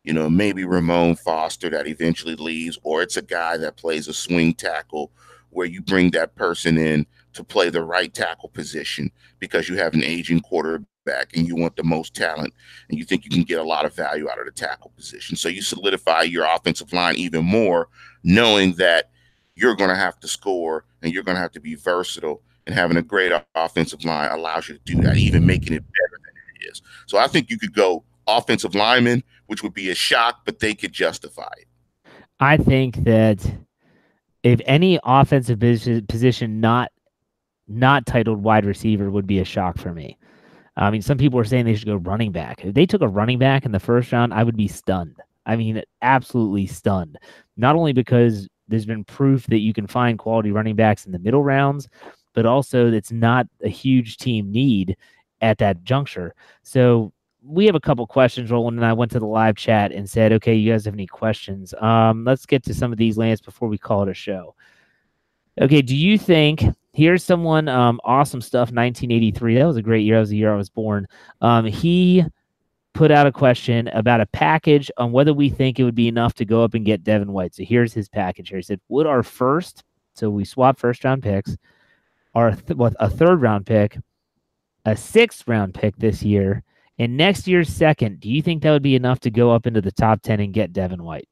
you 0.04 0.12
know, 0.12 0.28
maybe 0.28 0.64
Ramon 0.64 1.16
Foster 1.16 1.70
that 1.70 1.86
eventually 1.86 2.34
leaves, 2.36 2.78
or 2.82 3.02
it's 3.02 3.16
a 3.16 3.22
guy 3.22 3.56
that 3.58 3.76
plays 3.76 4.08
a 4.08 4.12
swing 4.12 4.54
tackle 4.54 5.12
where 5.50 5.66
you 5.66 5.80
bring 5.80 6.10
that 6.10 6.34
person 6.34 6.78
in 6.78 7.06
to 7.34 7.44
play 7.44 7.70
the 7.70 7.82
right 7.82 8.12
tackle 8.12 8.48
position 8.48 9.10
because 9.38 9.68
you 9.68 9.76
have 9.76 9.94
an 9.94 10.02
aging 10.02 10.40
quarterback 10.40 11.34
and 11.34 11.46
you 11.46 11.54
want 11.54 11.76
the 11.76 11.84
most 11.84 12.14
talent 12.14 12.52
and 12.88 12.98
you 12.98 13.04
think 13.04 13.24
you 13.24 13.30
can 13.30 13.42
get 13.42 13.60
a 13.60 13.64
lot 13.64 13.84
of 13.84 13.94
value 13.94 14.28
out 14.28 14.38
of 14.38 14.46
the 14.46 14.50
tackle 14.50 14.92
position. 14.96 15.36
So 15.36 15.48
you 15.48 15.62
solidify 15.62 16.22
your 16.22 16.46
offensive 16.46 16.92
line 16.92 17.16
even 17.16 17.44
more, 17.44 17.88
knowing 18.24 18.72
that 18.74 19.10
you're 19.54 19.76
going 19.76 19.90
to 19.90 19.96
have 19.96 20.18
to 20.20 20.28
score 20.28 20.84
and 21.02 21.12
you're 21.12 21.22
going 21.22 21.36
to 21.36 21.42
have 21.42 21.52
to 21.52 21.60
be 21.60 21.74
versatile. 21.74 22.42
And 22.66 22.74
having 22.74 22.96
a 22.96 23.02
great 23.02 23.32
offensive 23.56 24.04
line 24.04 24.30
allows 24.30 24.68
you 24.68 24.76
to 24.76 24.80
do 24.84 25.02
that, 25.02 25.16
even 25.16 25.44
making 25.44 25.74
it 25.74 25.82
better 25.82 26.20
than 26.24 26.34
it 26.60 26.70
is. 26.70 26.80
So 27.06 27.18
I 27.18 27.26
think 27.26 27.50
you 27.50 27.58
could 27.58 27.74
go 27.74 28.04
offensive 28.28 28.76
lineman, 28.76 29.24
which 29.52 29.62
would 29.62 29.74
be 29.74 29.90
a 29.90 29.94
shock, 29.94 30.46
but 30.46 30.60
they 30.60 30.72
could 30.72 30.94
justify 30.94 31.50
it. 31.58 31.68
I 32.40 32.56
think 32.56 33.04
that 33.04 33.44
if 34.42 34.62
any 34.64 34.98
offensive 35.04 35.60
position 36.08 36.58
not 36.58 36.90
not 37.68 38.06
titled 38.06 38.42
wide 38.42 38.64
receiver 38.64 39.10
would 39.10 39.26
be 39.26 39.40
a 39.40 39.44
shock 39.44 39.76
for 39.76 39.92
me. 39.92 40.16
I 40.78 40.90
mean, 40.90 41.02
some 41.02 41.18
people 41.18 41.38
are 41.38 41.44
saying 41.44 41.66
they 41.66 41.74
should 41.74 41.86
go 41.86 41.96
running 41.96 42.32
back. 42.32 42.64
If 42.64 42.72
they 42.72 42.86
took 42.86 43.02
a 43.02 43.08
running 43.08 43.38
back 43.38 43.66
in 43.66 43.72
the 43.72 43.78
first 43.78 44.10
round, 44.10 44.32
I 44.32 44.42
would 44.42 44.56
be 44.56 44.68
stunned. 44.68 45.16
I 45.44 45.56
mean, 45.56 45.82
absolutely 46.00 46.66
stunned. 46.66 47.18
Not 47.58 47.76
only 47.76 47.92
because 47.92 48.48
there's 48.68 48.86
been 48.86 49.04
proof 49.04 49.46
that 49.48 49.58
you 49.58 49.74
can 49.74 49.86
find 49.86 50.18
quality 50.18 50.50
running 50.50 50.76
backs 50.76 51.04
in 51.04 51.12
the 51.12 51.18
middle 51.18 51.44
rounds, 51.44 51.88
but 52.32 52.46
also 52.46 52.90
it's 52.90 53.12
not 53.12 53.46
a 53.62 53.68
huge 53.68 54.16
team 54.16 54.50
need 54.50 54.96
at 55.42 55.58
that 55.58 55.84
juncture. 55.84 56.34
So 56.62 57.12
we 57.44 57.66
have 57.66 57.74
a 57.74 57.80
couple 57.80 58.06
questions 58.06 58.50
rolling, 58.50 58.76
and 58.76 58.86
I 58.86 58.92
went 58.92 59.10
to 59.12 59.18
the 59.18 59.26
live 59.26 59.56
chat 59.56 59.92
and 59.92 60.08
said, 60.08 60.32
"Okay, 60.32 60.54
you 60.54 60.72
guys 60.72 60.84
have 60.84 60.94
any 60.94 61.06
questions? 61.06 61.74
Um, 61.80 62.24
let's 62.24 62.46
get 62.46 62.62
to 62.64 62.74
some 62.74 62.92
of 62.92 62.98
these 62.98 63.18
lands 63.18 63.40
before 63.40 63.68
we 63.68 63.78
call 63.78 64.02
it 64.02 64.08
a 64.08 64.14
show." 64.14 64.54
Okay, 65.60 65.82
do 65.82 65.96
you 65.96 66.16
think 66.18 66.64
here's 66.92 67.24
someone 67.24 67.68
um, 67.68 68.00
awesome 68.04 68.40
stuff? 68.40 68.72
1983. 68.72 69.56
That 69.56 69.66
was 69.66 69.76
a 69.76 69.82
great 69.82 70.04
year. 70.04 70.16
That 70.16 70.20
was 70.20 70.30
the 70.30 70.36
year 70.36 70.52
I 70.52 70.56
was 70.56 70.70
born. 70.70 71.06
Um, 71.40 71.66
he 71.66 72.24
put 72.94 73.10
out 73.10 73.26
a 73.26 73.32
question 73.32 73.88
about 73.88 74.20
a 74.20 74.26
package 74.26 74.90
on 74.98 75.12
whether 75.12 75.32
we 75.32 75.48
think 75.50 75.78
it 75.78 75.84
would 75.84 75.94
be 75.94 76.08
enough 76.08 76.34
to 76.34 76.44
go 76.44 76.62
up 76.62 76.74
and 76.74 76.84
get 76.84 77.04
Devin 77.04 77.32
White. 77.32 77.54
So 77.54 77.64
here's 77.64 77.92
his 77.92 78.08
package 78.08 78.50
here. 78.50 78.58
He 78.58 78.62
said, 78.62 78.80
"Would 78.88 79.06
our 79.06 79.22
first, 79.22 79.84
so 80.14 80.30
we 80.30 80.44
swap 80.44 80.78
first 80.78 81.04
round 81.04 81.22
picks, 81.22 81.56
our 82.34 82.52
th- 82.52 82.76
with 82.78 82.94
a 83.00 83.10
third 83.10 83.40
round 83.42 83.66
pick, 83.66 83.98
a 84.84 84.96
sixth 84.96 85.48
round 85.48 85.74
pick 85.74 85.96
this 85.96 86.22
year." 86.22 86.62
And 86.98 87.16
next 87.16 87.48
year's 87.48 87.68
second, 87.68 88.20
do 88.20 88.28
you 88.28 88.42
think 88.42 88.62
that 88.62 88.70
would 88.70 88.82
be 88.82 88.94
enough 88.94 89.20
to 89.20 89.30
go 89.30 89.50
up 89.50 89.66
into 89.66 89.80
the 89.80 89.92
top 89.92 90.22
10 90.22 90.40
and 90.40 90.52
get 90.52 90.72
Devin 90.72 91.02
White? 91.02 91.28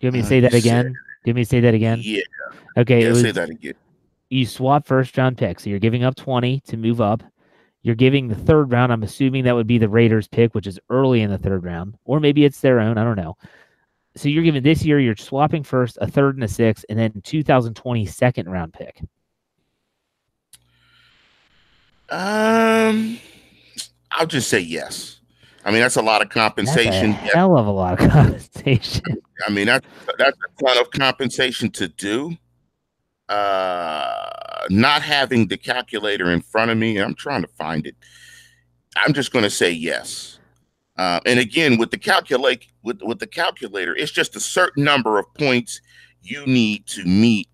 Do 0.00 0.06
you 0.06 0.08
want 0.08 0.14
me 0.14 0.20
to 0.20 0.26
uh, 0.26 0.28
say 0.28 0.40
that 0.40 0.54
again? 0.54 0.86
Do 0.86 0.92
you 1.26 1.30
want 1.30 1.36
me 1.36 1.42
to 1.44 1.48
say 1.48 1.60
that 1.60 1.74
again? 1.74 2.00
Yeah. 2.02 2.22
Okay. 2.76 3.02
Yeah, 3.02 3.10
was, 3.10 3.20
say 3.20 3.30
that 3.32 3.50
again. 3.50 3.74
You 4.30 4.46
swap 4.46 4.86
first 4.86 5.16
round 5.18 5.36
pick. 5.36 5.60
So 5.60 5.68
you're 5.68 5.78
giving 5.78 6.04
up 6.04 6.16
20 6.16 6.60
to 6.60 6.76
move 6.76 7.00
up. 7.00 7.22
You're 7.82 7.94
giving 7.94 8.28
the 8.28 8.34
third 8.34 8.72
round. 8.72 8.92
I'm 8.92 9.02
assuming 9.02 9.44
that 9.44 9.54
would 9.54 9.66
be 9.66 9.78
the 9.78 9.88
Raiders 9.88 10.28
pick, 10.28 10.54
which 10.54 10.66
is 10.66 10.78
early 10.88 11.22
in 11.22 11.30
the 11.30 11.38
third 11.38 11.64
round, 11.64 11.96
or 12.04 12.20
maybe 12.20 12.44
it's 12.44 12.60
their 12.60 12.80
own. 12.80 12.98
I 12.98 13.04
don't 13.04 13.16
know. 13.16 13.36
So 14.16 14.28
you're 14.28 14.42
giving 14.42 14.62
this 14.62 14.84
year, 14.84 14.98
you're 14.98 15.16
swapping 15.16 15.62
first, 15.62 15.96
a 16.00 16.06
third 16.06 16.34
and 16.34 16.44
a 16.44 16.48
sixth, 16.48 16.84
and 16.88 16.98
then 16.98 17.20
2020 17.24 18.06
second 18.06 18.50
round 18.50 18.72
pick. 18.72 19.00
Um, 22.10 23.18
I'll 24.12 24.26
just 24.26 24.48
say 24.48 24.60
yes. 24.60 25.20
I 25.64 25.70
mean, 25.70 25.80
that's 25.80 25.96
a 25.96 26.02
lot 26.02 26.22
of 26.22 26.30
compensation. 26.30 27.12
That's 27.12 27.34
hell 27.34 27.56
of 27.56 27.66
a 27.66 27.70
lot 27.70 28.00
of 28.00 28.10
compensation. 28.10 29.02
I 29.46 29.50
mean, 29.50 29.66
that's 29.66 29.86
that's 30.18 30.36
a 30.36 30.64
ton 30.64 30.78
of 30.78 30.90
compensation 30.90 31.70
to 31.72 31.88
do. 31.88 32.36
Uh, 33.28 34.66
not 34.70 35.02
having 35.02 35.46
the 35.46 35.56
calculator 35.56 36.30
in 36.30 36.40
front 36.40 36.70
of 36.70 36.78
me, 36.78 36.98
I'm 36.98 37.14
trying 37.14 37.42
to 37.42 37.48
find 37.48 37.86
it. 37.86 37.94
I'm 38.96 39.12
just 39.12 39.32
going 39.32 39.44
to 39.44 39.50
say 39.50 39.70
yes. 39.70 40.38
Uh, 40.96 41.20
and 41.24 41.38
again, 41.38 41.78
with 41.78 41.90
the 41.90 41.98
calculate 41.98 42.66
with 42.82 43.00
with 43.02 43.20
the 43.20 43.26
calculator, 43.26 43.94
it's 43.94 44.10
just 44.10 44.36
a 44.36 44.40
certain 44.40 44.84
number 44.84 45.18
of 45.18 45.32
points 45.34 45.80
you 46.22 46.44
need 46.46 46.86
to 46.86 47.04
meet 47.04 47.48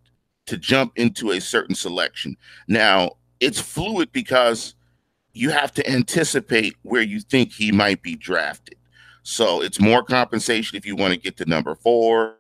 to 0.47 0.57
jump 0.57 0.93
into 0.97 1.33
a 1.33 1.41
certain 1.41 1.75
selection. 1.75 2.37
Now, 2.69 3.13
it's 3.41 3.61
fluid 3.61 4.13
because 4.13 4.75
you 5.33 5.51
have 5.51 5.73
to 5.75 5.89
anticipate 5.89 6.75
where 6.83 7.03
you 7.03 7.21
think 7.21 7.53
he 7.53 7.71
might 7.71 8.03
be 8.03 8.17
drafted. 8.17 8.77
So 9.23 9.61
it's 9.61 9.81
more 9.81 10.03
compensation 10.03 10.77
if 10.77 10.87
you 10.87 10.95
want 10.95 11.13
to 11.13 11.19
get 11.19 11.37
to 11.39 11.47
number 11.47 11.75
four. 11.75 12.37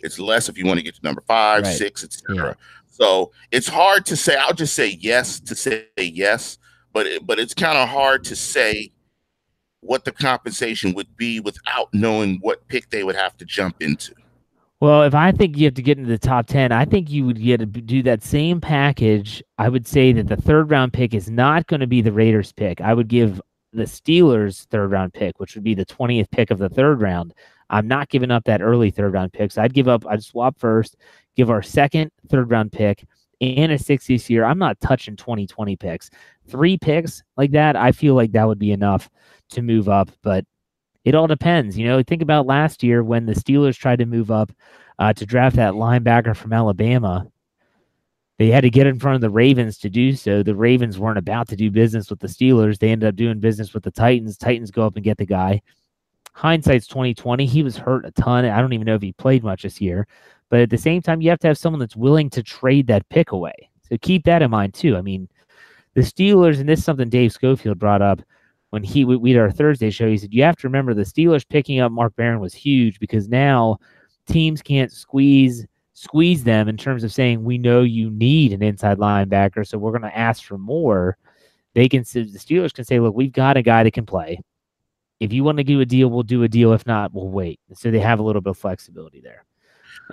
It's 0.00 0.18
less 0.18 0.48
if 0.48 0.56
you 0.56 0.64
want 0.66 0.78
to 0.78 0.84
get 0.84 0.94
to 0.94 1.02
number 1.02 1.22
five, 1.26 1.64
right. 1.64 1.76
six, 1.76 2.02
etc. 2.02 2.34
Yeah. 2.34 2.54
So 2.88 3.30
it's 3.50 3.68
hard 3.68 4.06
to 4.06 4.16
say. 4.16 4.36
I'll 4.36 4.54
just 4.54 4.74
say 4.74 4.98
yes 5.00 5.38
to 5.40 5.54
say 5.54 5.86
yes, 5.98 6.58
but 6.92 7.06
it, 7.06 7.26
but 7.26 7.38
it's 7.38 7.54
kind 7.54 7.76
of 7.76 7.88
hard 7.88 8.24
to 8.24 8.36
say 8.36 8.90
what 9.80 10.04
the 10.04 10.12
compensation 10.12 10.94
would 10.94 11.16
be 11.16 11.40
without 11.40 11.88
knowing 11.92 12.38
what 12.40 12.66
pick 12.68 12.90
they 12.90 13.04
would 13.04 13.16
have 13.16 13.36
to 13.38 13.44
jump 13.44 13.82
into. 13.82 14.14
Well, 14.80 15.02
if 15.02 15.14
I 15.14 15.30
think 15.30 15.58
you 15.58 15.66
have 15.66 15.74
to 15.74 15.82
get 15.82 15.98
into 15.98 16.08
the 16.08 16.18
top 16.18 16.46
10, 16.46 16.72
I 16.72 16.86
think 16.86 17.10
you 17.10 17.26
would 17.26 17.40
get 17.40 17.58
to 17.58 17.66
do 17.66 18.02
that 18.04 18.22
same 18.22 18.62
package. 18.62 19.42
I 19.58 19.68
would 19.68 19.86
say 19.86 20.12
that 20.14 20.28
the 20.28 20.36
third 20.36 20.70
round 20.70 20.94
pick 20.94 21.12
is 21.12 21.28
not 21.28 21.66
going 21.66 21.80
to 21.80 21.86
be 21.86 22.00
the 22.00 22.12
Raiders 22.12 22.52
pick. 22.52 22.80
I 22.80 22.94
would 22.94 23.08
give 23.08 23.42
the 23.74 23.84
Steelers 23.84 24.64
third 24.68 24.90
round 24.90 25.12
pick, 25.12 25.38
which 25.38 25.54
would 25.54 25.64
be 25.64 25.74
the 25.74 25.84
20th 25.84 26.30
pick 26.30 26.50
of 26.50 26.58
the 26.58 26.70
third 26.70 27.02
round. 27.02 27.34
I'm 27.68 27.86
not 27.88 28.08
giving 28.08 28.30
up 28.30 28.44
that 28.44 28.62
early 28.62 28.90
third 28.90 29.12
round 29.12 29.34
pick. 29.34 29.52
So 29.52 29.60
I'd 29.60 29.74
give 29.74 29.86
up, 29.86 30.06
I'd 30.06 30.24
swap 30.24 30.58
first, 30.58 30.96
give 31.36 31.50
our 31.50 31.62
second 31.62 32.10
third 32.28 32.50
round 32.50 32.72
pick 32.72 33.04
and 33.42 33.72
a 33.72 33.78
six 33.78 34.08
year. 34.30 34.44
I'm 34.44 34.58
not 34.58 34.80
touching 34.80 35.14
2020 35.14 35.76
picks. 35.76 36.10
Three 36.48 36.78
picks 36.78 37.22
like 37.36 37.50
that, 37.52 37.76
I 37.76 37.92
feel 37.92 38.14
like 38.14 38.32
that 38.32 38.48
would 38.48 38.58
be 38.58 38.72
enough 38.72 39.10
to 39.50 39.62
move 39.62 39.90
up. 39.90 40.10
But 40.22 40.46
it 41.04 41.14
all 41.14 41.26
depends. 41.26 41.78
You 41.78 41.86
know, 41.86 42.02
think 42.02 42.22
about 42.22 42.46
last 42.46 42.82
year 42.82 43.02
when 43.02 43.26
the 43.26 43.34
Steelers 43.34 43.76
tried 43.76 44.00
to 44.00 44.06
move 44.06 44.30
up 44.30 44.52
uh, 44.98 45.12
to 45.14 45.26
draft 45.26 45.56
that 45.56 45.74
linebacker 45.74 46.36
from 46.36 46.52
Alabama. 46.52 47.26
They 48.38 48.48
had 48.48 48.62
to 48.62 48.70
get 48.70 48.86
in 48.86 48.98
front 48.98 49.16
of 49.16 49.20
the 49.20 49.30
Ravens 49.30 49.78
to 49.78 49.90
do 49.90 50.14
so. 50.14 50.42
The 50.42 50.54
Ravens 50.54 50.98
weren't 50.98 51.18
about 51.18 51.48
to 51.48 51.56
do 51.56 51.70
business 51.70 52.08
with 52.08 52.20
the 52.20 52.26
Steelers. 52.26 52.78
They 52.78 52.90
ended 52.90 53.08
up 53.08 53.16
doing 53.16 53.38
business 53.38 53.74
with 53.74 53.82
the 53.82 53.90
Titans. 53.90 54.38
Titans 54.38 54.70
go 54.70 54.86
up 54.86 54.96
and 54.96 55.04
get 55.04 55.18
the 55.18 55.26
guy. 55.26 55.60
Hindsight's 56.32 56.86
2020. 56.86 57.44
He 57.44 57.62
was 57.62 57.76
hurt 57.76 58.06
a 58.06 58.10
ton. 58.12 58.46
I 58.46 58.60
don't 58.60 58.72
even 58.72 58.86
know 58.86 58.94
if 58.94 59.02
he 59.02 59.12
played 59.12 59.44
much 59.44 59.62
this 59.62 59.80
year. 59.80 60.06
But 60.48 60.60
at 60.60 60.70
the 60.70 60.78
same 60.78 61.02
time, 61.02 61.20
you 61.20 61.30
have 61.30 61.38
to 61.40 61.48
have 61.48 61.58
someone 61.58 61.80
that's 61.80 61.96
willing 61.96 62.30
to 62.30 62.42
trade 62.42 62.86
that 62.86 63.08
pick 63.08 63.32
away. 63.32 63.70
So 63.88 63.96
keep 63.98 64.24
that 64.24 64.42
in 64.42 64.50
mind 64.50 64.74
too. 64.74 64.96
I 64.96 65.02
mean, 65.02 65.28
the 65.94 66.00
Steelers, 66.00 66.60
and 66.60 66.68
this 66.68 66.78
is 66.78 66.84
something 66.84 67.08
Dave 67.08 67.32
Schofield 67.32 67.78
brought 67.78 68.02
up 68.02 68.22
when 68.70 68.82
he 68.82 69.04
we 69.04 69.32
did 69.32 69.38
our 69.38 69.50
Thursday 69.50 69.90
show. 69.90 70.08
He 70.08 70.16
said 70.16 70.32
you 70.32 70.42
have 70.42 70.56
to 70.56 70.66
remember 70.66 70.94
the 70.94 71.02
Steelers 71.02 71.46
picking 71.46 71.80
up 71.80 71.92
Mark 71.92 72.16
Barron 72.16 72.40
was 72.40 72.54
huge 72.54 72.98
because 72.98 73.28
now 73.28 73.78
teams 74.26 74.62
can't 74.62 74.90
squeeze 74.90 75.66
squeeze 75.92 76.44
them 76.44 76.68
in 76.68 76.76
terms 76.76 77.04
of 77.04 77.12
saying 77.12 77.44
we 77.44 77.58
know 77.58 77.82
you 77.82 78.10
need 78.10 78.52
an 78.52 78.62
inside 78.62 78.98
linebacker, 78.98 79.66
so 79.66 79.76
we're 79.76 79.90
going 79.90 80.02
to 80.02 80.16
ask 80.16 80.44
for 80.44 80.56
more. 80.56 81.18
They 81.74 81.88
can 81.88 82.00
the 82.02 82.24
Steelers 82.38 82.72
can 82.72 82.84
say, 82.84 82.98
look, 83.00 83.14
we've 83.14 83.32
got 83.32 83.56
a 83.56 83.62
guy 83.62 83.84
that 83.84 83.92
can 83.92 84.06
play. 84.06 84.40
If 85.20 85.32
you 85.32 85.44
want 85.44 85.58
to 85.58 85.64
do 85.64 85.80
a 85.80 85.84
deal, 85.84 86.08
we'll 86.08 86.22
do 86.22 86.42
a 86.42 86.48
deal. 86.48 86.72
If 86.72 86.86
not, 86.86 87.12
we'll 87.12 87.28
wait. 87.28 87.60
So 87.74 87.90
they 87.90 88.00
have 88.00 88.18
a 88.18 88.22
little 88.22 88.40
bit 88.40 88.50
of 88.50 88.58
flexibility 88.58 89.20
there. 89.20 89.44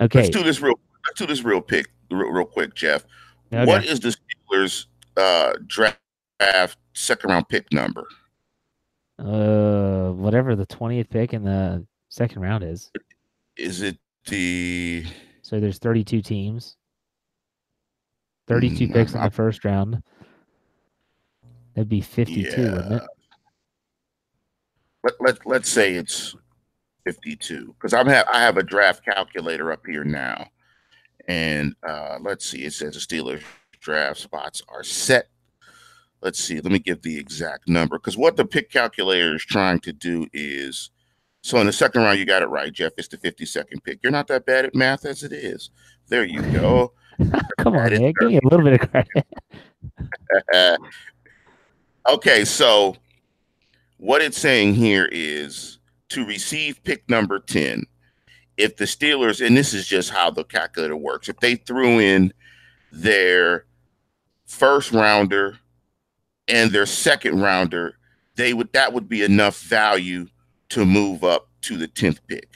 Okay, 0.00 0.22
let's 0.22 0.30
do 0.30 0.42
this 0.42 0.60
real. 0.60 0.78
Let's 1.06 1.18
do 1.18 1.26
this 1.26 1.42
real 1.42 1.62
quick, 1.62 1.86
real, 2.10 2.28
real 2.28 2.44
quick, 2.44 2.74
Jeff. 2.74 3.04
Okay. 3.52 3.64
What 3.64 3.86
is 3.86 3.98
the 4.00 4.14
Steelers 4.52 4.86
uh, 5.16 5.54
draft 5.66 5.98
second 6.92 7.30
round 7.30 7.48
pick 7.48 7.72
number? 7.72 8.06
Uh, 9.18 10.10
whatever 10.12 10.54
the 10.54 10.66
twentieth 10.66 11.10
pick 11.10 11.32
in 11.32 11.44
the 11.44 11.84
second 12.08 12.42
round 12.42 12.64
is. 12.64 12.90
Is 13.56 13.82
it 13.82 13.98
the? 14.26 15.04
So 15.42 15.60
there's 15.60 15.78
32 15.78 16.22
teams. 16.22 16.76
32 18.48 18.88
mm, 18.88 18.92
picks 18.92 19.14
in 19.14 19.22
the 19.22 19.30
first 19.30 19.64
round. 19.64 20.02
That'd 21.74 21.88
be 21.88 22.00
52, 22.00 22.50
yeah. 22.50 22.72
wouldn't 22.72 22.92
it? 22.92 23.02
Let, 25.04 25.14
let, 25.20 25.46
let's 25.46 25.68
say 25.68 25.94
it's 25.94 26.34
52 27.04 27.74
because 27.78 27.94
I'm 27.94 28.06
have 28.06 28.26
I 28.32 28.40
have 28.40 28.56
a 28.56 28.62
draft 28.62 29.04
calculator 29.04 29.72
up 29.72 29.86
here 29.86 30.04
now, 30.04 30.48
and 31.28 31.74
uh, 31.86 32.18
let's 32.20 32.44
see. 32.44 32.64
It 32.64 32.72
says 32.72 32.94
the 32.94 33.00
Steelers 33.00 33.42
draft 33.80 34.20
spots 34.20 34.60
are 34.68 34.82
set 34.82 35.28
let's 36.22 36.38
see, 36.38 36.60
let 36.60 36.72
me 36.72 36.78
give 36.78 37.02
the 37.02 37.18
exact 37.18 37.68
number 37.68 37.98
because 37.98 38.16
what 38.16 38.36
the 38.36 38.44
pick 38.44 38.70
calculator 38.70 39.36
is 39.36 39.44
trying 39.44 39.80
to 39.80 39.92
do 39.92 40.26
is 40.32 40.90
so 41.42 41.58
in 41.58 41.66
the 41.66 41.72
second 41.72 42.02
round, 42.02 42.18
you 42.18 42.24
got 42.24 42.42
it 42.42 42.48
right, 42.48 42.72
Jeff. 42.72 42.92
It's 42.98 43.08
the 43.08 43.16
52nd 43.16 43.82
pick. 43.84 44.00
You're 44.02 44.12
not 44.12 44.26
that 44.28 44.44
bad 44.44 44.66
at 44.66 44.74
math 44.74 45.04
as 45.04 45.22
it 45.22 45.32
is. 45.32 45.70
There 46.08 46.24
you 46.24 46.42
go. 46.52 46.92
Come 47.58 47.74
on, 47.76 47.90
man. 47.90 48.12
Give 48.20 48.28
me 48.28 48.38
a 48.38 48.48
little 48.48 48.64
bit 48.64 48.82
of 48.82 48.90
credit. 48.90 49.26
okay, 52.08 52.44
so 52.44 52.96
what 53.98 54.20
it's 54.20 54.38
saying 54.38 54.74
here 54.74 55.08
is 55.10 55.78
to 56.10 56.24
receive 56.26 56.82
pick 56.84 57.08
number 57.08 57.38
10, 57.38 57.84
if 58.56 58.76
the 58.76 58.84
Steelers, 58.84 59.44
and 59.44 59.56
this 59.56 59.72
is 59.72 59.86
just 59.86 60.10
how 60.10 60.30
the 60.30 60.44
calculator 60.44 60.96
works, 60.96 61.28
if 61.28 61.38
they 61.40 61.54
threw 61.54 61.98
in 61.98 62.32
their 62.90 63.64
first 64.46 64.92
rounder, 64.92 65.58
and 66.48 66.70
their 66.70 66.86
second 66.86 67.40
rounder, 67.40 67.98
they 68.36 68.54
would 68.54 68.72
that 68.72 68.92
would 68.92 69.08
be 69.08 69.22
enough 69.22 69.60
value 69.60 70.26
to 70.70 70.84
move 70.84 71.24
up 71.24 71.48
to 71.62 71.76
the 71.76 71.88
10th 71.88 72.18
pick. 72.26 72.48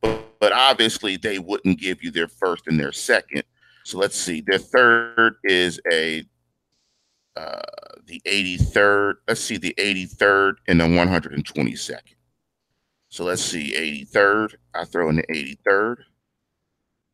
But 0.00 0.28
but 0.40 0.52
obviously 0.52 1.16
they 1.16 1.38
wouldn't 1.38 1.80
give 1.80 2.02
you 2.02 2.10
their 2.10 2.28
first 2.28 2.66
and 2.66 2.78
their 2.78 2.92
second. 2.92 3.42
So 3.84 3.98
let's 3.98 4.16
see. 4.16 4.40
Their 4.40 4.58
third 4.58 5.36
is 5.44 5.80
a 5.90 6.24
uh, 7.36 7.60
the 8.06 8.20
83rd. 8.26 9.14
Let's 9.26 9.40
see 9.40 9.56
the 9.56 9.74
83rd 9.78 10.54
and 10.66 10.80
the 10.80 10.84
122nd. 10.84 12.00
So 13.10 13.24
let's 13.24 13.42
see 13.42 14.06
83rd. 14.12 14.54
I 14.74 14.84
throw 14.84 15.08
in 15.08 15.16
the 15.16 15.22
83rd. 15.24 15.96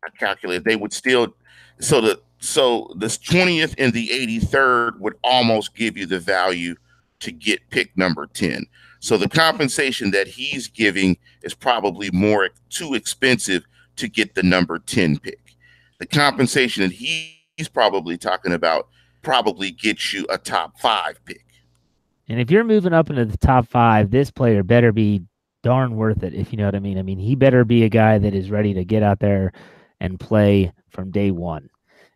I 0.05 0.09
calculate 0.19 0.65
they 0.65 0.77
would 0.77 0.93
still 0.93 1.35
so 1.81 2.01
the 2.01 2.21
so 2.45 2.93
this 2.97 3.19
20th 3.19 3.75
and 3.79 3.93
the 3.93 4.09
83rd 4.09 5.01
would 5.01 5.15
almost 5.25 5.75
give 5.75 5.97
you 5.97 6.07
the 6.07 6.21
value 6.21 6.77
to 7.21 7.33
get 7.33 7.71
pick 7.71 7.97
number 7.97 8.27
10. 8.27 8.67
So 9.01 9.17
the 9.17 9.29
compensation 9.29 10.11
that 10.13 10.27
he's 10.27 10.69
giving 10.69 11.17
is 11.43 11.55
probably 11.55 12.11
more 12.11 12.51
too 12.71 12.95
expensive 12.95 13.65
to 13.97 14.09
get 14.09 14.35
the 14.35 14.43
number 14.43 14.79
10 14.79 15.19
pick. 15.19 15.41
The 15.99 16.07
compensation 16.07 16.83
that 16.83 16.93
he's 16.93 17.69
probably 17.73 18.19
talking 18.19 18.53
about 18.53 18.89
probably 19.23 19.71
gets 19.71 20.13
you 20.13 20.27
a 20.29 20.39
top 20.39 20.79
five 20.79 21.19
pick. 21.25 21.45
And 22.29 22.41
if 22.41 22.51
you're 22.51 22.65
moving 22.65 22.93
up 22.93 23.11
into 23.11 23.25
the 23.25 23.39
top 23.39 23.69
five, 23.69 24.11
this 24.11 24.31
player 24.31 24.63
better 24.63 24.93
be 24.93 25.23
darn 25.63 25.97
worth 25.97 26.23
it, 26.23 26.35
if 26.35 26.53
you 26.53 26.59
know 26.59 26.67
what 26.67 26.75
I 26.75 26.81
mean. 26.81 26.99
I 26.99 27.03
mean, 27.03 27.19
he 27.19 27.35
better 27.35 27.65
be 27.65 27.85
a 27.85 27.89
guy 27.89 28.19
that 28.19 28.35
is 28.35 28.51
ready 28.51 28.75
to 28.75 28.85
get 28.85 29.03
out 29.03 29.21
there 29.21 29.53
and 30.01 30.21
play 30.21 30.73
from 30.91 31.11
day 31.11 31.31
one. 31.31 31.69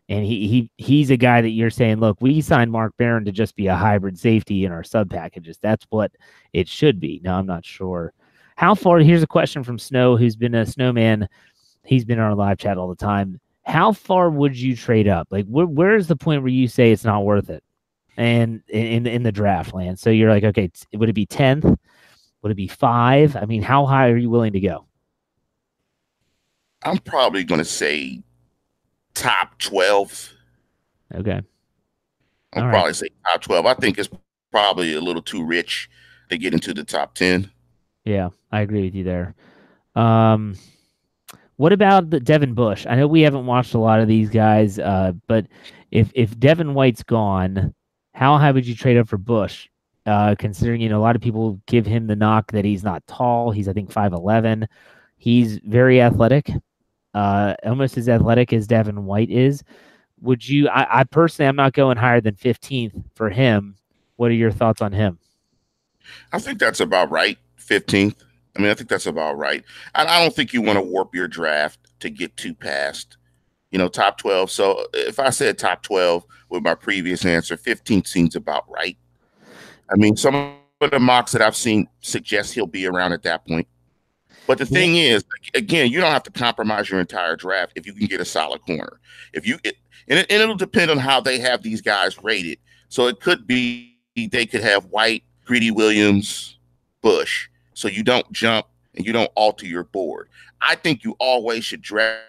And 0.09 0.25
he 0.25 0.47
he 0.47 0.71
he's 0.77 1.11
a 1.11 1.17
guy 1.17 1.39
that 1.39 1.51
you're 1.51 1.69
saying, 1.69 1.99
look, 1.99 2.17
we 2.19 2.41
signed 2.41 2.71
Mark 2.71 2.97
Barron 2.97 3.25
to 3.25 3.31
just 3.31 3.55
be 3.55 3.67
a 3.67 3.75
hybrid 3.75 4.17
safety 4.17 4.65
in 4.65 4.71
our 4.71 4.83
sub 4.83 5.09
packages. 5.09 5.59
That's 5.61 5.85
what 5.91 6.11
it 6.51 6.67
should 6.67 6.99
be. 6.99 7.21
Now 7.23 7.37
I'm 7.37 7.45
not 7.45 7.63
sure. 7.63 8.11
How 8.55 8.73
far 8.73 8.97
here's 8.99 9.21
a 9.21 9.27
question 9.27 9.63
from 9.63 9.77
Snow, 9.77 10.17
who's 10.17 10.35
been 10.35 10.55
a 10.55 10.65
snowman. 10.65 11.29
He's 11.85 12.05
been 12.05 12.17
in 12.17 12.23
our 12.23 12.33
live 12.33 12.57
chat 12.57 12.77
all 12.77 12.89
the 12.89 12.95
time. 12.95 13.39
How 13.63 13.91
far 13.91 14.31
would 14.31 14.57
you 14.57 14.75
trade 14.75 15.07
up? 15.07 15.27
Like 15.29 15.45
where, 15.45 15.67
where 15.67 15.95
is 15.95 16.07
the 16.07 16.15
point 16.15 16.41
where 16.41 16.51
you 16.51 16.67
say 16.67 16.91
it's 16.91 17.05
not 17.05 17.23
worth 17.23 17.51
it? 17.51 17.63
And 18.17 18.63
in 18.67 19.05
in 19.05 19.21
the 19.21 19.31
draft 19.31 19.75
land. 19.75 19.99
So 19.99 20.09
you're 20.09 20.31
like, 20.31 20.43
okay, 20.43 20.71
would 20.93 21.07
it 21.09 21.13
be 21.13 21.27
10th? 21.27 21.77
Would 22.41 22.51
it 22.51 22.55
be 22.55 22.67
five? 22.67 23.35
I 23.35 23.45
mean, 23.45 23.61
how 23.61 23.85
high 23.85 24.09
are 24.09 24.17
you 24.17 24.31
willing 24.31 24.53
to 24.53 24.59
go? 24.59 24.87
I'm 26.81 26.97
probably 26.97 27.43
going 27.43 27.59
to 27.59 27.65
say 27.65 28.23
top 29.13 29.57
12. 29.59 30.33
Okay. 31.15 31.41
I'll 32.53 32.63
All 32.63 32.69
probably 32.69 32.87
right. 32.87 32.95
say 32.95 33.09
top 33.25 33.41
12. 33.41 33.65
I 33.65 33.73
think 33.75 33.97
it's 33.97 34.09
probably 34.51 34.93
a 34.95 35.01
little 35.01 35.21
too 35.21 35.43
rich 35.43 35.89
to 36.29 36.37
get 36.37 36.53
into 36.53 36.73
the 36.73 36.83
top 36.83 37.15
10. 37.15 37.49
Yeah, 38.05 38.29
I 38.51 38.61
agree 38.61 38.83
with 38.83 38.95
you 38.95 39.03
there. 39.03 39.35
Um, 39.95 40.55
what 41.57 41.73
about 41.73 42.09
the 42.09 42.19
Devin 42.19 42.53
Bush? 42.53 42.85
I 42.89 42.95
know 42.95 43.07
we 43.07 43.21
haven't 43.21 43.45
watched 43.45 43.73
a 43.73 43.79
lot 43.79 43.99
of 43.99 44.07
these 44.07 44.29
guys, 44.29 44.79
uh, 44.79 45.11
but 45.27 45.45
if 45.91 46.11
if 46.15 46.39
Devin 46.39 46.73
White's 46.73 47.03
gone, 47.03 47.73
how 48.13 48.37
high 48.37 48.51
would 48.51 48.65
you 48.65 48.75
trade 48.75 48.97
up 48.97 49.09
for 49.09 49.17
Bush? 49.17 49.67
Uh, 50.05 50.35
considering 50.39 50.79
you 50.79 50.87
know 50.89 50.99
a 50.99 51.03
lot 51.03 51.15
of 51.15 51.21
people 51.21 51.59
give 51.67 51.85
him 51.85 52.07
the 52.07 52.15
knock 52.15 52.51
that 52.53 52.63
he's 52.63 52.83
not 52.83 53.05
tall. 53.07 53.51
He's 53.51 53.67
I 53.67 53.73
think 53.73 53.91
five 53.91 54.13
eleven. 54.13 54.67
He's 55.17 55.59
very 55.65 56.01
athletic 56.01 56.49
uh, 57.13 57.55
almost 57.65 57.97
as 57.97 58.09
athletic 58.09 58.53
as 58.53 58.67
Devin 58.67 59.05
White 59.05 59.29
is. 59.29 59.63
Would 60.21 60.47
you? 60.47 60.67
I, 60.69 60.99
I 60.99 61.03
personally, 61.05 61.47
I'm 61.47 61.55
not 61.55 61.73
going 61.73 61.97
higher 61.97 62.21
than 62.21 62.35
15th 62.35 63.03
for 63.15 63.29
him. 63.29 63.75
What 64.17 64.31
are 64.31 64.35
your 64.35 64.51
thoughts 64.51 64.81
on 64.81 64.91
him? 64.91 65.17
I 66.33 66.39
think 66.39 66.59
that's 66.59 66.79
about 66.79 67.09
right. 67.09 67.37
15th. 67.59 68.15
I 68.57 68.61
mean, 68.61 68.71
I 68.71 68.73
think 68.73 68.89
that's 68.89 69.05
about 69.05 69.37
right. 69.37 69.63
I, 69.95 70.05
I 70.05 70.21
don't 70.21 70.35
think 70.35 70.53
you 70.53 70.61
want 70.61 70.77
to 70.77 70.83
warp 70.83 71.15
your 71.15 71.27
draft 71.27 71.79
to 72.01 72.09
get 72.09 72.35
too 72.35 72.53
past, 72.53 73.17
you 73.71 73.77
know, 73.77 73.87
top 73.87 74.17
12. 74.17 74.51
So 74.51 74.85
if 74.93 75.19
I 75.19 75.29
said 75.29 75.57
top 75.57 75.83
12 75.83 76.25
with 76.49 76.63
my 76.63 76.75
previous 76.75 77.25
answer, 77.25 77.55
15th 77.55 78.07
seems 78.07 78.35
about 78.35 78.69
right. 78.69 78.97
I 79.91 79.95
mean, 79.95 80.17
some 80.17 80.55
of 80.81 80.91
the 80.91 80.99
mocks 80.99 81.31
that 81.31 81.41
I've 81.41 81.55
seen 81.55 81.87
suggest 82.01 82.53
he'll 82.53 82.67
be 82.67 82.85
around 82.85 83.13
at 83.13 83.23
that 83.23 83.45
point. 83.47 83.67
But 84.49 84.57
the 84.57 84.65
thing 84.65 84.95
is, 84.95 85.23
again, 85.53 85.91
you 85.91 86.01
don't 86.01 86.11
have 86.11 86.23
to 86.23 86.31
compromise 86.31 86.89
your 86.89 86.99
entire 86.99 87.35
draft 87.35 87.73
if 87.75 87.85
you 87.85 87.93
can 87.93 88.07
get 88.07 88.19
a 88.19 88.25
solid 88.25 88.63
corner. 88.63 88.99
If 89.31 89.45
you 89.45 89.59
it, 89.63 89.75
and, 90.07 90.17
it, 90.17 90.25
and 90.27 90.41
it'll 90.41 90.55
depend 90.55 90.89
on 90.89 90.97
how 90.97 91.21
they 91.21 91.37
have 91.37 91.61
these 91.61 91.81
guys 91.81 92.17
rated. 92.23 92.57
So 92.87 93.05
it 93.05 93.19
could 93.19 93.45
be 93.45 93.95
they 94.15 94.47
could 94.47 94.63
have 94.63 94.85
White, 94.85 95.23
Greedy 95.45 95.69
Williams, 95.69 96.57
Bush. 97.03 97.47
So 97.75 97.87
you 97.87 98.01
don't 98.01 98.29
jump 98.31 98.65
and 98.95 99.05
you 99.05 99.13
don't 99.13 99.29
alter 99.35 99.67
your 99.67 99.83
board. 99.83 100.29
I 100.61 100.73
think 100.73 101.03
you 101.03 101.15
always 101.19 101.63
should 101.63 101.83
draft 101.83 102.23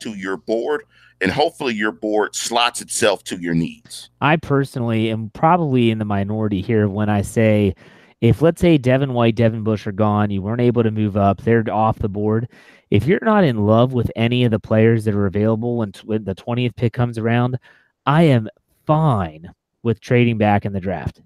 to 0.00 0.10
your 0.10 0.36
board 0.36 0.84
and 1.22 1.30
hopefully 1.30 1.72
your 1.72 1.92
board 1.92 2.34
slots 2.34 2.82
itself 2.82 3.24
to 3.24 3.40
your 3.40 3.54
needs. 3.54 4.10
I 4.20 4.36
personally 4.36 5.08
am 5.08 5.30
probably 5.30 5.90
in 5.90 5.98
the 5.98 6.04
minority 6.04 6.60
here 6.60 6.90
when 6.90 7.08
I 7.08 7.22
say 7.22 7.74
if 8.22 8.40
let's 8.40 8.60
say 8.60 8.78
Devin 8.78 9.14
White, 9.14 9.34
Devin 9.34 9.64
Bush 9.64 9.84
are 9.84 9.92
gone, 9.92 10.30
you 10.30 10.40
weren't 10.40 10.60
able 10.60 10.84
to 10.84 10.92
move 10.92 11.16
up, 11.16 11.42
they're 11.42 11.64
off 11.68 11.98
the 11.98 12.08
board. 12.08 12.48
If 12.88 13.04
you're 13.04 13.18
not 13.20 13.42
in 13.42 13.66
love 13.66 13.92
with 13.92 14.12
any 14.14 14.44
of 14.44 14.52
the 14.52 14.60
players 14.60 15.04
that 15.04 15.14
are 15.16 15.26
available 15.26 15.78
when, 15.78 15.92
when 16.04 16.22
the 16.22 16.34
20th 16.36 16.76
pick 16.76 16.92
comes 16.92 17.18
around, 17.18 17.58
I 18.06 18.22
am 18.22 18.48
fine 18.86 19.52
with 19.82 20.00
trading 20.00 20.38
back 20.38 20.64
in 20.64 20.72
the 20.72 20.78
draft. 20.78 21.20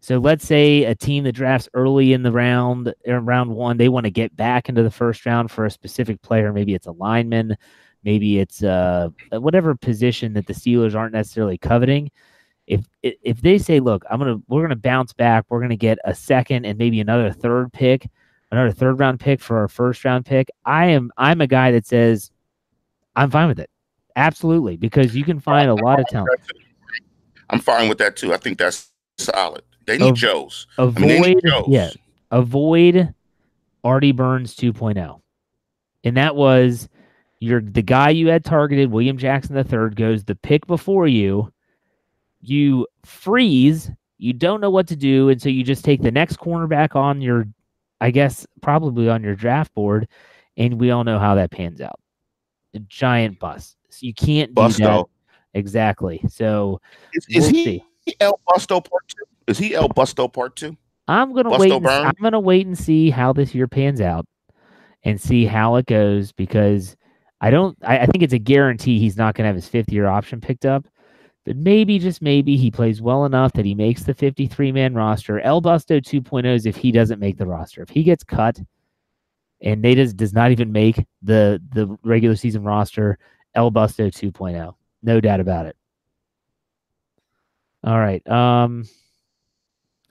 So 0.00 0.16
let's 0.16 0.46
say 0.46 0.84
a 0.84 0.94
team 0.94 1.24
that 1.24 1.32
drafts 1.32 1.68
early 1.74 2.14
in 2.14 2.22
the 2.22 2.32
round, 2.32 2.94
in 3.04 3.26
round 3.26 3.50
one, 3.50 3.76
they 3.76 3.90
want 3.90 4.04
to 4.04 4.10
get 4.10 4.34
back 4.34 4.70
into 4.70 4.82
the 4.82 4.90
first 4.90 5.26
round 5.26 5.50
for 5.50 5.66
a 5.66 5.70
specific 5.70 6.22
player. 6.22 6.54
Maybe 6.54 6.72
it's 6.72 6.86
a 6.86 6.92
lineman, 6.92 7.54
maybe 8.02 8.38
it's 8.38 8.64
uh, 8.64 9.10
whatever 9.30 9.74
position 9.74 10.32
that 10.32 10.46
the 10.46 10.54
Steelers 10.54 10.94
aren't 10.94 11.12
necessarily 11.12 11.58
coveting. 11.58 12.10
If 12.66 12.86
if 13.02 13.42
they 13.42 13.58
say, 13.58 13.80
look, 13.80 14.04
I'm 14.10 14.18
gonna 14.18 14.38
we're 14.48 14.62
gonna 14.62 14.76
bounce 14.76 15.12
back, 15.12 15.44
we're 15.48 15.60
gonna 15.60 15.76
get 15.76 15.98
a 16.04 16.14
second 16.14 16.64
and 16.64 16.78
maybe 16.78 17.00
another 17.00 17.32
third 17.32 17.72
pick, 17.72 18.08
another 18.50 18.70
third 18.70 19.00
round 19.00 19.20
pick 19.20 19.40
for 19.40 19.58
our 19.58 19.68
first 19.68 20.04
round 20.04 20.26
pick. 20.26 20.48
I 20.64 20.86
am 20.86 21.10
I'm 21.16 21.40
a 21.40 21.46
guy 21.46 21.72
that 21.72 21.86
says 21.86 22.30
I'm 23.16 23.30
fine 23.30 23.48
with 23.48 23.58
it. 23.58 23.70
Absolutely, 24.14 24.76
because 24.76 25.16
you 25.16 25.24
can 25.24 25.40
find 25.40 25.68
a 25.68 25.74
lot 25.74 25.98
of 25.98 26.06
talent. 26.06 26.40
I'm 27.50 27.58
fine 27.58 27.88
with 27.88 27.98
that 27.98 28.16
too. 28.16 28.32
I 28.32 28.36
think 28.36 28.58
that's 28.58 28.92
solid. 29.18 29.62
They 29.86 29.98
need 29.98 30.14
Joes. 30.14 30.66
Avoid, 30.78 31.02
I 31.02 31.20
mean, 31.20 31.40
Joes. 31.44 31.64
yeah, 31.68 31.90
avoid 32.30 33.12
Artie 33.82 34.12
Burns 34.12 34.54
2.0, 34.54 35.20
and 36.04 36.16
that 36.16 36.36
was 36.36 36.88
you're 37.40 37.60
the 37.60 37.82
guy 37.82 38.10
you 38.10 38.28
had 38.28 38.44
targeted, 38.44 38.92
William 38.92 39.18
Jackson 39.18 39.56
III, 39.56 39.90
goes 39.96 40.24
the 40.24 40.36
pick 40.36 40.64
before 40.68 41.08
you. 41.08 41.52
You 42.42 42.86
freeze. 43.04 43.90
You 44.18 44.32
don't 44.32 44.60
know 44.60 44.70
what 44.70 44.86
to 44.88 44.96
do, 44.96 45.30
and 45.30 45.40
so 45.40 45.48
you 45.48 45.64
just 45.64 45.84
take 45.84 46.02
the 46.02 46.10
next 46.10 46.38
cornerback 46.38 46.94
on 46.94 47.20
your, 47.20 47.46
I 48.00 48.10
guess, 48.10 48.46
probably 48.60 49.08
on 49.08 49.22
your 49.22 49.34
draft 49.34 49.74
board, 49.74 50.06
and 50.56 50.78
we 50.78 50.90
all 50.90 51.02
know 51.02 51.18
how 51.18 51.34
that 51.34 51.50
pans 51.50 51.80
out. 51.80 51.98
A 52.74 52.78
giant 52.80 53.40
bust. 53.40 53.76
So 53.90 54.06
you 54.06 54.14
can't 54.14 54.54
do 54.54 54.68
that. 54.68 55.06
Exactly. 55.54 56.20
So 56.28 56.80
is, 57.14 57.26
is 57.28 57.44
we'll 57.44 57.54
he 57.54 57.64
see. 57.64 57.84
El 58.20 58.40
Busto 58.48 58.88
Part 58.88 59.08
Two? 59.08 59.24
Is 59.46 59.58
he 59.58 59.74
El 59.74 59.88
Busto 59.88 60.32
Part 60.32 60.56
Two? 60.56 60.76
I'm 61.08 61.34
gonna 61.34 61.50
Busto 61.50 61.58
wait. 61.58 61.72
And, 61.72 61.88
I'm 61.88 62.14
gonna 62.22 62.40
wait 62.40 62.66
and 62.66 62.78
see 62.78 63.10
how 63.10 63.32
this 63.32 63.54
year 63.54 63.66
pans 63.66 64.00
out, 64.00 64.24
and 65.04 65.20
see 65.20 65.44
how 65.44 65.76
it 65.76 65.86
goes 65.86 66.32
because 66.32 66.96
I 67.40 67.50
don't. 67.50 67.76
I, 67.82 67.98
I 67.98 68.06
think 68.06 68.22
it's 68.22 68.32
a 68.32 68.38
guarantee 68.38 69.00
he's 69.00 69.16
not 69.16 69.34
going 69.34 69.44
to 69.44 69.48
have 69.48 69.56
his 69.56 69.66
fifth 69.66 69.90
year 69.90 70.06
option 70.06 70.40
picked 70.40 70.64
up. 70.64 70.86
But 71.44 71.56
maybe, 71.56 71.98
just 71.98 72.22
maybe, 72.22 72.56
he 72.56 72.70
plays 72.70 73.02
well 73.02 73.24
enough 73.24 73.52
that 73.54 73.64
he 73.64 73.74
makes 73.74 74.04
the 74.04 74.14
53 74.14 74.70
man 74.72 74.94
roster. 74.94 75.40
El 75.40 75.60
Busto 75.60 76.00
2.0 76.00 76.46
is 76.54 76.66
if 76.66 76.76
he 76.76 76.92
doesn't 76.92 77.18
make 77.18 77.36
the 77.36 77.46
roster. 77.46 77.82
If 77.82 77.88
he 77.88 78.04
gets 78.04 78.22
cut 78.22 78.60
and 79.60 79.82
Nate 79.82 80.16
does 80.16 80.32
not 80.32 80.52
even 80.52 80.70
make 80.70 81.04
the, 81.22 81.60
the 81.72 81.96
regular 82.04 82.36
season 82.36 82.62
roster, 82.62 83.18
El 83.54 83.72
Busto 83.72 84.06
2.0. 84.08 84.74
No 85.02 85.20
doubt 85.20 85.40
about 85.40 85.66
it. 85.66 85.76
All 87.84 87.98
right. 87.98 88.26
Um, 88.28 88.84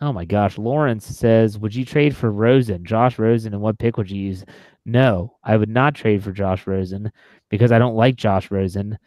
oh 0.02 0.12
my 0.12 0.26
gosh. 0.26 0.58
Lawrence 0.58 1.06
says, 1.06 1.58
Would 1.58 1.74
you 1.74 1.86
trade 1.86 2.16
for 2.16 2.30
Rosen, 2.30 2.84
Josh 2.84 3.18
Rosen, 3.18 3.54
and 3.54 3.62
what 3.62 3.80
pick 3.80 3.96
would 3.96 4.12
you 4.12 4.22
use? 4.22 4.44
No, 4.86 5.38
I 5.44 5.56
would 5.56 5.70
not 5.70 5.96
trade 5.96 6.24
for 6.24 6.32
Josh 6.32 6.68
Rosen 6.68 7.12
because 7.50 7.72
I 7.72 7.80
don't 7.80 7.96
like 7.96 8.16
Josh 8.16 8.52
Rosen. 8.52 8.98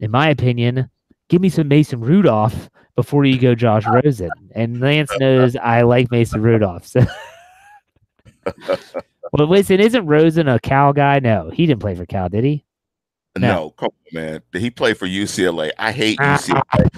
In 0.00 0.10
my 0.10 0.28
opinion, 0.28 0.90
give 1.30 1.40
me 1.40 1.48
some 1.48 1.68
Mason 1.68 2.00
Rudolph 2.00 2.68
before 2.96 3.24
you 3.24 3.38
go 3.38 3.54
Josh 3.54 3.84
Rosen. 4.04 4.28
And 4.54 4.80
Lance 4.80 5.10
knows 5.18 5.56
I 5.56 5.82
like 5.82 6.10
Mason 6.10 6.42
Rudolph. 6.42 6.86
So. 6.86 7.06
well, 9.32 9.48
listen, 9.48 9.80
isn't 9.80 10.04
Rosen 10.04 10.48
a 10.48 10.60
Cal 10.60 10.92
guy? 10.92 11.20
No, 11.20 11.48
he 11.50 11.64
didn't 11.64 11.80
play 11.80 11.94
for 11.94 12.04
Cal, 12.04 12.28
did 12.28 12.44
he? 12.44 12.66
No, 13.38 13.48
no 13.48 13.70
come 13.70 13.88
on, 13.88 14.14
man. 14.14 14.42
Did 14.52 14.60
he 14.60 14.70
play 14.70 14.92
for 14.92 15.06
UCLA? 15.06 15.70
I 15.78 15.92
hate 15.92 16.18
UCLA. 16.18 16.90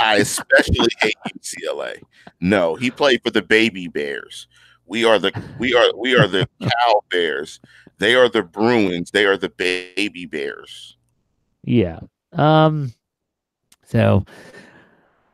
I 0.00 0.16
especially 0.16 0.88
hate 1.00 1.14
UCLA. 1.38 2.00
No, 2.40 2.74
he 2.74 2.90
played 2.90 3.22
for 3.22 3.30
the 3.30 3.42
Baby 3.42 3.86
Bears. 3.86 4.48
We 4.86 5.04
are 5.04 5.18
the 5.18 5.30
we 5.58 5.74
are 5.74 5.94
we 5.94 6.16
are 6.16 6.26
the 6.26 6.48
Cal 6.62 7.04
Bears. 7.10 7.60
They 7.98 8.14
are 8.14 8.28
the 8.28 8.42
Bruins. 8.42 9.10
They 9.10 9.26
are 9.26 9.36
the 9.36 9.50
baby 9.50 10.24
bears. 10.24 10.96
Yeah. 11.64 12.00
Um. 12.32 12.94
So. 13.88 14.24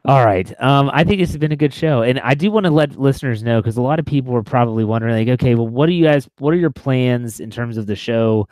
All 0.07 0.23
right. 0.23 0.53
Um, 0.63 0.91
I 0.93 1.03
think 1.03 1.21
this 1.21 1.31
has 1.31 1.39
been 1.39 1.53
a 1.53 1.57
good 1.57 1.73
show, 1.73 2.03
and 2.03 2.21
I 2.21 2.35
do 2.35 2.51
want 2.51 2.65
to 2.65 2.71
let 2.71 3.01
listeners 3.01 3.43
know 3.43 3.63
because 3.63 3.79
a 3.79 3.83
lot 3.83 3.99
of 3.99 4.05
people 4.05 4.35
were 4.35 4.43
probably 4.43 4.85
wondering, 4.85 5.15
like, 5.15 5.41
okay, 5.41 5.55
well, 5.55 5.67
what 5.67 5.89
are 5.89 5.93
you 5.93 6.05
guys? 6.05 6.29
What 6.41 6.53
are 6.53 6.59
your 6.59 6.69
plans 6.69 7.41
in 7.41 7.51
terms 7.51 7.79
of 7.79 7.87
the 7.87 7.97
show 7.97 8.47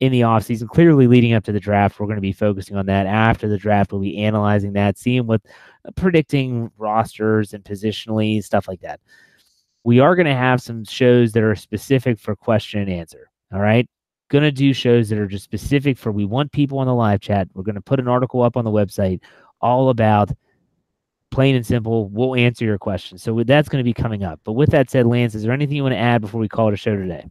in 0.00 0.12
the 0.12 0.24
off 0.24 0.42
season? 0.42 0.68
Clearly, 0.68 1.06
leading 1.06 1.32
up 1.32 1.44
to 1.44 1.52
the 1.52 1.60
draft, 1.60 1.98
we're 1.98 2.04
going 2.04 2.18
to 2.18 2.20
be 2.20 2.32
focusing 2.32 2.76
on 2.76 2.84
that. 2.86 3.06
After 3.06 3.48
the 3.48 3.56
draft, 3.56 3.90
we'll 3.90 4.02
be 4.02 4.18
analyzing 4.18 4.74
that, 4.74 4.98
seeing 4.98 5.26
what, 5.26 5.40
uh, 5.86 5.92
predicting 5.96 6.70
rosters 6.76 7.54
and 7.54 7.64
positionally 7.64 8.44
stuff 8.44 8.68
like 8.68 8.82
that 8.82 9.00
we 9.88 10.00
are 10.00 10.14
going 10.14 10.26
to 10.26 10.34
have 10.34 10.60
some 10.60 10.84
shows 10.84 11.32
that 11.32 11.42
are 11.42 11.54
specific 11.54 12.18
for 12.18 12.36
question 12.36 12.80
and 12.80 12.90
answer. 12.90 13.30
All 13.52 13.60
right. 13.60 13.88
Going 14.28 14.44
to 14.44 14.52
do 14.52 14.74
shows 14.74 15.08
that 15.08 15.18
are 15.18 15.26
just 15.26 15.44
specific 15.44 15.96
for 15.96 16.12
we 16.12 16.26
want 16.26 16.52
people 16.52 16.78
on 16.78 16.86
the 16.86 16.94
live 16.94 17.20
chat. 17.20 17.48
We're 17.54 17.62
going 17.62 17.76
to 17.76 17.80
put 17.80 17.98
an 17.98 18.06
article 18.06 18.42
up 18.42 18.58
on 18.58 18.66
the 18.66 18.70
website 18.70 19.22
all 19.60 19.90
about 19.90 20.30
plain 21.30 21.54
and 21.54 21.66
simple. 21.66 22.08
We'll 22.08 22.34
answer 22.34 22.64
your 22.64 22.78
questions. 22.78 23.22
So 23.22 23.42
that's 23.44 23.68
going 23.68 23.80
to 23.80 23.84
be 23.84 23.92
coming 23.92 24.24
up. 24.24 24.40
But 24.44 24.52
with 24.52 24.70
that 24.70 24.90
said, 24.90 25.06
Lance, 25.06 25.34
is 25.34 25.42
there 25.42 25.52
anything 25.52 25.76
you 25.76 25.82
want 25.82 25.94
to 25.94 25.98
add 25.98 26.20
before 26.20 26.40
we 26.40 26.48
call 26.48 26.68
it 26.68 26.74
a 26.74 26.76
show 26.76 26.96
today? 26.96 27.26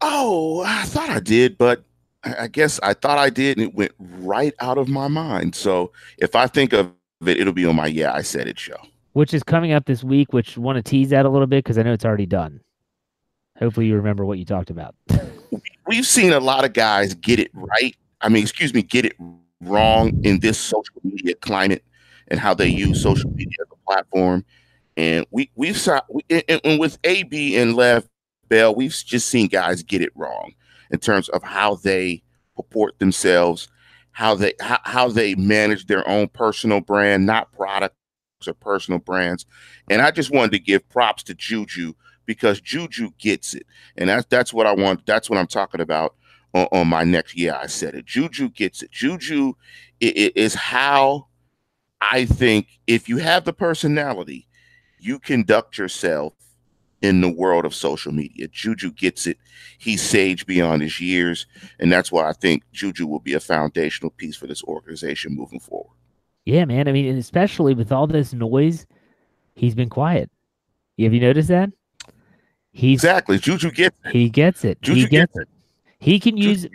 Oh, 0.00 0.62
I 0.64 0.84
thought 0.84 1.10
I 1.10 1.20
did, 1.20 1.58
but 1.58 1.84
I 2.22 2.46
guess 2.46 2.78
I 2.82 2.94
thought 2.94 3.18
I 3.18 3.30
did, 3.30 3.58
and 3.58 3.66
it 3.66 3.74
went 3.74 3.92
right 3.98 4.54
out 4.60 4.78
of 4.78 4.88
my 4.88 5.08
mind. 5.08 5.54
So 5.54 5.92
if 6.18 6.36
I 6.36 6.46
think 6.46 6.72
of 6.72 6.92
it, 7.26 7.38
it'll 7.38 7.52
be 7.52 7.66
on 7.66 7.76
my 7.76 7.86
Yeah, 7.86 8.12
I 8.12 8.22
Said 8.22 8.46
It 8.46 8.58
show 8.58 8.78
which 9.18 9.34
is 9.34 9.42
coming 9.42 9.72
up 9.72 9.84
this 9.86 10.04
week, 10.04 10.32
which 10.32 10.56
want 10.56 10.76
to 10.76 10.82
tease 10.82 11.10
that 11.10 11.26
a 11.26 11.28
little 11.28 11.48
bit 11.48 11.64
because 11.64 11.76
I 11.76 11.82
know 11.82 11.92
it's 11.92 12.04
already 12.04 12.24
done. 12.24 12.60
Hopefully, 13.58 13.86
you 13.86 13.96
remember 13.96 14.24
what 14.24 14.38
you 14.38 14.44
talked 14.44 14.70
about. 14.70 14.94
We've 15.88 16.06
seen 16.06 16.32
a 16.32 16.38
lot 16.38 16.64
of 16.64 16.72
guys 16.72 17.14
get 17.14 17.40
it 17.40 17.50
right. 17.52 17.96
I 18.20 18.28
mean, 18.28 18.42
excuse 18.42 18.74
me, 18.74 18.82
get 18.82 19.04
it 19.04 19.14
wrong 19.60 20.20
in 20.24 20.40
this 20.40 20.58
social 20.58 21.00
media 21.02 21.34
climate 21.36 21.84
and 22.28 22.38
how 22.38 22.54
they 22.54 22.68
use 22.68 23.02
social 23.02 23.30
media 23.30 23.56
as 23.60 23.68
a 23.72 23.76
platform. 23.86 24.44
And 24.96 25.26
we 25.30 25.50
we've 25.54 25.78
saw 25.78 26.00
and, 26.28 26.80
with 26.80 26.98
AB 27.04 27.56
and 27.56 27.74
Lev 27.76 28.08
Bell, 28.48 28.74
we've 28.74 28.92
just 28.92 29.28
seen 29.28 29.46
guys 29.46 29.82
get 29.82 30.02
it 30.02 30.12
wrong 30.14 30.52
in 30.90 30.98
terms 30.98 31.28
of 31.28 31.42
how 31.42 31.76
they 31.76 32.22
purport 32.56 32.98
themselves, 32.98 33.68
how 34.10 34.34
they 34.34 34.54
how, 34.60 34.78
how 34.84 35.08
they 35.08 35.34
manage 35.36 35.86
their 35.86 36.06
own 36.08 36.28
personal 36.28 36.80
brand, 36.80 37.26
not 37.26 37.52
product 37.52 37.94
or 38.46 38.54
personal 38.54 38.98
brands. 38.98 39.46
And 39.90 40.02
I 40.02 40.10
just 40.10 40.30
wanted 40.30 40.52
to 40.52 40.58
give 40.58 40.88
props 40.88 41.22
to 41.24 41.34
Juju 41.34 41.94
because 42.26 42.60
Juju 42.60 43.10
gets 43.18 43.54
it. 43.54 43.66
And 43.96 44.08
that's 44.08 44.26
that's 44.26 44.52
what 44.52 44.66
I 44.66 44.74
want. 44.74 45.06
That's 45.06 45.30
what 45.30 45.38
I'm 45.38 45.46
talking 45.46 45.80
about 45.80 46.14
on, 46.54 46.68
on 46.72 46.88
my 46.88 47.04
next. 47.04 47.36
Yeah, 47.36 47.58
I 47.58 47.66
said 47.66 47.94
it. 47.94 48.06
Juju 48.06 48.50
gets 48.50 48.82
it. 48.82 48.90
Juju 48.90 49.54
it, 50.00 50.16
it 50.16 50.36
is 50.36 50.54
how 50.54 51.28
I 52.00 52.24
think 52.24 52.68
if 52.86 53.08
you 53.08 53.18
have 53.18 53.44
the 53.44 53.52
personality, 53.52 54.46
you 54.98 55.18
conduct 55.18 55.78
yourself 55.78 56.34
in 57.02 57.20
the 57.20 57.32
world 57.32 57.64
of 57.64 57.74
social 57.74 58.12
media. 58.12 58.48
Juju 58.48 58.92
gets 58.92 59.26
it. 59.26 59.38
He's 59.78 60.02
sage 60.02 60.46
beyond 60.46 60.82
his 60.82 61.00
years. 61.00 61.46
And 61.78 61.92
that's 61.92 62.10
why 62.10 62.28
I 62.28 62.32
think 62.32 62.64
Juju 62.72 63.06
will 63.06 63.20
be 63.20 63.34
a 63.34 63.40
foundational 63.40 64.10
piece 64.10 64.36
for 64.36 64.46
this 64.46 64.64
organization 64.64 65.34
moving 65.34 65.60
forward. 65.60 65.94
Yeah, 66.44 66.64
man. 66.64 66.88
I 66.88 66.92
mean, 66.92 67.16
especially 67.16 67.74
with 67.74 67.92
all 67.92 68.06
this 68.06 68.32
noise, 68.32 68.86
he's 69.54 69.74
been 69.74 69.90
quiet. 69.90 70.30
Have 70.98 71.14
you 71.14 71.20
noticed 71.20 71.48
that? 71.48 71.70
He's 72.72 73.04
exactly 73.04 73.38
Juju 73.38 73.70
gets 73.70 73.98
it. 74.04 74.12
He 74.12 74.28
gets 74.28 74.64
it. 74.64 74.80
Juju 74.82 75.00
he 75.00 75.06
gets, 75.06 75.32
gets 75.32 75.36
it. 75.36 75.42
it. 75.42 75.48
He 75.98 76.20
can 76.20 76.36
use. 76.36 76.66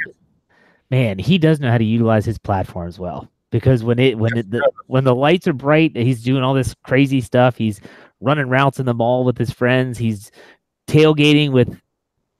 Man, 0.91 1.17
he 1.17 1.37
does 1.37 1.59
know 1.59 1.71
how 1.71 1.77
to 1.77 1.83
utilize 1.83 2.25
his 2.25 2.37
platforms 2.37 2.99
well 2.99 3.29
because 3.51 3.83
when 3.83 3.99
it 3.99 4.17
when 4.17 4.37
it, 4.37 4.51
the 4.51 4.71
when 4.87 5.03
the 5.03 5.15
lights 5.15 5.47
are 5.47 5.53
bright, 5.53 5.95
he's 5.95 6.23
doing 6.23 6.43
all 6.43 6.53
this 6.53 6.75
crazy 6.83 7.21
stuff. 7.21 7.57
He's 7.57 7.79
running 8.19 8.47
routes 8.49 8.79
in 8.79 8.85
the 8.85 8.93
mall 8.93 9.23
with 9.23 9.37
his 9.37 9.51
friends. 9.51 9.97
He's 9.97 10.31
tailgating 10.87 11.51
with 11.51 11.79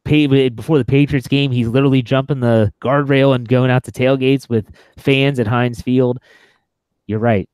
before 0.03 0.77
the 0.77 0.85
Patriots 0.85 1.27
game. 1.27 1.51
He's 1.51 1.67
literally 1.67 2.01
jumping 2.01 2.41
the 2.41 2.73
guardrail 2.81 3.33
and 3.33 3.47
going 3.47 3.71
out 3.71 3.85
to 3.85 3.91
tailgates 3.91 4.49
with 4.49 4.69
fans 4.97 5.39
at 5.39 5.47
Heinz 5.47 5.81
Field. 5.81 6.19
You're 7.07 7.19
right. 7.19 7.49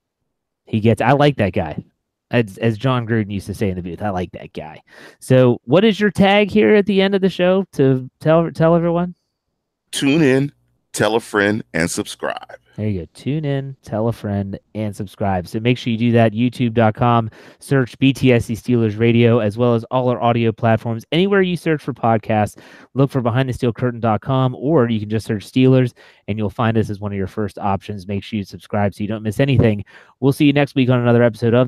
He 0.65 0.80
gets. 0.80 1.01
I 1.01 1.11
like 1.11 1.38
that 1.38 1.53
guy. 1.53 1.84
as, 2.32 2.57
as 2.59 2.77
Jon 2.77 3.07
Gruden 3.07 3.32
used 3.32 3.47
to 3.47 3.53
say 3.53 3.69
in 3.69 3.75
the 3.75 3.82
booth. 3.82 4.01
I 4.01 4.09
like 4.09 4.32
that 4.32 4.53
guy. 4.53 4.82
So, 5.19 5.59
what 5.65 5.84
is 5.84 5.99
your 5.99 6.11
tag 6.11 6.49
here 6.49 6.75
at 6.75 6.86
the 6.86 7.01
end 7.01 7.15
of 7.15 7.21
the 7.21 7.30
show 7.30 7.65
to 7.73 8.09
tell 8.19 8.51
tell 8.51 8.75
everyone? 8.75 9.15
Tune 9.91 10.21
in, 10.21 10.51
tell 10.93 11.15
a 11.15 11.19
friend, 11.19 11.63
and 11.73 11.89
subscribe. 11.89 12.59
There 12.79 12.87
you 12.87 13.01
go. 13.01 13.07
Tune 13.13 13.43
in, 13.43 13.75
tell 13.83 14.07
a 14.07 14.13
friend, 14.13 14.57
and 14.73 14.95
subscribe. 14.95 15.49
So 15.49 15.59
make 15.59 15.77
sure 15.77 15.91
you 15.91 15.97
do 15.97 16.13
that. 16.13 16.31
YouTube.com, 16.31 17.29
search 17.59 17.99
BTSC 17.99 18.55
Steelers 18.55 18.97
Radio, 18.97 19.39
as 19.39 19.57
well 19.57 19.75
as 19.75 19.83
all 19.91 20.07
our 20.07 20.21
audio 20.21 20.53
platforms. 20.53 21.03
Anywhere 21.11 21.41
you 21.41 21.57
search 21.57 21.83
for 21.83 21.93
podcasts, 21.93 22.57
look 22.93 23.11
for 23.11 23.21
BehindTheSteelCurtain.com, 23.21 24.55
or 24.55 24.89
you 24.89 25.01
can 25.01 25.09
just 25.09 25.25
search 25.25 25.45
Steelers, 25.45 25.91
and 26.29 26.37
you'll 26.37 26.49
find 26.49 26.77
us 26.77 26.89
as 26.89 27.01
one 27.01 27.11
of 27.11 27.17
your 27.17 27.27
first 27.27 27.57
options. 27.57 28.07
Make 28.07 28.23
sure 28.23 28.37
you 28.37 28.45
subscribe 28.45 28.93
so 28.93 29.01
you 29.01 29.09
don't 29.09 29.23
miss 29.23 29.41
anything. 29.41 29.83
We'll 30.21 30.31
see 30.31 30.45
you 30.45 30.53
next 30.53 30.73
week 30.73 30.89
on 30.89 31.01
another 31.01 31.21
episode 31.21 31.53
of 31.53 31.67